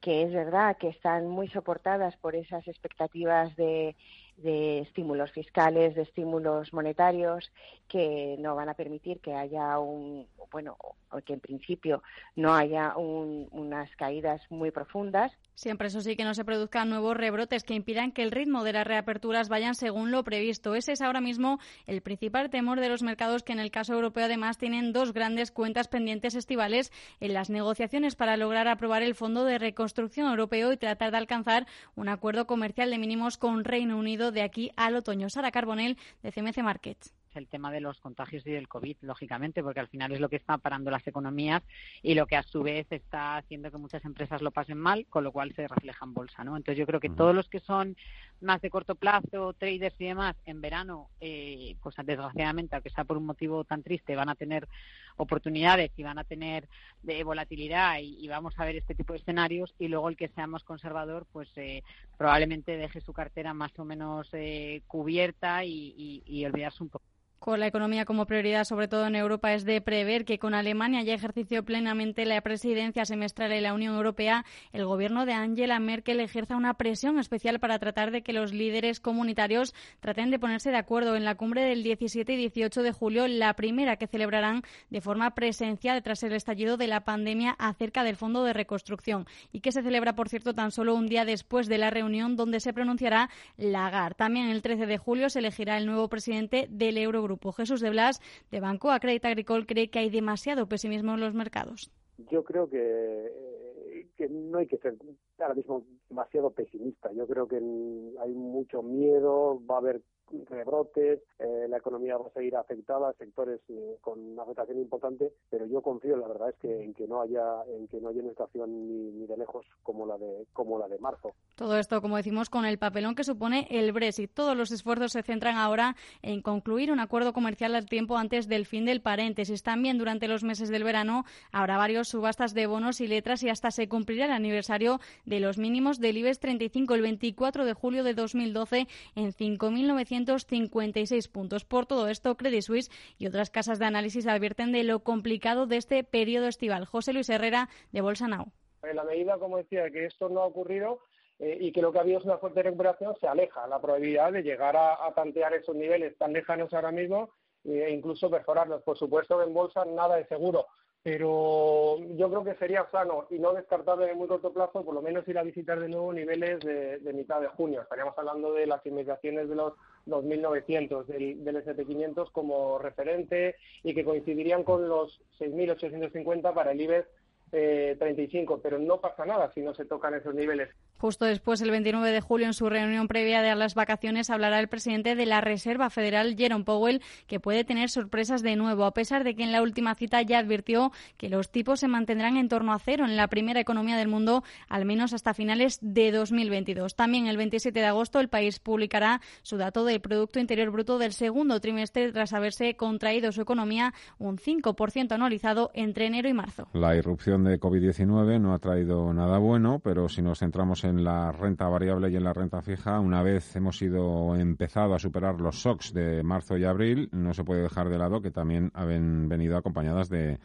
que 0.00 0.22
es 0.22 0.32
verdad 0.32 0.76
que 0.76 0.88
están 0.88 1.26
muy 1.26 1.48
soportadas 1.48 2.16
por 2.18 2.36
esas 2.36 2.68
expectativas 2.68 3.56
de, 3.56 3.96
de 4.36 4.80
estímulos 4.80 5.32
fiscales, 5.32 5.94
de 5.94 6.02
estímulos 6.02 6.72
monetarios 6.72 7.50
que 7.88 8.36
no 8.38 8.54
van 8.54 8.68
a 8.68 8.74
permitir 8.74 9.20
que 9.20 9.34
haya 9.34 9.78
un, 9.78 10.26
bueno, 10.50 10.76
que 11.24 11.32
en 11.32 11.40
principio 11.40 12.02
no 12.34 12.54
haya 12.54 12.94
unas 12.96 13.94
caídas 13.96 14.42
muy 14.50 14.70
profundas. 14.70 15.32
Siempre 15.56 15.88
eso 15.88 16.02
sí 16.02 16.16
que 16.16 16.24
no 16.24 16.34
se 16.34 16.44
produzcan 16.44 16.90
nuevos 16.90 17.16
rebrotes 17.16 17.64
que 17.64 17.72
impidan 17.72 18.12
que 18.12 18.22
el 18.22 18.30
ritmo 18.30 18.62
de 18.62 18.74
las 18.74 18.86
reaperturas 18.86 19.48
vayan 19.48 19.74
según 19.74 20.10
lo 20.10 20.22
previsto. 20.22 20.74
Ese 20.74 20.92
es 20.92 21.00
ahora 21.00 21.22
mismo 21.22 21.58
el 21.86 22.02
principal 22.02 22.50
temor 22.50 22.78
de 22.78 22.90
los 22.90 23.02
mercados 23.02 23.42
que 23.42 23.54
en 23.54 23.60
el 23.60 23.70
caso 23.70 23.94
europeo 23.94 24.26
además 24.26 24.58
tienen 24.58 24.92
dos 24.92 25.14
grandes 25.14 25.50
cuentas 25.50 25.88
pendientes 25.88 26.34
estivales 26.34 26.92
en 27.20 27.32
las 27.32 27.48
negociaciones 27.48 28.16
para 28.16 28.36
lograr 28.36 28.68
aprobar 28.68 29.02
el 29.02 29.14
Fondo 29.14 29.46
de 29.46 29.56
Reconstrucción 29.58 30.28
Europeo 30.28 30.74
y 30.74 30.76
tratar 30.76 31.10
de 31.10 31.16
alcanzar 31.16 31.66
un 31.94 32.10
acuerdo 32.10 32.46
comercial 32.46 32.90
de 32.90 32.98
mínimos 32.98 33.38
con 33.38 33.64
Reino 33.64 33.96
Unido 33.96 34.32
de 34.32 34.42
aquí 34.42 34.72
al 34.76 34.94
otoño. 34.94 35.30
Sara 35.30 35.52
Carbonell 35.52 35.96
de 36.22 36.32
CMC 36.32 36.58
Markets 36.58 37.14
el 37.36 37.48
tema 37.48 37.70
de 37.70 37.80
los 37.80 38.00
contagios 38.00 38.46
y 38.46 38.50
del 38.50 38.68
COVID, 38.68 38.96
lógicamente, 39.02 39.62
porque 39.62 39.80
al 39.80 39.88
final 39.88 40.12
es 40.12 40.20
lo 40.20 40.28
que 40.28 40.36
está 40.36 40.58
parando 40.58 40.90
las 40.90 41.06
economías 41.06 41.62
y 42.02 42.14
lo 42.14 42.26
que 42.26 42.36
a 42.36 42.42
su 42.42 42.62
vez 42.62 42.86
está 42.90 43.36
haciendo 43.36 43.70
que 43.70 43.78
muchas 43.78 44.04
empresas 44.04 44.42
lo 44.42 44.50
pasen 44.50 44.78
mal, 44.78 45.06
con 45.08 45.24
lo 45.24 45.32
cual 45.32 45.54
se 45.54 45.68
refleja 45.68 46.04
en 46.04 46.14
bolsa, 46.14 46.44
¿no? 46.44 46.56
Entonces 46.56 46.78
yo 46.78 46.86
creo 46.86 47.00
que 47.00 47.10
todos 47.10 47.34
los 47.34 47.48
que 47.48 47.60
son 47.60 47.96
más 48.40 48.60
de 48.60 48.70
corto 48.70 48.94
plazo, 48.94 49.52
traders 49.54 49.96
y 49.98 50.06
demás, 50.06 50.36
en 50.44 50.60
verano, 50.60 51.08
eh, 51.20 51.76
pues 51.82 51.94
desgraciadamente, 52.04 52.76
aunque 52.76 52.90
sea 52.90 53.04
por 53.04 53.16
un 53.16 53.26
motivo 53.26 53.64
tan 53.64 53.82
triste, 53.82 54.16
van 54.16 54.28
a 54.28 54.34
tener 54.34 54.68
oportunidades 55.16 55.90
y 55.96 56.02
van 56.02 56.18
a 56.18 56.24
tener 56.24 56.68
de 57.02 57.24
volatilidad 57.24 57.98
y, 58.00 58.26
vamos 58.28 58.54
a 58.58 58.64
ver 58.64 58.76
este 58.76 58.94
tipo 58.94 59.12
de 59.12 59.20
escenarios 59.20 59.74
y 59.78 59.88
luego 59.88 60.08
el 60.08 60.16
que 60.16 60.28
sea 60.28 60.46
más 60.46 60.64
conservador, 60.64 61.26
pues 61.32 61.48
eh, 61.56 61.82
probablemente 62.18 62.76
deje 62.76 63.00
su 63.00 63.12
cartera 63.12 63.54
más 63.54 63.76
o 63.78 63.84
menos 63.84 64.28
eh, 64.32 64.82
cubierta 64.86 65.64
y, 65.64 66.22
y 66.26 66.44
olvidarse 66.44 66.82
un 66.82 66.90
poco 66.90 67.04
con 67.46 67.60
la 67.60 67.68
economía 67.68 68.04
como 68.04 68.26
prioridad, 68.26 68.64
sobre 68.64 68.88
todo 68.88 69.06
en 69.06 69.14
Europa, 69.14 69.54
es 69.54 69.64
de 69.64 69.80
prever 69.80 70.24
que 70.24 70.40
con 70.40 70.52
Alemania 70.52 71.04
ya 71.04 71.14
ejerció 71.14 71.64
plenamente 71.64 72.26
la 72.26 72.40
presidencia 72.40 73.04
semestral 73.04 73.52
en 73.52 73.62
la 73.62 73.72
Unión 73.72 73.94
Europea, 73.94 74.44
el 74.72 74.84
gobierno 74.84 75.26
de 75.26 75.32
Angela 75.32 75.78
Merkel 75.78 76.18
ejerza 76.18 76.56
una 76.56 76.74
presión 76.74 77.20
especial 77.20 77.60
para 77.60 77.78
tratar 77.78 78.10
de 78.10 78.22
que 78.22 78.32
los 78.32 78.52
líderes 78.52 78.98
comunitarios 78.98 79.76
traten 80.00 80.32
de 80.32 80.40
ponerse 80.40 80.72
de 80.72 80.78
acuerdo 80.78 81.14
en 81.14 81.24
la 81.24 81.36
cumbre 81.36 81.62
del 81.62 81.84
17 81.84 82.32
y 82.32 82.36
18 82.36 82.82
de 82.82 82.90
julio, 82.90 83.28
la 83.28 83.54
primera 83.54 83.94
que 83.94 84.08
celebrarán 84.08 84.62
de 84.90 85.00
forma 85.00 85.36
presencial 85.36 86.02
tras 86.02 86.24
el 86.24 86.32
estallido 86.32 86.76
de 86.76 86.88
la 86.88 87.04
pandemia 87.04 87.52
acerca 87.60 88.02
del 88.02 88.16
Fondo 88.16 88.42
de 88.42 88.54
Reconstrucción 88.54 89.24
y 89.52 89.60
que 89.60 89.70
se 89.70 89.84
celebra, 89.84 90.16
por 90.16 90.28
cierto, 90.28 90.52
tan 90.52 90.72
solo 90.72 90.96
un 90.96 91.06
día 91.06 91.24
después 91.24 91.68
de 91.68 91.78
la 91.78 91.90
reunión 91.90 92.34
donde 92.34 92.58
se 92.58 92.72
pronunciará 92.72 93.30
Lagarde. 93.56 94.16
También 94.16 94.48
el 94.48 94.62
13 94.62 94.86
de 94.86 94.98
julio 94.98 95.30
se 95.30 95.38
elegirá 95.38 95.78
el 95.78 95.86
nuevo 95.86 96.08
presidente 96.08 96.66
del 96.68 96.98
Eurogrupo 96.98 97.35
Grupo. 97.36 97.52
Jesús 97.52 97.80
de 97.80 97.90
Blas, 97.90 98.20
de 98.50 98.60
Banco 98.60 98.90
Acredita 98.90 99.28
Agricole, 99.28 99.66
cree 99.66 99.90
que 99.90 99.98
hay 99.98 100.10
demasiado 100.10 100.66
pesimismo 100.66 101.14
en 101.14 101.20
los 101.20 101.34
mercados. 101.34 101.90
Yo 102.30 102.42
creo 102.42 102.68
que, 102.68 104.06
que 104.16 104.28
no 104.28 104.58
hay 104.58 104.66
que 104.66 104.78
ser 104.78 104.96
ahora 105.42 105.54
mismo 105.54 105.84
demasiado 106.08 106.50
pesimista. 106.50 107.12
Yo 107.12 107.26
creo 107.26 107.46
que 107.48 107.56
hay 107.56 108.32
mucho 108.34 108.82
miedo, 108.82 109.60
va 109.68 109.76
a 109.76 109.78
haber 109.78 110.02
rebrotes, 110.48 111.20
eh, 111.38 111.66
la 111.68 111.78
economía 111.78 112.16
va 112.16 112.26
a 112.26 112.32
seguir 112.32 112.56
afectada, 112.56 113.12
sectores 113.14 113.60
eh, 113.68 113.96
con 114.00 114.18
una 114.20 114.42
afectación 114.42 114.78
importante, 114.78 115.32
pero 115.50 115.66
yo 115.66 115.82
confío, 115.82 116.16
la 116.16 116.26
verdad 116.26 116.50
es 116.50 116.56
que 116.56 116.82
en 116.82 116.94
que 116.94 117.06
no 117.06 117.20
haya 117.20 117.62
en 117.68 117.86
que 117.88 118.00
no 118.00 118.08
haya 118.08 118.22
una 118.22 118.30
estación 118.30 118.88
ni, 118.88 119.26
de 119.26 119.36
lejos 119.36 119.66
como 119.82 120.06
la 120.06 120.18
de 120.18 120.46
como 120.52 120.78
la 120.78 120.88
de 120.88 120.98
marzo. 120.98 121.32
Todo 121.54 121.78
esto, 121.78 122.02
como 122.02 122.16
decimos, 122.16 122.50
con 122.50 122.64
el 122.64 122.78
papelón 122.78 123.14
que 123.14 123.24
supone 123.24 123.66
el 123.70 123.92
Brexit. 123.92 124.32
Todos 124.32 124.56
los 124.56 124.72
esfuerzos 124.72 125.12
se 125.12 125.22
centran 125.22 125.56
ahora 125.56 125.96
en 126.22 126.42
concluir 126.42 126.90
un 126.90 127.00
acuerdo 127.00 127.32
comercial 127.32 127.74
al 127.74 127.86
tiempo 127.86 128.16
antes 128.16 128.48
del 128.48 128.66
fin 128.66 128.84
del 128.84 129.00
paréntesis. 129.00 129.62
También 129.62 129.98
durante 129.98 130.28
los 130.28 130.42
meses 130.42 130.68
del 130.68 130.84
verano 130.84 131.24
habrá 131.52 131.76
varios 131.76 132.08
subastas 132.08 132.52
de 132.52 132.66
bonos 132.66 133.00
y 133.00 133.06
letras 133.06 133.42
y 133.42 133.48
hasta 133.48 133.70
se 133.70 133.88
cumplirá 133.88 134.26
el 134.26 134.32
aniversario 134.32 134.98
de 135.26 135.40
los 135.40 135.58
mínimos 135.58 136.00
del 136.00 136.16
IBEX 136.16 136.40
35 136.40 136.94
el 136.94 137.02
24 137.02 137.64
de 137.64 137.74
julio 137.74 138.02
de 138.02 138.14
2012 138.14 138.86
en 139.14 139.32
5.900 139.32 140.06
256 140.26 141.28
puntos. 141.28 141.64
Por 141.64 141.86
todo 141.86 142.08
esto, 142.08 142.36
Credit 142.36 142.62
Suisse 142.62 142.90
y 143.18 143.26
otras 143.26 143.50
casas 143.50 143.78
de 143.78 143.86
análisis 143.86 144.26
advierten 144.26 144.72
de 144.72 144.84
lo 144.84 145.00
complicado 145.00 145.66
de 145.66 145.76
este 145.76 146.04
periodo 146.04 146.46
estival. 146.46 146.84
José 146.84 147.12
Luis 147.12 147.28
Herrera, 147.28 147.68
de 147.92 148.00
Bolsa 148.00 148.28
Now. 148.28 148.52
En 148.82 148.96
la 148.96 149.04
medida, 149.04 149.38
como 149.38 149.58
decía, 149.58 149.90
que 149.90 150.06
esto 150.06 150.28
no 150.28 150.40
ha 150.40 150.46
ocurrido, 150.46 151.00
eh, 151.38 151.58
y 151.60 151.72
que 151.72 151.82
lo 151.82 151.92
que 151.92 151.98
ha 151.98 152.02
habido 152.02 152.18
es 152.18 152.24
una 152.24 152.38
fuerte 152.38 152.62
recuperación, 152.62 153.14
se 153.20 153.26
aleja 153.26 153.66
la 153.66 153.80
probabilidad 153.80 154.32
de 154.32 154.42
llegar 154.42 154.76
a, 154.76 155.12
tantear 155.14 155.54
esos 155.54 155.74
niveles 155.74 156.16
tan 156.18 156.32
lejanos 156.32 156.72
ahora 156.72 156.92
mismo 156.92 157.30
e 157.64 157.90
incluso 157.90 158.30
mejorarlos. 158.30 158.82
Por 158.82 158.96
supuesto 158.96 159.42
en 159.42 159.52
bolsa 159.52 159.84
nada 159.84 160.16
de 160.16 160.26
seguro, 160.26 160.66
pero 161.06 161.98
yo 162.16 162.28
creo 162.28 162.42
que 162.42 162.56
sería 162.56 162.84
sano 162.90 163.28
y 163.30 163.38
no 163.38 163.52
descartable 163.52 164.10
en 164.10 164.18
muy 164.18 164.26
corto 164.26 164.52
plazo, 164.52 164.84
por 164.84 164.92
lo 164.92 165.00
menos 165.00 165.22
ir 165.28 165.38
a 165.38 165.44
visitar 165.44 165.78
de 165.78 165.88
nuevo 165.88 166.12
niveles 166.12 166.58
de, 166.58 167.12
mitad 167.14 167.40
de 167.40 167.46
junio. 167.46 167.82
Estaríamos 167.82 168.18
hablando 168.18 168.52
de 168.52 168.66
las 168.66 168.84
inmediaciones 168.84 169.48
de 169.48 169.54
los 169.54 169.74
2.900 170.06 171.06
del, 171.06 171.44
del 171.44 171.64
SP500 171.64 172.32
como 172.32 172.80
referente 172.80 173.54
y 173.84 173.94
que 173.94 174.04
coincidirían 174.04 174.64
con 174.64 174.88
los 174.88 175.20
6.850 175.38 176.52
para 176.52 176.72
el 176.72 176.80
IBEX 176.80 177.06
eh, 177.52 177.94
35, 178.00 178.58
pero 178.60 178.80
no 178.80 179.00
pasa 179.00 179.24
nada 179.24 179.52
si 179.54 179.60
no 179.60 179.74
se 179.74 179.84
tocan 179.84 180.14
esos 180.14 180.34
niveles. 180.34 180.70
Justo 180.98 181.24
después, 181.24 181.60
el 181.60 181.70
29 181.70 182.10
de 182.10 182.20
julio, 182.20 182.46
en 182.46 182.54
su 182.54 182.68
reunión 182.68 183.08
previa 183.08 183.42
de 183.42 183.54
las 183.54 183.74
vacaciones, 183.74 184.30
hablará 184.30 184.60
el 184.60 184.68
presidente 184.68 185.14
de 185.14 185.26
la 185.26 185.40
Reserva 185.40 185.90
Federal, 185.90 186.36
Jerome 186.36 186.64
Powell, 186.64 187.02
que 187.26 187.40
puede 187.40 187.64
tener 187.64 187.90
sorpresas 187.90 188.42
de 188.42 188.56
nuevo, 188.56 188.84
a 188.84 188.92
pesar 188.92 189.24
de 189.24 189.34
que 189.34 189.42
en 189.42 189.52
la 189.52 189.62
última 189.62 189.94
cita 189.94 190.22
ya 190.22 190.38
advirtió 190.38 190.92
que 191.16 191.28
los 191.28 191.50
tipos 191.50 191.80
se 191.80 191.88
mantendrán 191.88 192.36
en 192.36 192.48
torno 192.48 192.72
a 192.72 192.78
cero 192.78 193.04
en 193.04 193.16
la 193.16 193.28
primera 193.28 193.60
economía 193.60 193.96
del 193.96 194.08
mundo, 194.08 194.44
al 194.68 194.84
menos 194.84 195.12
hasta 195.12 195.34
finales 195.34 195.78
de 195.82 196.12
2022. 196.12 196.94
También 196.94 197.26
el 197.26 197.36
27 197.36 197.78
de 197.78 197.86
agosto, 197.86 198.20
el 198.20 198.28
país 198.28 198.58
publicará 198.58 199.20
su 199.42 199.56
dato 199.56 199.84
del 199.84 200.00
Producto 200.00 200.40
Interior 200.40 200.70
Bruto 200.70 200.98
del 200.98 201.12
segundo 201.12 201.60
trimestre, 201.60 202.12
tras 202.12 202.32
haberse 202.32 202.76
contraído 202.76 203.32
su 203.32 203.42
economía 203.42 203.92
un 204.18 204.38
5% 204.38 205.12
anualizado 205.12 205.70
entre 205.74 206.06
enero 206.06 206.28
y 206.28 206.34
marzo. 206.34 206.68
La 206.72 206.96
irrupción 206.96 207.44
de 207.44 207.58
COVID-19 207.60 208.40
no 208.40 208.54
ha 208.54 208.58
traído 208.58 209.12
nada 209.12 209.38
bueno, 209.38 209.80
pero 209.82 210.08
si 210.08 210.22
nos 210.22 210.38
centramos 210.38 210.84
en 210.84 210.85
la 210.92 211.32
renta 211.32 211.68
variable 211.68 212.10
y 212.10 212.16
en 212.16 212.24
la 212.24 212.32
renta 212.32 212.62
fija, 212.62 213.00
una 213.00 213.22
vez 213.22 213.56
hemos 213.56 213.80
ido 213.82 214.36
empezado 214.36 214.94
a 214.94 214.98
superar 214.98 215.40
los 215.40 215.56
shocks 215.56 215.92
de 215.92 216.22
marzo 216.22 216.56
y 216.56 216.64
abril, 216.64 217.08
no 217.12 217.34
se 217.34 217.44
puede 217.44 217.62
dejar 217.62 217.88
de 217.88 217.98
lado 217.98 218.22
que 218.22 218.30
también 218.30 218.70
han 218.74 219.28
venido 219.28 219.56
acompañadas 219.56 220.08
de, 220.08 220.38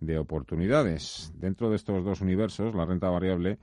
de 0.00 0.18
oportunidades. 0.18 1.32
Dentro 1.36 1.70
de 1.70 1.76
estos 1.76 2.04
dos 2.04 2.20
universos, 2.20 2.74
la 2.74 2.84
renta 2.84 3.08
variable 3.10 3.58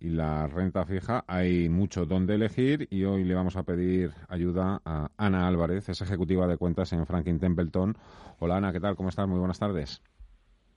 y 0.00 0.10
la 0.10 0.46
renta 0.48 0.84
fija, 0.84 1.24
hay 1.26 1.68
mucho 1.68 2.06
donde 2.06 2.34
elegir 2.34 2.88
y 2.90 3.04
hoy 3.04 3.24
le 3.24 3.34
vamos 3.34 3.56
a 3.56 3.62
pedir 3.62 4.12
ayuda 4.28 4.82
a 4.84 5.10
Ana 5.16 5.46
Álvarez, 5.46 5.88
es 5.88 6.00
ejecutiva 6.00 6.46
de 6.46 6.56
cuentas 6.56 6.92
en 6.92 7.06
Franklin 7.06 7.38
Templeton. 7.38 7.96
Hola 8.40 8.56
Ana, 8.56 8.72
¿qué 8.72 8.80
tal? 8.80 8.96
¿Cómo 8.96 9.08
estás? 9.08 9.28
Muy 9.28 9.38
buenas 9.38 9.58
tardes. 9.58 10.02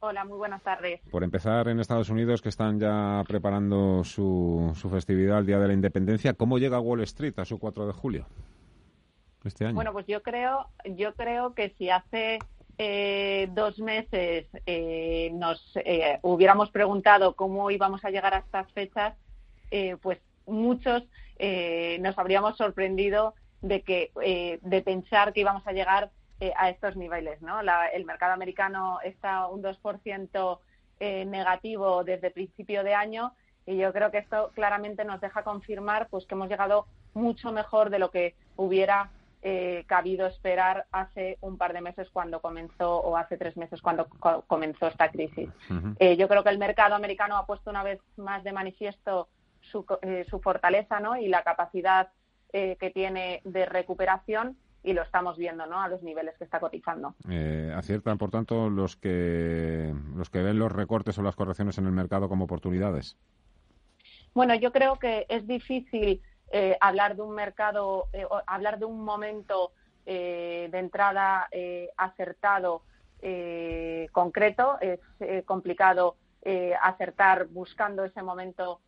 Hola, 0.08 0.24
muy 0.24 0.38
buenas 0.38 0.62
tardes. 0.62 1.02
Por 1.10 1.24
empezar, 1.24 1.68
en 1.68 1.80
Estados 1.80 2.12
Unidos, 2.12 2.44
que 2.44 2.50
están 2.50 2.80
ya 2.80 3.24
preparando 3.28 4.04
su, 4.04 4.72
su 4.76 4.88
festividad, 4.92 5.40
el 5.40 5.48
Día 5.48 5.58
de 5.58 5.68
la 5.68 5.74
Independencia, 5.74 6.36
¿cómo 6.36 6.60
llega 6.60 6.80
Wall 6.80 7.02
Street 7.02 7.34
a 7.40 7.46
su 7.46 7.58
4 7.58 7.88
de 7.88 7.94
julio 7.94 8.28
este 9.44 9.66
año? 9.66 9.74
Bueno, 9.74 9.94
pues 9.94 10.06
yo 10.06 10.22
creo, 10.22 10.68
yo 10.86 11.16
creo 11.16 11.56
que 11.56 11.74
si 11.80 11.90
hace 11.90 12.38
eh, 12.78 13.50
dos 13.54 13.80
meses 13.80 14.46
eh, 14.68 15.32
nos 15.34 15.72
eh, 15.78 16.20
hubiéramos 16.22 16.70
preguntado 16.70 17.36
cómo 17.36 17.72
íbamos 17.72 18.06
a 18.06 18.12
llegar 18.12 18.36
a 18.36 18.40
estas 18.40 18.72
fechas, 18.74 19.16
pues 20.04 20.20
muchos 20.46 21.02
nos 22.00 22.18
habríamos 22.20 22.58
sorprendido 22.58 23.34
de 23.62 23.82
que 23.82 24.60
de 24.62 24.82
pensar 24.84 25.34
que 25.34 25.42
íbamos 25.42 25.66
a 25.66 25.74
llegar 25.74 26.12
eh, 26.42 26.52
a 26.58 26.70
estos 26.70 26.98
niveles. 26.98 27.42
¿no? 27.42 27.62
el 27.62 28.04
mercado 28.04 28.34
americano 28.34 29.00
está 29.06 29.48
un 29.48 29.64
2% 29.64 30.60
eh, 31.00 31.24
negativo 31.24 32.04
desde 32.04 32.30
principio 32.30 32.84
de 32.84 32.94
año 32.94 33.34
y 33.66 33.78
yo 33.78 33.94
creo 33.94 34.12
que 34.12 34.18
esto 34.18 34.52
claramente 34.54 35.06
nos 35.06 35.22
deja 35.22 35.44
confirmar 35.44 36.10
pues 36.10 36.26
que 36.26 36.36
hemos 36.36 36.50
llegado 36.50 36.88
mucho 37.14 37.54
mejor 37.54 37.90
de 37.90 38.00
lo 38.00 38.12
que 38.12 38.36
hubiera 38.58 39.12
eh, 39.44 39.86
cabido 39.88 40.28
esperar 40.28 40.88
hace 40.92 41.38
un 41.40 41.58
par 41.58 41.72
de 41.72 41.80
meses 41.80 42.10
cuando 42.12 42.42
comenzó 42.42 42.98
o 42.98 43.16
hace 43.16 43.38
tres 43.38 43.56
meses 43.56 43.82
cuando 43.82 44.10
comenzó 44.46 44.88
esta 44.88 45.10
crisis. 45.10 45.48
yo 46.18 46.28
creo 46.28 46.44
que 46.44 46.50
el 46.50 46.58
mercado 46.58 46.96
americano 46.96 47.38
ha 47.38 47.46
puesto 47.46 47.70
una 47.70 47.84
vez 47.84 48.02
más 48.18 48.44
de 48.44 48.52
manifiesto 48.52 49.30
su, 49.62 49.86
su 50.30 50.42
fortaleza 50.42 51.00
¿no? 51.00 51.16
y 51.16 51.30
la 51.30 51.44
capacidad 51.44 52.10
que 52.52 52.92
tiene 52.94 53.42
de 53.46 53.66
recuperación 53.66 54.58
y 54.86 54.94
lo 54.94 55.02
estamos 55.02 55.36
viendo 55.36 55.66
¿no? 55.66 55.82
a 55.82 55.88
los 55.88 56.04
niveles 56.04 56.38
que 56.38 56.44
está 56.44 56.60
cotizando. 56.60 57.16
Eh, 57.28 57.74
aciertan, 57.76 58.20
por 58.20 58.30
tanto, 58.30 58.70
los 58.70 58.96
que, 58.96 59.92
los 60.16 60.30
que 60.30 60.44
ven 60.44 60.60
los 60.60 60.72
recortes 60.72 61.18
o 61.18 61.24
las 61.24 61.36
correcciones 61.36 61.80
en 61.80 61.88
el 61.88 61.92
mercado 61.92 62.30
como 62.30 62.46
oportunidades. 62.46 63.18
Bueno, 64.36 64.54
yo 64.54 64.72
creo 64.72 65.00
que 65.00 65.26
es 65.28 65.48
difícil 65.48 66.22
eh, 66.52 66.78
hablar 66.80 67.16
de 67.16 67.24
un 67.24 67.34
mercado, 67.34 68.10
eh, 68.14 68.28
hablar 68.46 68.78
de 68.78 68.86
un 68.86 69.04
momento 69.04 69.72
de 70.06 70.70
entrada 70.72 71.50
acertado 71.98 72.84
concreto. 74.12 74.78
Es 74.80 75.00
complicado 75.46 76.16
acertar 76.80 77.48
buscando 77.48 78.06
ese 78.06 78.22
momento 78.22 78.82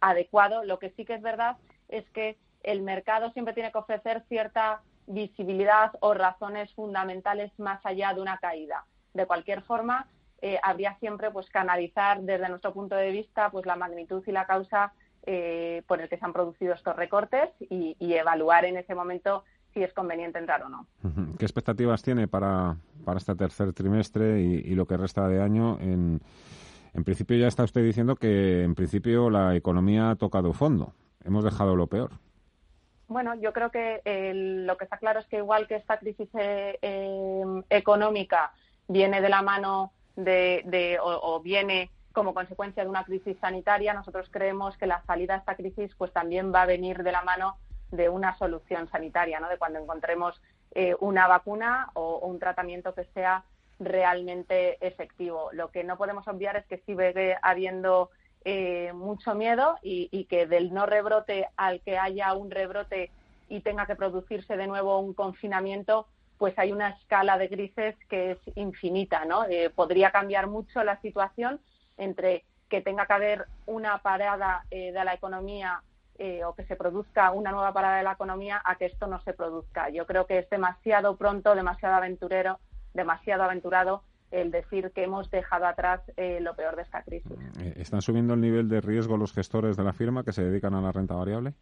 adecuado. 0.00 0.64
Lo 0.64 0.78
que 0.78 0.88
sí 0.92 1.04
que 1.04 1.16
es 1.16 1.20
verdad 1.20 1.58
es 1.90 2.08
que 2.12 2.38
el 2.62 2.82
mercado 2.82 3.30
siempre 3.32 3.54
tiene 3.54 3.72
que 3.72 3.78
ofrecer 3.78 4.24
cierta 4.28 4.82
visibilidad 5.06 5.92
o 6.00 6.14
razones 6.14 6.72
fundamentales 6.74 7.52
más 7.58 7.84
allá 7.84 8.14
de 8.14 8.20
una 8.20 8.38
caída. 8.38 8.84
De 9.14 9.26
cualquier 9.26 9.62
forma, 9.62 10.06
eh, 10.42 10.58
habría 10.62 10.96
siempre 10.98 11.30
pues 11.30 11.50
que 11.50 11.58
analizar 11.58 12.22
desde 12.22 12.48
nuestro 12.48 12.72
punto 12.72 12.94
de 12.94 13.10
vista 13.10 13.50
pues 13.50 13.66
la 13.66 13.76
magnitud 13.76 14.22
y 14.26 14.32
la 14.32 14.46
causa 14.46 14.92
eh, 15.26 15.82
por 15.86 16.00
el 16.00 16.08
que 16.08 16.16
se 16.16 16.24
han 16.24 16.32
producido 16.32 16.72
estos 16.72 16.96
recortes 16.96 17.50
y, 17.58 17.94
evaluar 18.00 18.64
en 18.64 18.76
ese 18.78 18.94
momento 18.94 19.44
si 19.74 19.82
es 19.82 19.92
conveniente 19.92 20.38
entrar 20.38 20.62
o 20.62 20.68
no. 20.68 20.86
¿Qué 21.38 21.44
expectativas 21.44 22.02
tiene 22.02 22.26
para, 22.26 22.76
para 23.04 23.18
este 23.18 23.34
tercer 23.34 23.72
trimestre 23.72 24.40
y, 24.40 24.74
lo 24.74 24.86
que 24.86 24.96
resta 24.96 25.28
de 25.28 25.42
año? 25.42 25.78
En, 25.80 26.20
en 26.94 27.04
principio 27.04 27.36
ya 27.36 27.48
está 27.48 27.64
usted 27.64 27.84
diciendo 27.84 28.16
que 28.16 28.62
en 28.64 28.74
principio 28.74 29.28
la 29.28 29.54
economía 29.54 30.10
ha 30.10 30.16
tocado 30.16 30.52
fondo. 30.52 30.94
Hemos 31.22 31.44
dejado 31.44 31.76
lo 31.76 31.86
peor. 31.86 32.12
Bueno, 33.10 33.34
yo 33.34 33.52
creo 33.52 33.72
que 33.72 34.00
lo 34.64 34.76
que 34.76 34.84
está 34.84 34.96
claro 34.96 35.18
es 35.18 35.26
que 35.26 35.38
igual 35.38 35.66
que 35.66 35.74
esta 35.74 35.98
crisis 35.98 36.28
eh, 36.38 36.78
em, 36.80 37.64
económica 37.68 38.52
viene 38.86 39.20
de 39.20 39.28
la 39.28 39.42
mano 39.42 39.92
de, 40.14 40.96
o, 41.02 41.40
viene 41.40 41.90
como 42.12 42.34
consecuencia 42.34 42.84
de 42.84 42.88
una 42.88 43.02
crisis 43.02 43.36
sanitaria, 43.40 43.94
nosotros 43.94 44.28
creemos 44.30 44.76
que 44.76 44.86
la 44.86 45.02
salida 45.06 45.34
a 45.34 45.38
esta 45.38 45.56
crisis 45.56 45.92
pues 45.96 46.12
también 46.12 46.54
va 46.54 46.62
a 46.62 46.66
venir 46.66 47.02
de 47.02 47.10
la 47.10 47.22
mano 47.22 47.56
de 47.90 48.08
una 48.08 48.38
solución 48.38 48.88
sanitaria, 48.88 49.40
¿no? 49.40 49.48
De 49.48 49.58
cuando 49.58 49.80
encontremos 49.80 50.40
eh, 50.70 50.94
una 51.00 51.26
vacuna 51.26 51.90
o, 51.94 52.20
un 52.20 52.38
tratamiento 52.38 52.94
que 52.94 53.06
sea 53.06 53.42
realmente 53.80 54.78
efectivo. 54.86 55.50
Lo 55.52 55.72
que 55.72 55.82
no 55.82 55.98
podemos 55.98 56.28
obviar 56.28 56.54
es 56.56 56.64
que 56.66 56.78
sigue 56.86 57.36
habiendo 57.42 58.10
eh, 58.44 58.92
mucho 58.94 59.34
miedo 59.34 59.76
y, 59.82 60.24
que 60.24 60.46
del 60.46 60.72
no 60.72 60.86
rebrote 60.86 61.48
al 61.56 61.80
que 61.82 61.98
haya 61.98 62.32
un 62.34 62.50
rebrote 62.50 63.10
y 63.48 63.60
tenga 63.60 63.86
que 63.86 63.96
producirse 63.96 64.56
de 64.56 64.66
nuevo 64.66 64.98
un 64.98 65.12
confinamiento, 65.12 66.06
pues 66.38 66.58
hay 66.58 66.72
una 66.72 66.90
escala 66.90 67.36
de 67.36 67.48
grises 67.48 67.96
que 68.08 68.32
es 68.32 68.38
infinita, 68.54 69.24
¿no? 69.26 69.44
Eh, 69.44 69.70
podría 69.70 70.10
cambiar 70.10 70.46
mucho 70.46 70.82
la 70.84 70.98
situación 71.00 71.60
entre 71.98 72.44
que 72.70 72.80
tenga 72.80 73.04
que 73.04 73.12
haber 73.12 73.46
una 73.66 73.98
parada 73.98 74.64
eh, 74.70 74.92
de 74.92 75.04
la 75.04 75.14
economía 75.14 75.82
o 76.44 76.54
que 76.54 76.66
se 76.66 76.76
produzca 76.76 77.30
una 77.30 77.50
nueva 77.50 77.72
parada 77.72 77.96
de 77.96 78.02
la 78.02 78.12
economía 78.12 78.60
a 78.62 78.76
que 78.76 78.84
esto 78.84 79.06
no 79.06 79.22
se 79.22 79.32
produzca. 79.32 79.88
Yo 79.88 80.04
creo 80.04 80.26
que 80.26 80.40
es 80.40 80.50
demasiado 80.50 81.16
pronto, 81.16 81.54
demasiado 81.54 81.94
aventurero, 81.94 82.58
demasiado 82.92 83.42
aventurado 83.44 84.02
el 84.30 84.50
decir 84.50 84.92
que 84.92 85.04
hemos 85.04 85.30
dejado 85.30 85.66
atrás 85.66 86.00
eh, 86.16 86.38
lo 86.40 86.54
peor 86.54 86.76
de 86.76 86.82
esta 86.82 87.02
crisis. 87.02 87.32
Eh, 87.58 87.74
¿Están 87.76 88.02
subiendo 88.02 88.34
el 88.34 88.40
nivel 88.40 88.68
de 88.68 88.80
riesgo 88.80 89.16
los 89.16 89.32
gestores 89.32 89.76
de 89.76 89.84
la 89.84 89.92
firma 89.92 90.24
que 90.24 90.32
se 90.32 90.44
dedican 90.44 90.74
a 90.74 90.80
la 90.80 90.92
renta 90.92 91.14
variable? 91.14 91.54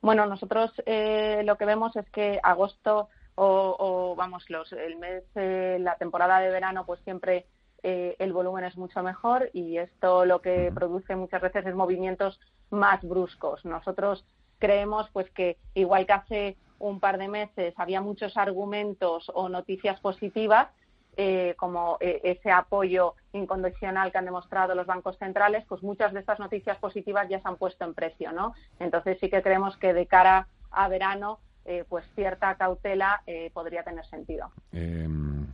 Bueno, 0.00 0.26
nosotros 0.26 0.72
eh, 0.86 1.42
lo 1.44 1.56
que 1.56 1.64
vemos 1.64 1.94
es 1.96 2.08
que 2.10 2.40
agosto 2.42 3.08
o, 3.34 4.14
vamos, 4.16 4.44
los, 4.50 4.72
el 4.72 4.96
mes, 4.98 5.24
la 5.34 5.96
temporada 5.96 6.38
de 6.38 6.50
verano, 6.50 6.84
pues 6.84 7.00
siempre 7.00 7.46
el 7.82 8.32
volumen 8.32 8.64
es 8.64 8.76
mucho 8.76 9.02
mejor 9.02 9.48
y 9.54 9.78
esto 9.78 10.26
lo 10.26 10.42
que 10.42 10.70
produce 10.72 11.16
muchas 11.16 11.40
veces 11.40 11.64
es 11.66 11.74
movimientos 11.74 12.38
más 12.70 13.02
bruscos. 13.02 13.64
Nosotros 13.64 14.24
creemos 14.58 15.08
pues 15.12 15.30
que 15.30 15.56
igual 15.74 16.06
que 16.06 16.12
hace 16.12 16.56
un 16.78 17.00
par 17.00 17.16
de 17.16 17.28
meses 17.28 17.74
había 17.78 18.00
muchos 18.00 18.36
argumentos 18.36 19.30
o 19.34 19.48
noticias 19.48 19.98
positivas, 20.00 20.68
eh, 21.14 21.54
como 21.58 21.98
eh, 22.00 22.20
ese 22.24 22.50
apoyo 22.50 23.16
incondicional 23.34 24.10
que 24.10 24.16
han 24.16 24.24
demostrado 24.24 24.74
los 24.74 24.86
bancos 24.86 25.18
centrales, 25.18 25.62
pues 25.68 25.82
muchas 25.82 26.14
de 26.14 26.20
estas 26.20 26.38
noticias 26.38 26.78
positivas 26.78 27.28
ya 27.28 27.38
se 27.38 27.48
han 27.48 27.56
puesto 27.56 27.84
en 27.84 27.92
precio, 27.92 28.32
¿no? 28.32 28.54
Entonces 28.80 29.18
sí 29.20 29.28
que 29.28 29.42
creemos 29.42 29.76
que 29.76 29.92
de 29.92 30.06
cara 30.06 30.48
a 30.70 30.88
verano, 30.88 31.38
eh, 31.66 31.84
pues 31.86 32.06
cierta 32.14 32.54
cautela 32.54 33.22
podría 33.52 33.82
tener 33.82 34.06
sentido. 34.06 34.50
Em, 34.72 35.46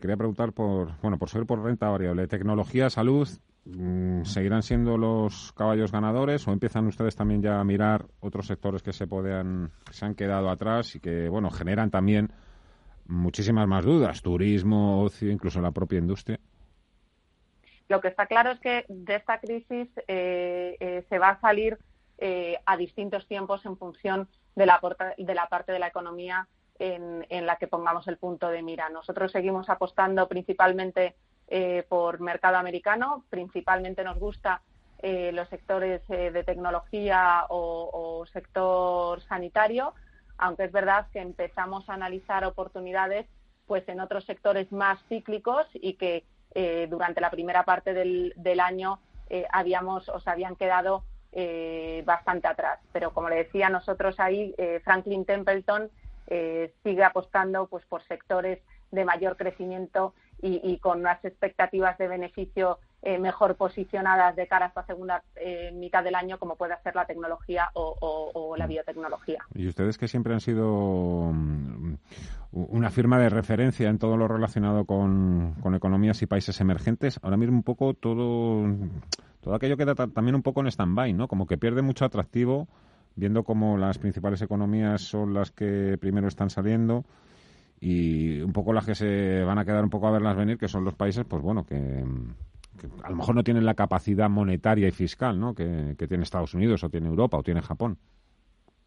quería 0.00 0.16
preguntar 0.16 0.52
por, 0.52 0.98
bueno, 1.02 1.18
por 1.18 1.28
ser 1.28 1.44
por 1.44 1.62
renta 1.62 1.90
variable, 1.90 2.26
tecnología, 2.26 2.88
salud, 2.88 3.28
mm, 3.66 4.24
¿seguirán 4.24 4.62
siendo 4.62 4.96
los 4.96 5.52
caballos 5.52 5.92
ganadores 5.92 6.48
o 6.48 6.52
empiezan 6.52 6.86
ustedes 6.86 7.14
también 7.14 7.42
ya 7.42 7.60
a 7.60 7.64
mirar 7.64 8.06
otros 8.20 8.46
sectores 8.46 8.82
que 8.82 8.94
se 8.94 9.06
puedan, 9.06 9.70
se 9.90 10.06
han 10.06 10.14
quedado 10.14 10.48
atrás 10.48 10.96
y 10.96 11.00
que, 11.00 11.28
bueno, 11.28 11.50
generan 11.50 11.90
también 11.90 12.32
muchísimas 13.10 13.66
más 13.66 13.84
dudas, 13.84 14.22
turismo, 14.22 15.02
ocio, 15.02 15.30
incluso 15.30 15.60
la 15.60 15.72
propia 15.72 15.98
industria. 15.98 16.38
Lo 17.88 18.00
que 18.00 18.08
está 18.08 18.26
claro 18.26 18.52
es 18.52 18.60
que 18.60 18.84
de 18.88 19.16
esta 19.16 19.40
crisis 19.40 19.88
eh, 20.06 20.76
eh, 20.78 21.04
se 21.08 21.18
va 21.18 21.30
a 21.30 21.40
salir 21.40 21.76
eh, 22.18 22.56
a 22.64 22.76
distintos 22.76 23.26
tiempos 23.26 23.66
en 23.66 23.76
función 23.76 24.28
de 24.54 24.66
la, 24.66 24.80
de 25.18 25.34
la 25.34 25.48
parte 25.48 25.72
de 25.72 25.80
la 25.80 25.88
economía 25.88 26.46
en, 26.78 27.46
la 27.46 27.56
que 27.56 27.66
pongamos 27.66 28.06
el 28.08 28.16
punto 28.16 28.48
de 28.48 28.62
mira. 28.62 28.88
Nosotros 28.88 29.32
seguimos 29.32 29.68
apostando 29.68 30.28
principalmente 30.28 31.14
por 31.88 32.20
mercado 32.20 32.56
americano, 32.56 33.24
principalmente 33.28 34.02
nos 34.02 34.18
gusta 34.18 34.62
los 35.02 35.48
sectores 35.48 36.00
de 36.08 36.42
tecnología 36.44 37.44
o 37.50 38.24
sector 38.32 39.20
sanitario, 39.20 39.92
aunque 40.40 40.64
es 40.64 40.72
verdad 40.72 41.06
que 41.12 41.20
empezamos 41.20 41.88
a 41.88 41.94
analizar 41.94 42.44
oportunidades 42.44 43.26
pues 43.66 43.88
en 43.88 44.00
otros 44.00 44.24
sectores 44.24 44.72
más 44.72 44.98
cíclicos 45.08 45.66
y 45.74 45.94
que 45.94 46.24
eh, 46.54 46.88
durante 46.90 47.20
la 47.20 47.30
primera 47.30 47.62
parte 47.64 47.94
del, 47.94 48.60
año 48.60 48.98
eh, 49.28 49.46
habíamos 49.52 50.08
o 50.08 50.18
se 50.18 50.30
habían 50.30 50.56
quedado 50.56 51.04
eh, 51.32 52.02
bastante 52.04 52.48
atrás. 52.48 52.80
Pero 52.92 53.12
como 53.12 53.28
le 53.28 53.36
decía, 53.36 53.68
nosotros 53.68 54.18
ahí 54.18 54.54
Franklin 54.82 55.24
Templeton 55.24 55.90
sigue 56.82 57.04
apostando 57.04 57.66
pues 57.66 57.84
por 57.86 58.02
sectores 58.04 58.60
de 58.90 59.04
mayor 59.04 59.36
crecimiento 59.36 60.14
y, 60.42 60.78
con 60.78 61.00
unas 61.00 61.22
expectativas 61.24 61.98
de 61.98 62.08
beneficio 62.08 62.78
eh, 63.02 63.18
mejor 63.18 63.56
posicionadas 63.56 64.36
de 64.36 64.46
cara 64.46 64.66
a 64.66 64.68
esta 64.68 64.84
segunda 64.84 65.22
eh, 65.36 65.72
mitad 65.72 66.04
del 66.04 66.14
año, 66.14 66.38
como 66.38 66.56
puede 66.56 66.74
ser 66.82 66.94
la 66.94 67.06
tecnología 67.06 67.70
o, 67.72 68.54
la 68.58 68.66
biotecnología. 68.66 69.38
Y 69.54 69.68
ustedes 69.68 69.96
que 69.96 70.06
siempre 70.06 70.34
han 70.34 70.40
sido 70.40 71.30
mm, 71.32 71.94
una 72.52 72.90
firma 72.90 73.18
de 73.18 73.30
referencia 73.30 73.88
en 73.88 73.98
todo 73.98 74.18
lo 74.18 74.28
relacionado 74.28 74.84
con, 74.84 75.56
economías 75.74 76.20
y 76.20 76.26
países 76.26 76.60
emergentes, 76.60 77.18
ahora 77.22 77.38
mismo 77.38 77.56
un 77.56 77.62
poco 77.62 77.94
todo, 77.94 78.66
todo 79.40 79.54
aquello 79.54 79.78
queda 79.78 79.94
también 79.94 80.34
un 80.34 80.42
poco 80.42 80.60
en 80.60 80.66
stand-by, 80.66 81.14
¿no? 81.14 81.26
Como 81.26 81.46
que 81.46 81.56
pierde 81.56 81.80
mucho 81.80 82.04
atractivo 82.04 82.68
viendo 83.16 83.44
cómo 83.44 83.78
las 83.78 83.96
principales 83.96 84.42
economías 84.42 85.00
son 85.00 85.32
las 85.32 85.50
que 85.50 85.96
primero 85.98 86.28
están 86.28 86.50
saliendo 86.50 87.06
y 87.80 88.42
un 88.42 88.52
poco 88.52 88.74
las 88.74 88.84
que 88.84 88.94
se 88.94 89.42
van 89.42 89.58
a 89.58 89.64
quedar 89.64 89.84
un 89.84 89.90
poco 89.90 90.06
a 90.06 90.10
verlas 90.10 90.36
venir, 90.36 90.58
que 90.58 90.68
son 90.68 90.84
los 90.84 90.94
países, 90.94 91.24
pues 91.24 91.42
bueno, 91.42 91.64
que, 91.64 92.04
a 93.02 93.10
lo 93.10 93.16
mejor 93.16 93.34
no 93.34 93.44
tienen 93.44 93.64
la 93.64 93.74
capacidad 93.74 94.28
monetaria 94.28 94.88
y 94.88 94.90
fiscal 94.90 95.38
¿no? 95.38 95.54
que, 95.54 95.94
tiene 96.08 96.22
Estados 96.22 96.54
Unidos 96.54 96.84
o 96.84 96.88
tiene 96.88 97.08
Europa 97.08 97.36
o 97.36 97.42
tiene 97.42 97.62
Japón. 97.62 97.98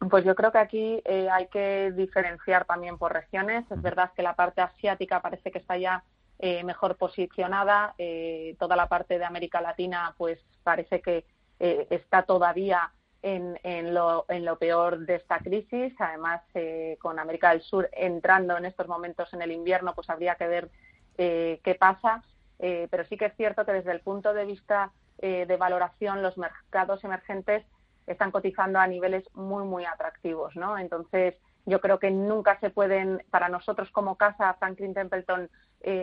Pues 0.09 0.25
yo 0.25 0.35
creo 0.35 0.51
que 0.51 0.57
aquí 0.57 1.01
eh, 1.05 1.29
hay 1.31 1.47
que 1.47 1.93
diferenciar 1.95 2.65
también 2.65 2.97
por 2.97 3.13
regiones. 3.13 3.69
Es 3.71 3.81
verdad 3.81 4.11
que 4.15 4.23
la 4.23 4.35
parte 4.35 4.61
asiática 4.61 5.21
parece 5.21 5.51
que 5.51 5.59
está 5.59 5.77
ya 5.77 6.03
eh, 6.39 6.63
mejor 6.63 6.97
posicionada. 6.97 7.93
Eh, 7.97 8.55
toda 8.59 8.75
la 8.75 8.87
parte 8.87 9.17
de 9.17 9.25
América 9.25 9.61
Latina, 9.61 10.13
pues 10.17 10.39
parece 10.63 11.01
que 11.01 11.25
está 11.59 12.23
todavía 12.23 12.91
en, 13.23 13.93
lo, 13.93 14.25
peor 14.59 14.99
de 15.05 15.15
esta 15.15 15.39
crisis. 15.39 15.93
Además, 15.99 16.41
eh, 16.53 16.97
con 17.01 17.19
América 17.19 17.51
del 17.51 17.61
Sur 17.61 17.89
entrando 17.93 18.57
en 18.57 18.65
estos 18.65 18.87
momentos 18.87 19.33
en 19.33 19.41
el 19.41 19.51
invierno, 19.51 19.95
pues 19.95 20.09
habría 20.09 20.35
que 20.35 20.47
ver 20.47 20.69
eh, 21.17 21.59
qué 21.63 21.75
pasa. 21.75 22.21
Eh, 22.63 22.87
pero 22.89 23.03
sí 23.05 23.17
que 23.17 23.25
es 23.25 23.35
cierto 23.35 23.65
que 23.65 23.73
desde 23.73 23.91
el 23.91 23.99
punto 23.99 24.33
de 24.33 24.45
vista 24.45 24.91
de 25.21 25.55
valoración, 25.55 26.21
los 26.21 26.37
mercados 26.37 27.01
emergentes 27.05 27.63
están 28.07 28.31
cotizando 28.31 28.79
a 28.79 28.87
niveles 28.87 29.23
muy, 29.33 29.63
muy 29.63 29.85
atractivos. 29.85 30.53
¿no? 30.57 30.77
Entonces, 30.77 31.35
yo 31.65 31.79
creo 31.79 31.97
que 31.97 32.11
nunca 32.11 32.59
se 32.59 32.71
pueden, 32.71 33.23
para 33.29 33.47
nosotros 33.47 33.89
como 33.91 34.17
casa, 34.17 34.53
Franklin 34.55 34.93
Templeton, 34.93 35.49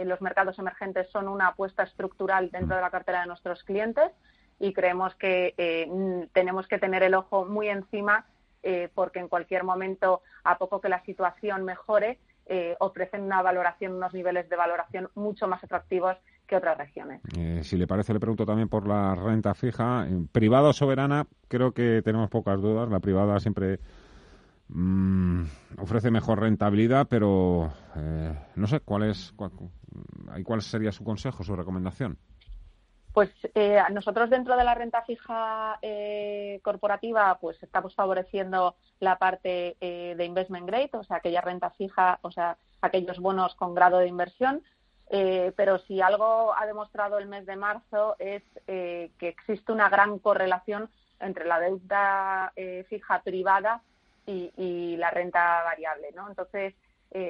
los 0.06 0.22
mercados 0.22 0.58
emergentes 0.58 1.10
son 1.10 1.28
una 1.28 1.48
apuesta 1.48 1.82
estructural 1.82 2.50
dentro 2.50 2.76
de 2.76 2.82
la 2.82 2.90
cartera 2.90 3.20
de 3.20 3.26
nuestros 3.26 3.62
clientes 3.64 4.10
y 4.60 4.74
creemos 4.74 5.14
que 5.16 5.54
eh, 5.56 6.28
tenemos 6.32 6.68
que 6.68 6.78
tener 6.78 7.02
el 7.02 7.14
ojo 7.14 7.46
muy 7.46 7.68
encima 7.68 8.26
eh, 8.62 8.90
porque 8.94 9.18
en 9.18 9.28
cualquier 9.28 9.64
momento, 9.64 10.22
a 10.44 10.58
poco 10.58 10.82
que 10.82 10.90
la 10.90 11.02
situación 11.04 11.64
mejore, 11.64 12.18
eh, 12.44 12.76
ofrecen 12.78 13.22
una 13.22 13.40
valoración, 13.40 13.94
unos 13.94 14.12
niveles 14.12 14.48
de 14.50 14.56
valoración 14.56 15.08
mucho 15.14 15.48
más 15.48 15.64
atractivos 15.64 16.16
que 16.50 16.56
otras 16.56 16.76
regiones. 16.76 17.22
si 17.62 17.76
le 17.76 17.86
parece, 17.86 18.12
le 18.12 18.18
pregunto 18.20 18.44
también 18.44 18.68
por 18.68 18.86
la 18.86 19.14
renta 19.14 19.54
fija. 19.54 20.04
Privada 20.32 20.70
o 20.70 20.72
soberana, 20.72 21.26
creo 21.46 21.72
que 21.72 22.02
tenemos 22.02 22.28
pocas 22.28 22.60
dudas. 22.60 22.90
La 22.90 22.98
privada 22.98 23.38
siempre 23.38 23.78
mm, 24.68 25.44
ofrece 25.78 26.10
mejor 26.10 26.40
rentabilidad, 26.40 27.06
pero 27.08 27.72
no 28.56 28.66
sé 28.66 28.80
cuál 28.80 29.04
es, 29.04 29.32
cuál, 29.36 29.52
cuál 30.44 30.60
sería 30.60 30.90
su 30.90 31.04
consejo, 31.04 31.44
su 31.44 31.54
recomendación. 31.54 32.18
Pues 33.12 33.30
eh, 33.54 33.80
nosotros 33.92 34.30
dentro 34.30 34.56
de 34.56 34.64
la 34.64 34.74
renta 34.74 35.02
fija 35.02 35.78
eh, 35.82 36.60
corporativa, 36.62 37.38
pues 37.40 37.60
estamos 37.62 37.94
favoreciendo 37.94 38.76
la 39.00 39.18
parte 39.18 39.76
eh, 39.80 40.14
de 40.16 40.24
investment 40.24 40.66
grade, 40.66 40.90
o 40.92 41.02
sea, 41.02 41.16
aquella 41.16 41.40
renta 41.40 41.70
fija, 41.70 42.20
o 42.22 42.30
sea, 42.30 42.56
aquellos 42.80 43.18
bonos 43.18 43.56
con 43.56 43.74
grado 43.74 43.98
de 43.98 44.06
inversión. 44.06 44.62
Pero 45.56 45.78
si 45.80 46.00
algo 46.00 46.54
ha 46.56 46.66
demostrado 46.66 47.18
el 47.18 47.26
mes 47.26 47.44
de 47.44 47.56
marzo 47.56 48.14
es 48.20 48.42
que 48.66 49.10
existe 49.18 49.72
una 49.72 49.88
gran 49.88 50.20
correlación 50.20 50.88
entre 51.18 51.46
la 51.46 51.58
deuda 51.58 52.52
fija 52.88 53.20
privada 53.22 53.82
y, 54.26 54.96
la 54.98 55.10
renta 55.10 55.64
variable, 55.64 56.12
¿no? 56.14 56.28
Entonces, 56.28 56.74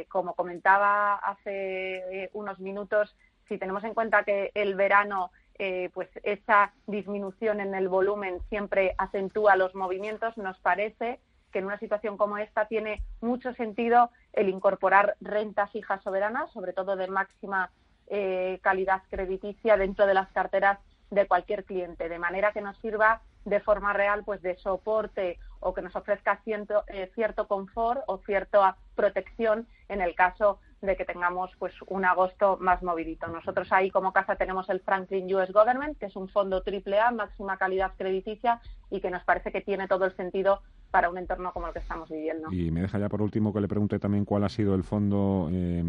como 0.09 0.35
comentaba 0.35 1.15
hace 1.15 2.29
unos 2.35 2.61
minutos, 2.61 3.17
si 3.49 3.57
tenemos 3.57 3.83
en 3.85 3.95
cuenta 3.95 4.25
que 4.25 4.51
el 4.55 4.75
verano 4.75 5.31
eh, 5.63 5.91
pues 5.93 6.09
esa 6.23 6.73
disminución 6.87 7.61
en 7.61 7.75
el 7.75 7.91
volumen 7.91 8.41
siempre 8.49 8.95
acentúa 8.97 9.57
los 9.57 9.75
movimientos, 9.75 10.35
nos 10.39 10.59
parece 10.61 11.21
que 11.51 11.59
en 11.59 11.67
una 11.67 11.79
situación 11.79 12.17
como 12.17 12.39
esta 12.39 12.67
tiene 12.67 13.03
mucho 13.21 13.53
sentido 13.55 14.11
el 14.33 14.49
incorporar 14.49 15.17
renta 15.21 15.67
fija 15.69 16.01
soberana, 16.01 16.47
sobre 16.49 16.73
todo 16.73 16.97
de 16.97 17.09
máxima 17.09 17.71
eh, 18.07 18.59
calidad 18.63 19.03
crediticia 19.11 19.77
dentro 19.77 20.07
de 20.07 20.15
las 20.15 20.31
carteras 20.33 20.79
de 21.11 21.27
cualquier 21.27 21.65
cliente, 21.65 22.09
de 22.09 22.19
manera 22.19 22.53
que 22.53 22.61
nos 22.61 22.77
sirva 22.79 23.21
de 23.45 23.61
forma 23.61 23.93
real 23.93 24.23
pues 24.25 24.43
de 24.43 24.57
soporte 24.57 25.39
o 25.61 25.75
que 25.75 25.83
nos 25.83 25.95
ofrezca 25.95 26.41
cierto, 26.45 26.85
eh, 26.89 27.11
cierto 27.15 27.47
confort 27.47 28.03
o 28.07 28.19
cierta 28.19 28.77
protección 28.95 29.67
en 29.89 30.01
el 30.01 30.15
caso 30.15 30.59
de 30.81 30.97
que 30.97 31.05
tengamos 31.05 31.51
pues 31.59 31.75
un 31.89 32.05
agosto 32.05 32.57
más 32.61 32.83
movidito. 32.83 33.27
Nosotros 33.27 33.71
ahí 33.71 33.91
como 33.91 34.13
casa 34.13 34.37
tenemos 34.37 34.69
el 34.71 34.81
Franklin 34.81 35.33
US 35.35 35.53
Government, 35.53 35.99
que 35.99 36.07
es 36.07 36.17
un 36.17 36.29
fondo 36.29 36.63
AAA, 36.65 37.11
máxima 37.11 37.59
calidad 37.59 37.93
crediticia 37.99 38.61
y 38.91 39.01
que 39.01 39.11
nos 39.11 39.23
parece 39.25 39.53
que 39.53 39.61
tiene 39.61 39.89
todo 39.89 40.07
el 40.07 40.17
sentido 40.17 40.63
para 40.91 41.11
un 41.11 41.19
entorno 41.19 41.53
como 41.53 41.69
el 41.69 41.73
que 41.73 41.79
estamos 41.79 42.09
viviendo. 42.09 42.53
Y 42.53 42.71
me 42.71 42.83
deja 42.83 42.99
ya 42.99 43.09
por 43.09 43.23
último 43.23 43.53
que 43.53 43.61
le 43.61 43.69
pregunte 43.69 43.99
también 43.99 44.25
cuál 44.25 44.45
ha 44.45 44.49
sido 44.49 44.75
el 44.75 44.85
fondo 44.85 45.49
eh, 45.53 45.83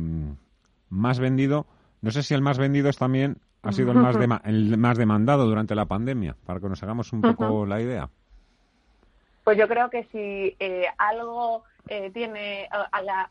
más 0.89 1.19
vendido. 1.19 1.65
No 2.01 2.11
sé 2.11 2.23
si 2.23 2.33
el 2.33 2.41
más 2.41 2.57
vendido 2.57 2.89
es 2.89 2.97
también 2.97 3.37
ha 3.63 3.71
sido 3.71 3.91
el 3.91 3.97
más, 3.97 4.15
el 4.45 4.77
más 4.77 4.97
demandado 4.97 5.45
durante 5.45 5.75
la 5.75 5.85
pandemia, 5.85 6.35
para 6.45 6.59
que 6.59 6.69
nos 6.69 6.81
hagamos 6.83 7.13
un 7.13 7.21
poco 7.21 7.65
la 7.65 7.81
idea. 7.81 8.09
Pues 9.43 9.57
yo 9.57 9.67
creo 9.67 9.89
que 9.89 10.03
si 10.11 10.55
eh, 10.59 10.85
algo 10.97 11.63
eh, 11.87 12.11
tiene 12.11 12.69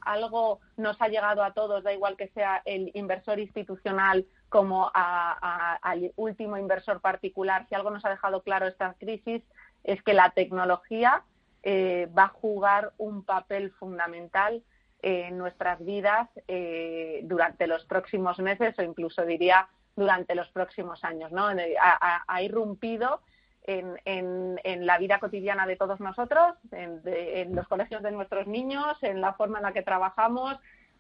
algo 0.01 0.59
nos 0.77 1.01
ha 1.01 1.09
llegado 1.09 1.43
a 1.43 1.53
todos, 1.53 1.85
da 1.85 1.93
igual 1.93 2.17
que 2.17 2.29
sea 2.29 2.63
el 2.65 2.91
inversor 2.95 3.39
institucional 3.39 4.27
como 4.49 4.91
al 4.93 6.13
último 6.17 6.59
inversor 6.59 7.01
particular. 7.01 7.67
Si 7.69 7.77
algo 7.77 7.91
nos 7.91 8.05
ha 8.05 8.11
dejado 8.11 8.43
claro 8.43 8.67
esta 8.67 8.95
crisis 8.95 9.43
es 9.85 10.03
que 10.03 10.13
la 10.13 10.31
tecnología 10.31 11.23
eh, 11.63 12.09
va 12.17 12.25
a 12.25 12.29
jugar 12.29 12.93
un 12.99 13.25
papel 13.25 13.71
fundamental 13.73 14.63
en 15.03 15.39
nuestras 15.39 15.83
vidas 15.85 16.29
eh, 16.49 17.21
durante 17.25 17.67
los 17.67 17.85
próximos 17.85 18.39
meses 18.39 18.79
o 18.79 18.83
incluso 18.83 19.25
diría 19.25 19.69
durante 19.97 20.35
los 20.35 20.49
próximos 20.51 21.03
años. 21.05 21.33
¿no? 21.33 21.49
Ha, 21.49 22.43
irrumpido 22.43 23.21
en, 23.65 24.87
la 24.87 24.99
vida 24.99 25.19
cotidiana 25.19 25.67
de 25.67 25.77
todos 25.77 26.01
nosotros, 26.01 26.55
en, 26.73 27.55
los 27.55 27.69
colegios 27.69 28.03
de 28.03 28.11
nuestros 28.11 28.47
niños, 28.47 28.97
en 29.03 29.21
la 29.21 29.35
forma 29.35 29.59
en 29.59 29.65
la 29.65 29.73
que 29.73 29.83
trabajamos, 29.83 30.57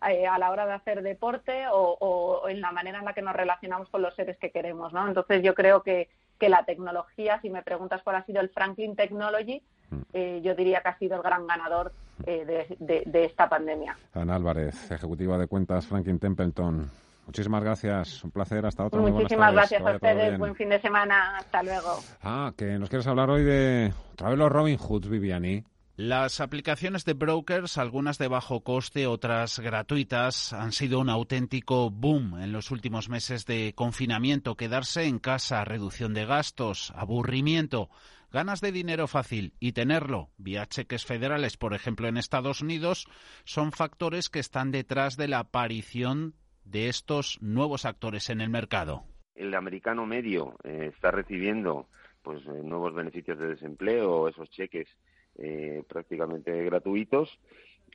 eh, 0.08 0.26
a 0.26 0.38
la 0.38 0.50
hora 0.50 0.66
de 0.66 0.72
hacer 0.72 1.02
deporte 1.02 1.66
o, 1.70 2.46
en 2.48 2.62
la 2.62 2.72
manera 2.72 3.00
en 3.00 3.04
la 3.04 3.12
que 3.12 3.20
nos 3.20 3.36
relacionamos 3.36 3.90
con 3.90 4.00
los 4.00 4.14
seres 4.14 4.38
que 4.38 4.50
queremos. 4.50 4.92
¿no? 4.92 5.06
Entonces 5.06 5.42
yo 5.42 5.54
creo 5.54 5.82
que, 5.82 6.08
la 6.40 6.64
tecnología, 6.64 7.38
si 7.42 7.50
me 7.50 7.62
preguntas 7.62 8.02
cuál 8.02 8.16
ha 8.16 8.24
sido 8.24 8.40
el 8.40 8.48
Franklin 8.48 8.96
Technology. 8.96 9.62
Eh, 10.12 10.40
yo 10.42 10.54
diría 10.54 10.80
que 10.80 10.88
ha 10.88 10.98
sido 10.98 11.16
el 11.16 11.22
gran 11.22 11.46
ganador 11.46 11.92
eh, 12.26 12.66
de, 12.78 13.24
esta 13.24 13.48
pandemia. 13.48 13.96
Ana 14.14 14.36
Álvarez, 14.36 14.90
ejecutiva 14.90 15.38
de 15.38 15.46
cuentas 15.46 15.86
Franklin 15.86 16.18
Templeton. 16.18 16.90
Muchísimas 17.26 17.62
gracias, 17.62 18.24
un 18.24 18.30
placer, 18.30 18.66
hasta 18.66 18.86
otra. 18.86 19.00
Muchísimas 19.00 19.52
gracias 19.52 19.82
a 19.82 19.92
ustedes, 19.92 20.38
buen 20.38 20.54
fin 20.56 20.68
de 20.68 20.80
semana, 20.80 21.38
hasta 21.38 21.62
luego. 21.62 22.00
Ah, 22.22 22.52
que 22.56 22.78
nos 22.78 22.88
quieres 22.88 23.06
hablar 23.06 23.30
hoy 23.30 23.44
de 23.44 23.92
otra 24.12 24.30
vez 24.30 24.38
los 24.38 24.50
Robin 24.50 24.76
Hoods, 24.76 25.08
Viviani. 25.08 25.64
Las 26.00 26.40
aplicaciones 26.40 27.04
de 27.04 27.12
brokers, 27.12 27.76
algunas 27.76 28.16
de 28.16 28.26
bajo 28.26 28.60
coste, 28.62 29.06
otras 29.06 29.58
gratuitas, 29.58 30.54
han 30.54 30.72
sido 30.72 30.98
un 30.98 31.10
auténtico 31.10 31.90
boom 31.90 32.40
en 32.40 32.52
los 32.52 32.70
últimos 32.70 33.10
meses 33.10 33.44
de 33.44 33.74
confinamiento. 33.74 34.56
Quedarse 34.56 35.04
en 35.04 35.18
casa, 35.18 35.62
reducción 35.62 36.14
de 36.14 36.24
gastos, 36.24 36.90
aburrimiento, 36.96 37.90
ganas 38.32 38.60
de 38.60 38.72
dinero 38.72 39.06
fácil 39.06 39.54
y 39.60 39.72
tenerlo 39.72 40.30
vía 40.38 40.66
cheques 40.66 41.04
federales, 41.04 41.56
por 41.56 41.74
ejemplo, 41.74 42.08
en 42.08 42.16
Estados 42.16 42.62
Unidos, 42.62 43.06
son 43.44 43.72
factores 43.72 44.28
que 44.28 44.38
están 44.38 44.70
detrás 44.70 45.16
de 45.16 45.28
la 45.28 45.40
aparición 45.40 46.34
de 46.64 46.88
estos 46.88 47.38
nuevos 47.40 47.84
actores 47.84 48.30
en 48.30 48.40
el 48.40 48.50
mercado. 48.50 49.04
El 49.34 49.54
americano 49.54 50.06
medio 50.06 50.54
eh, 50.64 50.90
está 50.94 51.10
recibiendo 51.10 51.88
pues 52.22 52.42
eh, 52.46 52.62
nuevos 52.62 52.94
beneficios 52.94 53.38
de 53.38 53.48
desempleo, 53.48 54.28
esos 54.28 54.50
cheques 54.50 54.88
eh, 55.36 55.82
prácticamente 55.88 56.52
gratuitos, 56.64 57.38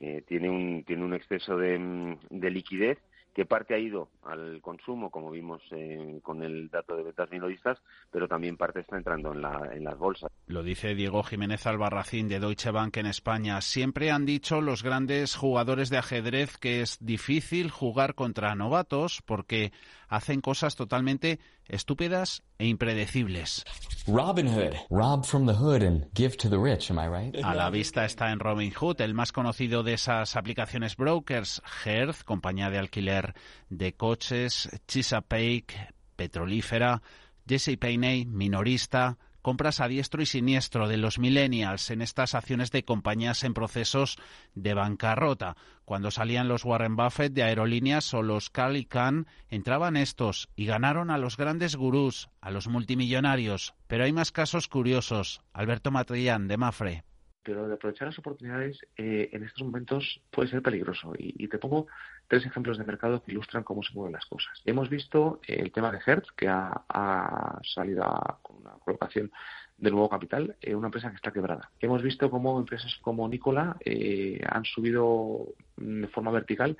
eh, 0.00 0.22
tiene, 0.26 0.50
un, 0.50 0.84
tiene 0.84 1.04
un 1.04 1.14
exceso 1.14 1.56
de, 1.56 1.78
mm, 1.78 2.18
de, 2.30 2.50
liquidez 2.50 2.98
que 3.36 3.44
parte 3.44 3.74
ha 3.74 3.78
ido 3.78 4.08
al 4.24 4.62
consumo, 4.62 5.10
como 5.10 5.30
vimos 5.30 5.60
eh, 5.70 6.20
con 6.22 6.42
el 6.42 6.70
dato 6.70 6.96
de 6.96 7.02
ventas 7.02 7.30
minoristas, 7.30 7.78
pero 8.10 8.26
también 8.26 8.56
parte 8.56 8.80
está 8.80 8.96
entrando 8.96 9.30
en, 9.34 9.42
la, 9.42 9.72
en 9.74 9.84
las 9.84 9.98
bolsas. 9.98 10.32
Lo 10.46 10.62
dice 10.62 10.94
Diego 10.94 11.22
Jiménez 11.22 11.66
Albarracín 11.66 12.28
de 12.28 12.40
Deutsche 12.40 12.70
Bank 12.70 12.96
en 12.96 13.04
España. 13.04 13.60
Siempre 13.60 14.10
han 14.10 14.24
dicho 14.24 14.62
los 14.62 14.82
grandes 14.82 15.36
jugadores 15.36 15.90
de 15.90 15.98
ajedrez 15.98 16.56
que 16.56 16.80
es 16.80 16.96
difícil 17.04 17.70
jugar 17.70 18.14
contra 18.14 18.54
novatos 18.54 19.20
porque 19.20 19.70
hacen 20.08 20.40
cosas 20.40 20.76
totalmente 20.76 21.40
estúpidas 21.66 22.42
e 22.58 22.66
impredecibles. 22.66 23.64
Robin 24.06 24.48
Hood, 24.48 24.74
rob 24.90 25.24
from 25.24 25.46
the 25.46 25.54
hood 25.54 25.82
and 25.82 26.06
give 26.14 26.36
to 26.36 26.48
the 26.48 26.58
rich, 26.58 26.90
am 26.90 26.98
I 26.98 27.08
right? 27.08 27.44
A 27.44 27.54
la 27.54 27.70
vista 27.70 28.04
está 28.04 28.30
en 28.30 28.38
Robin 28.38 28.72
Hood, 28.72 29.00
el 29.00 29.14
más 29.14 29.32
conocido 29.32 29.82
de 29.82 29.94
esas 29.94 30.36
aplicaciones 30.36 30.96
brokers, 30.96 31.62
Hertz, 31.84 32.22
compañía 32.24 32.70
de 32.70 32.78
alquiler 32.78 33.34
de 33.68 33.94
coches, 33.94 34.68
Chesapeake, 34.86 35.74
petrolífera, 36.14 37.02
Jesse 37.48 37.76
Payne, 37.78 38.26
minorista, 38.26 39.18
compras 39.46 39.78
a 39.78 39.86
diestro 39.86 40.20
y 40.22 40.26
siniestro 40.26 40.88
de 40.88 40.96
los 40.96 41.20
millennials 41.20 41.92
en 41.92 42.02
estas 42.02 42.34
acciones 42.34 42.72
de 42.72 42.84
compañías 42.84 43.44
en 43.44 43.54
procesos 43.54 44.18
de 44.56 44.74
bancarrota. 44.74 45.56
Cuando 45.84 46.10
salían 46.10 46.48
los 46.48 46.64
Warren 46.64 46.96
Buffett 46.96 47.32
de 47.32 47.44
aerolíneas 47.44 48.12
o 48.12 48.24
los 48.24 48.50
Carl 48.50 48.88
Khan, 48.88 49.28
entraban 49.48 49.96
estos 49.96 50.48
y 50.56 50.66
ganaron 50.66 51.12
a 51.12 51.18
los 51.18 51.36
grandes 51.36 51.76
gurús, 51.76 52.28
a 52.40 52.50
los 52.50 52.66
multimillonarios. 52.66 53.76
Pero 53.86 54.02
hay 54.02 54.12
más 54.12 54.32
casos 54.32 54.66
curiosos. 54.66 55.40
Alberto 55.52 55.92
Matrillán, 55.92 56.48
de 56.48 56.56
Mafre 56.56 57.04
pero 57.46 57.68
de 57.68 57.74
aprovechar 57.74 58.08
las 58.08 58.18
oportunidades 58.18 58.76
eh, 58.96 59.28
en 59.30 59.44
estos 59.44 59.62
momentos 59.62 60.20
puede 60.32 60.48
ser 60.48 60.62
peligroso. 60.62 61.12
Y, 61.16 61.46
te 61.46 61.58
pongo 61.58 61.86
tres 62.28 62.44
ejemplos 62.46 62.78
de 62.78 62.84
mercado 62.84 63.22
que 63.22 63.32
ilustran 63.32 63.64
cómo 63.64 63.82
se 63.82 63.94
mueven 63.94 64.12
las 64.12 64.26
cosas. 64.26 64.60
Hemos 64.64 64.88
visto 64.88 65.40
el 65.46 65.70
tema 65.72 65.92
de 65.92 66.00
Hertz, 66.04 66.32
que 66.32 66.48
ha, 66.48 67.60
salido 67.62 68.04
con 68.42 68.56
una 68.58 68.72
colocación 68.84 69.30
de 69.78 69.90
nuevo 69.90 70.08
capital, 70.08 70.56
eh, 70.60 70.74
una 70.74 70.88
empresa 70.88 71.10
que 71.10 71.16
está 71.16 71.32
quebrada. 71.32 71.70
Hemos 71.80 72.02
visto 72.02 72.30
cómo 72.30 72.58
empresas 72.58 72.96
como 73.02 73.28
Nicola 73.28 73.76
eh, 73.84 74.40
han 74.48 74.64
subido 74.64 75.54
de 75.76 76.08
forma 76.08 76.30
vertical 76.30 76.76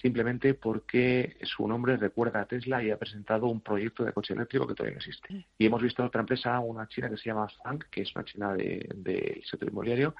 simplemente 0.00 0.54
porque 0.54 1.36
su 1.42 1.66
nombre 1.66 1.96
recuerda 1.96 2.40
a 2.40 2.46
Tesla 2.46 2.82
y 2.82 2.90
ha 2.90 2.98
presentado 2.98 3.46
un 3.46 3.60
proyecto 3.60 4.04
de 4.04 4.12
coche 4.12 4.34
eléctrico 4.34 4.66
que 4.66 4.74
todavía 4.74 4.94
no 4.94 4.98
existe. 4.98 5.46
Y 5.58 5.66
hemos 5.66 5.82
visto 5.82 6.04
otra 6.04 6.20
empresa, 6.20 6.58
una 6.60 6.88
china 6.88 7.10
que 7.10 7.16
se 7.16 7.24
llama 7.24 7.48
Fang, 7.62 7.80
que 7.90 8.02
es 8.02 8.14
una 8.14 8.24
china 8.24 8.54
del 8.54 8.88
de, 8.94 9.42
sector 9.44 9.68
inmobiliario, 9.68 10.14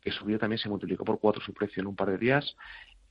que 0.00 0.10
subió 0.10 0.38
también, 0.38 0.58
se 0.58 0.68
multiplicó 0.68 1.04
por 1.04 1.20
cuatro 1.20 1.42
su 1.42 1.52
precio 1.52 1.80
en 1.80 1.86
un 1.86 1.96
par 1.96 2.10
de 2.10 2.18
días. 2.18 2.56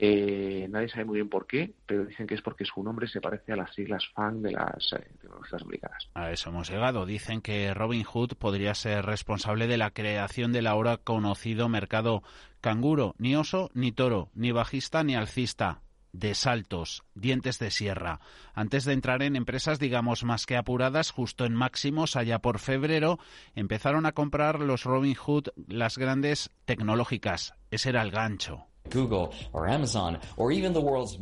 Eh, 0.01 0.65
nadie 0.69 0.87
sabe 0.87 1.03
muy 1.03 1.15
bien 1.15 1.27
por 1.27 1.45
qué, 1.45 1.73
pero 1.85 2.05
dicen 2.05 2.25
que 2.25 2.35
es 2.35 2.41
porque 2.41 2.63
su 2.63 2.81
nombre 2.81 3.05
se 3.09 3.19
parece 3.19 3.51
a 3.51 3.57
las 3.57 3.75
siglas 3.75 4.07
FANG 4.13 4.41
de 4.41 4.53
las 4.53 4.93
eh, 4.93 5.05
tecnologías 5.21 5.61
americanas. 5.61 6.09
A 6.13 6.31
eso 6.31 6.49
hemos 6.49 6.69
llegado. 6.69 7.05
Dicen 7.05 7.41
que 7.41 7.73
Robin 7.73 8.03
Hood 8.03 8.35
podría 8.37 8.73
ser 8.75 9.05
responsable 9.05 9.67
de 9.67 9.77
la 9.77 9.91
creación 9.91 10.53
del 10.53 10.67
ahora 10.67 10.97
conocido 10.97 11.67
mercado 11.67 12.23
canguro, 12.61 13.13
ni 13.17 13.35
oso, 13.35 13.71
ni 13.73 13.91
toro, 13.91 14.29
ni 14.33 14.53
bajista, 14.53 15.03
ni 15.03 15.15
alcista 15.15 15.81
de 16.11 16.33
saltos, 16.33 17.03
dientes 17.13 17.59
de 17.59 17.69
sierra. 17.69 18.19
Antes 18.53 18.85
de 18.85 18.93
entrar 18.93 19.21
en 19.21 19.35
empresas, 19.35 19.79
digamos, 19.79 20.23
más 20.23 20.45
que 20.45 20.57
apuradas, 20.57 21.11
justo 21.11 21.45
en 21.45 21.53
máximos, 21.53 22.15
allá 22.15 22.39
por 22.39 22.59
febrero, 22.59 23.19
empezaron 23.53 24.05
a 24.05 24.13
comprar 24.13 24.59
los 24.59 24.85
Robin 24.85 25.13
Hood 25.15 25.49
las 25.67 25.97
grandes 25.97 26.51
tecnológicas. 26.65 27.53
Ese 27.69 27.89
era 27.89 28.01
el 28.01 28.11
gancho. 28.11 28.65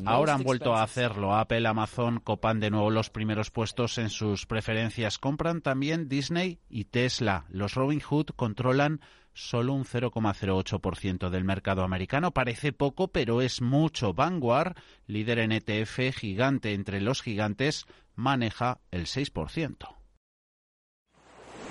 Ahora 0.05 0.33
han 0.33 0.43
vuelto 0.43 0.73
a 0.73 0.83
hacerlo. 0.83 1.35
Apple, 1.35 1.67
Amazon 1.67 2.19
copan 2.19 2.59
de 2.59 2.69
nuevo 2.69 2.89
los 2.89 3.09
primeros 3.09 3.51
puestos 3.51 3.97
en 3.97 4.09
sus 4.09 4.45
preferencias. 4.45 5.17
Compran 5.17 5.61
también 5.61 6.07
Disney 6.07 6.59
y 6.69 6.85
Tesla. 6.85 7.45
Los 7.49 7.73
Robin 7.73 7.99
Hood 7.99 8.27
controlan 8.35 9.01
solo 9.33 9.73
un 9.73 9.85
0,08% 9.85 11.29
del 11.29 11.43
mercado 11.43 11.83
americano. 11.83 12.31
Parece 12.31 12.73
poco, 12.73 13.09
pero 13.09 13.41
es 13.41 13.61
mucho. 13.61 14.13
Vanguard, 14.13 14.75
líder 15.05 15.39
en 15.39 15.51
ETF, 15.51 16.15
gigante 16.15 16.73
entre 16.73 17.01
los 17.01 17.21
gigantes, 17.21 17.85
maneja 18.15 18.79
el 18.91 19.05
6%. 19.05 19.75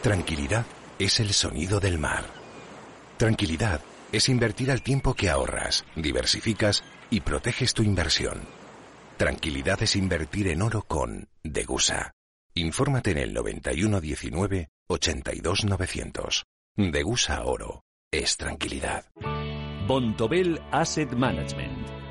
Tranquilidad 0.02 0.66
es 0.98 1.20
el 1.20 1.32
sonido 1.32 1.80
del 1.80 1.98
mar. 1.98 2.24
Tranquilidad 3.16 3.80
es 4.12 4.28
invertir 4.28 4.70
al 4.70 4.82
tiempo 4.82 5.14
que 5.14 5.30
ahorras, 5.30 5.84
diversificas 5.96 6.84
y 7.10 7.20
proteges 7.20 7.74
tu 7.74 7.82
inversión. 7.82 8.40
Tranquilidad 9.16 9.82
es 9.82 9.96
invertir 9.96 10.48
en 10.48 10.62
oro 10.62 10.82
con 10.82 11.28
Degusa. 11.42 12.12
Infórmate 12.54 13.12
en 13.12 13.18
el 13.18 13.34
9119 13.34 14.68
82900. 14.88 16.44
Degusa 16.76 17.44
Oro 17.44 17.84
es 18.10 18.36
tranquilidad. 18.36 19.06
Bontobel 19.86 20.60
Asset 20.70 21.12
Management. 21.12 22.05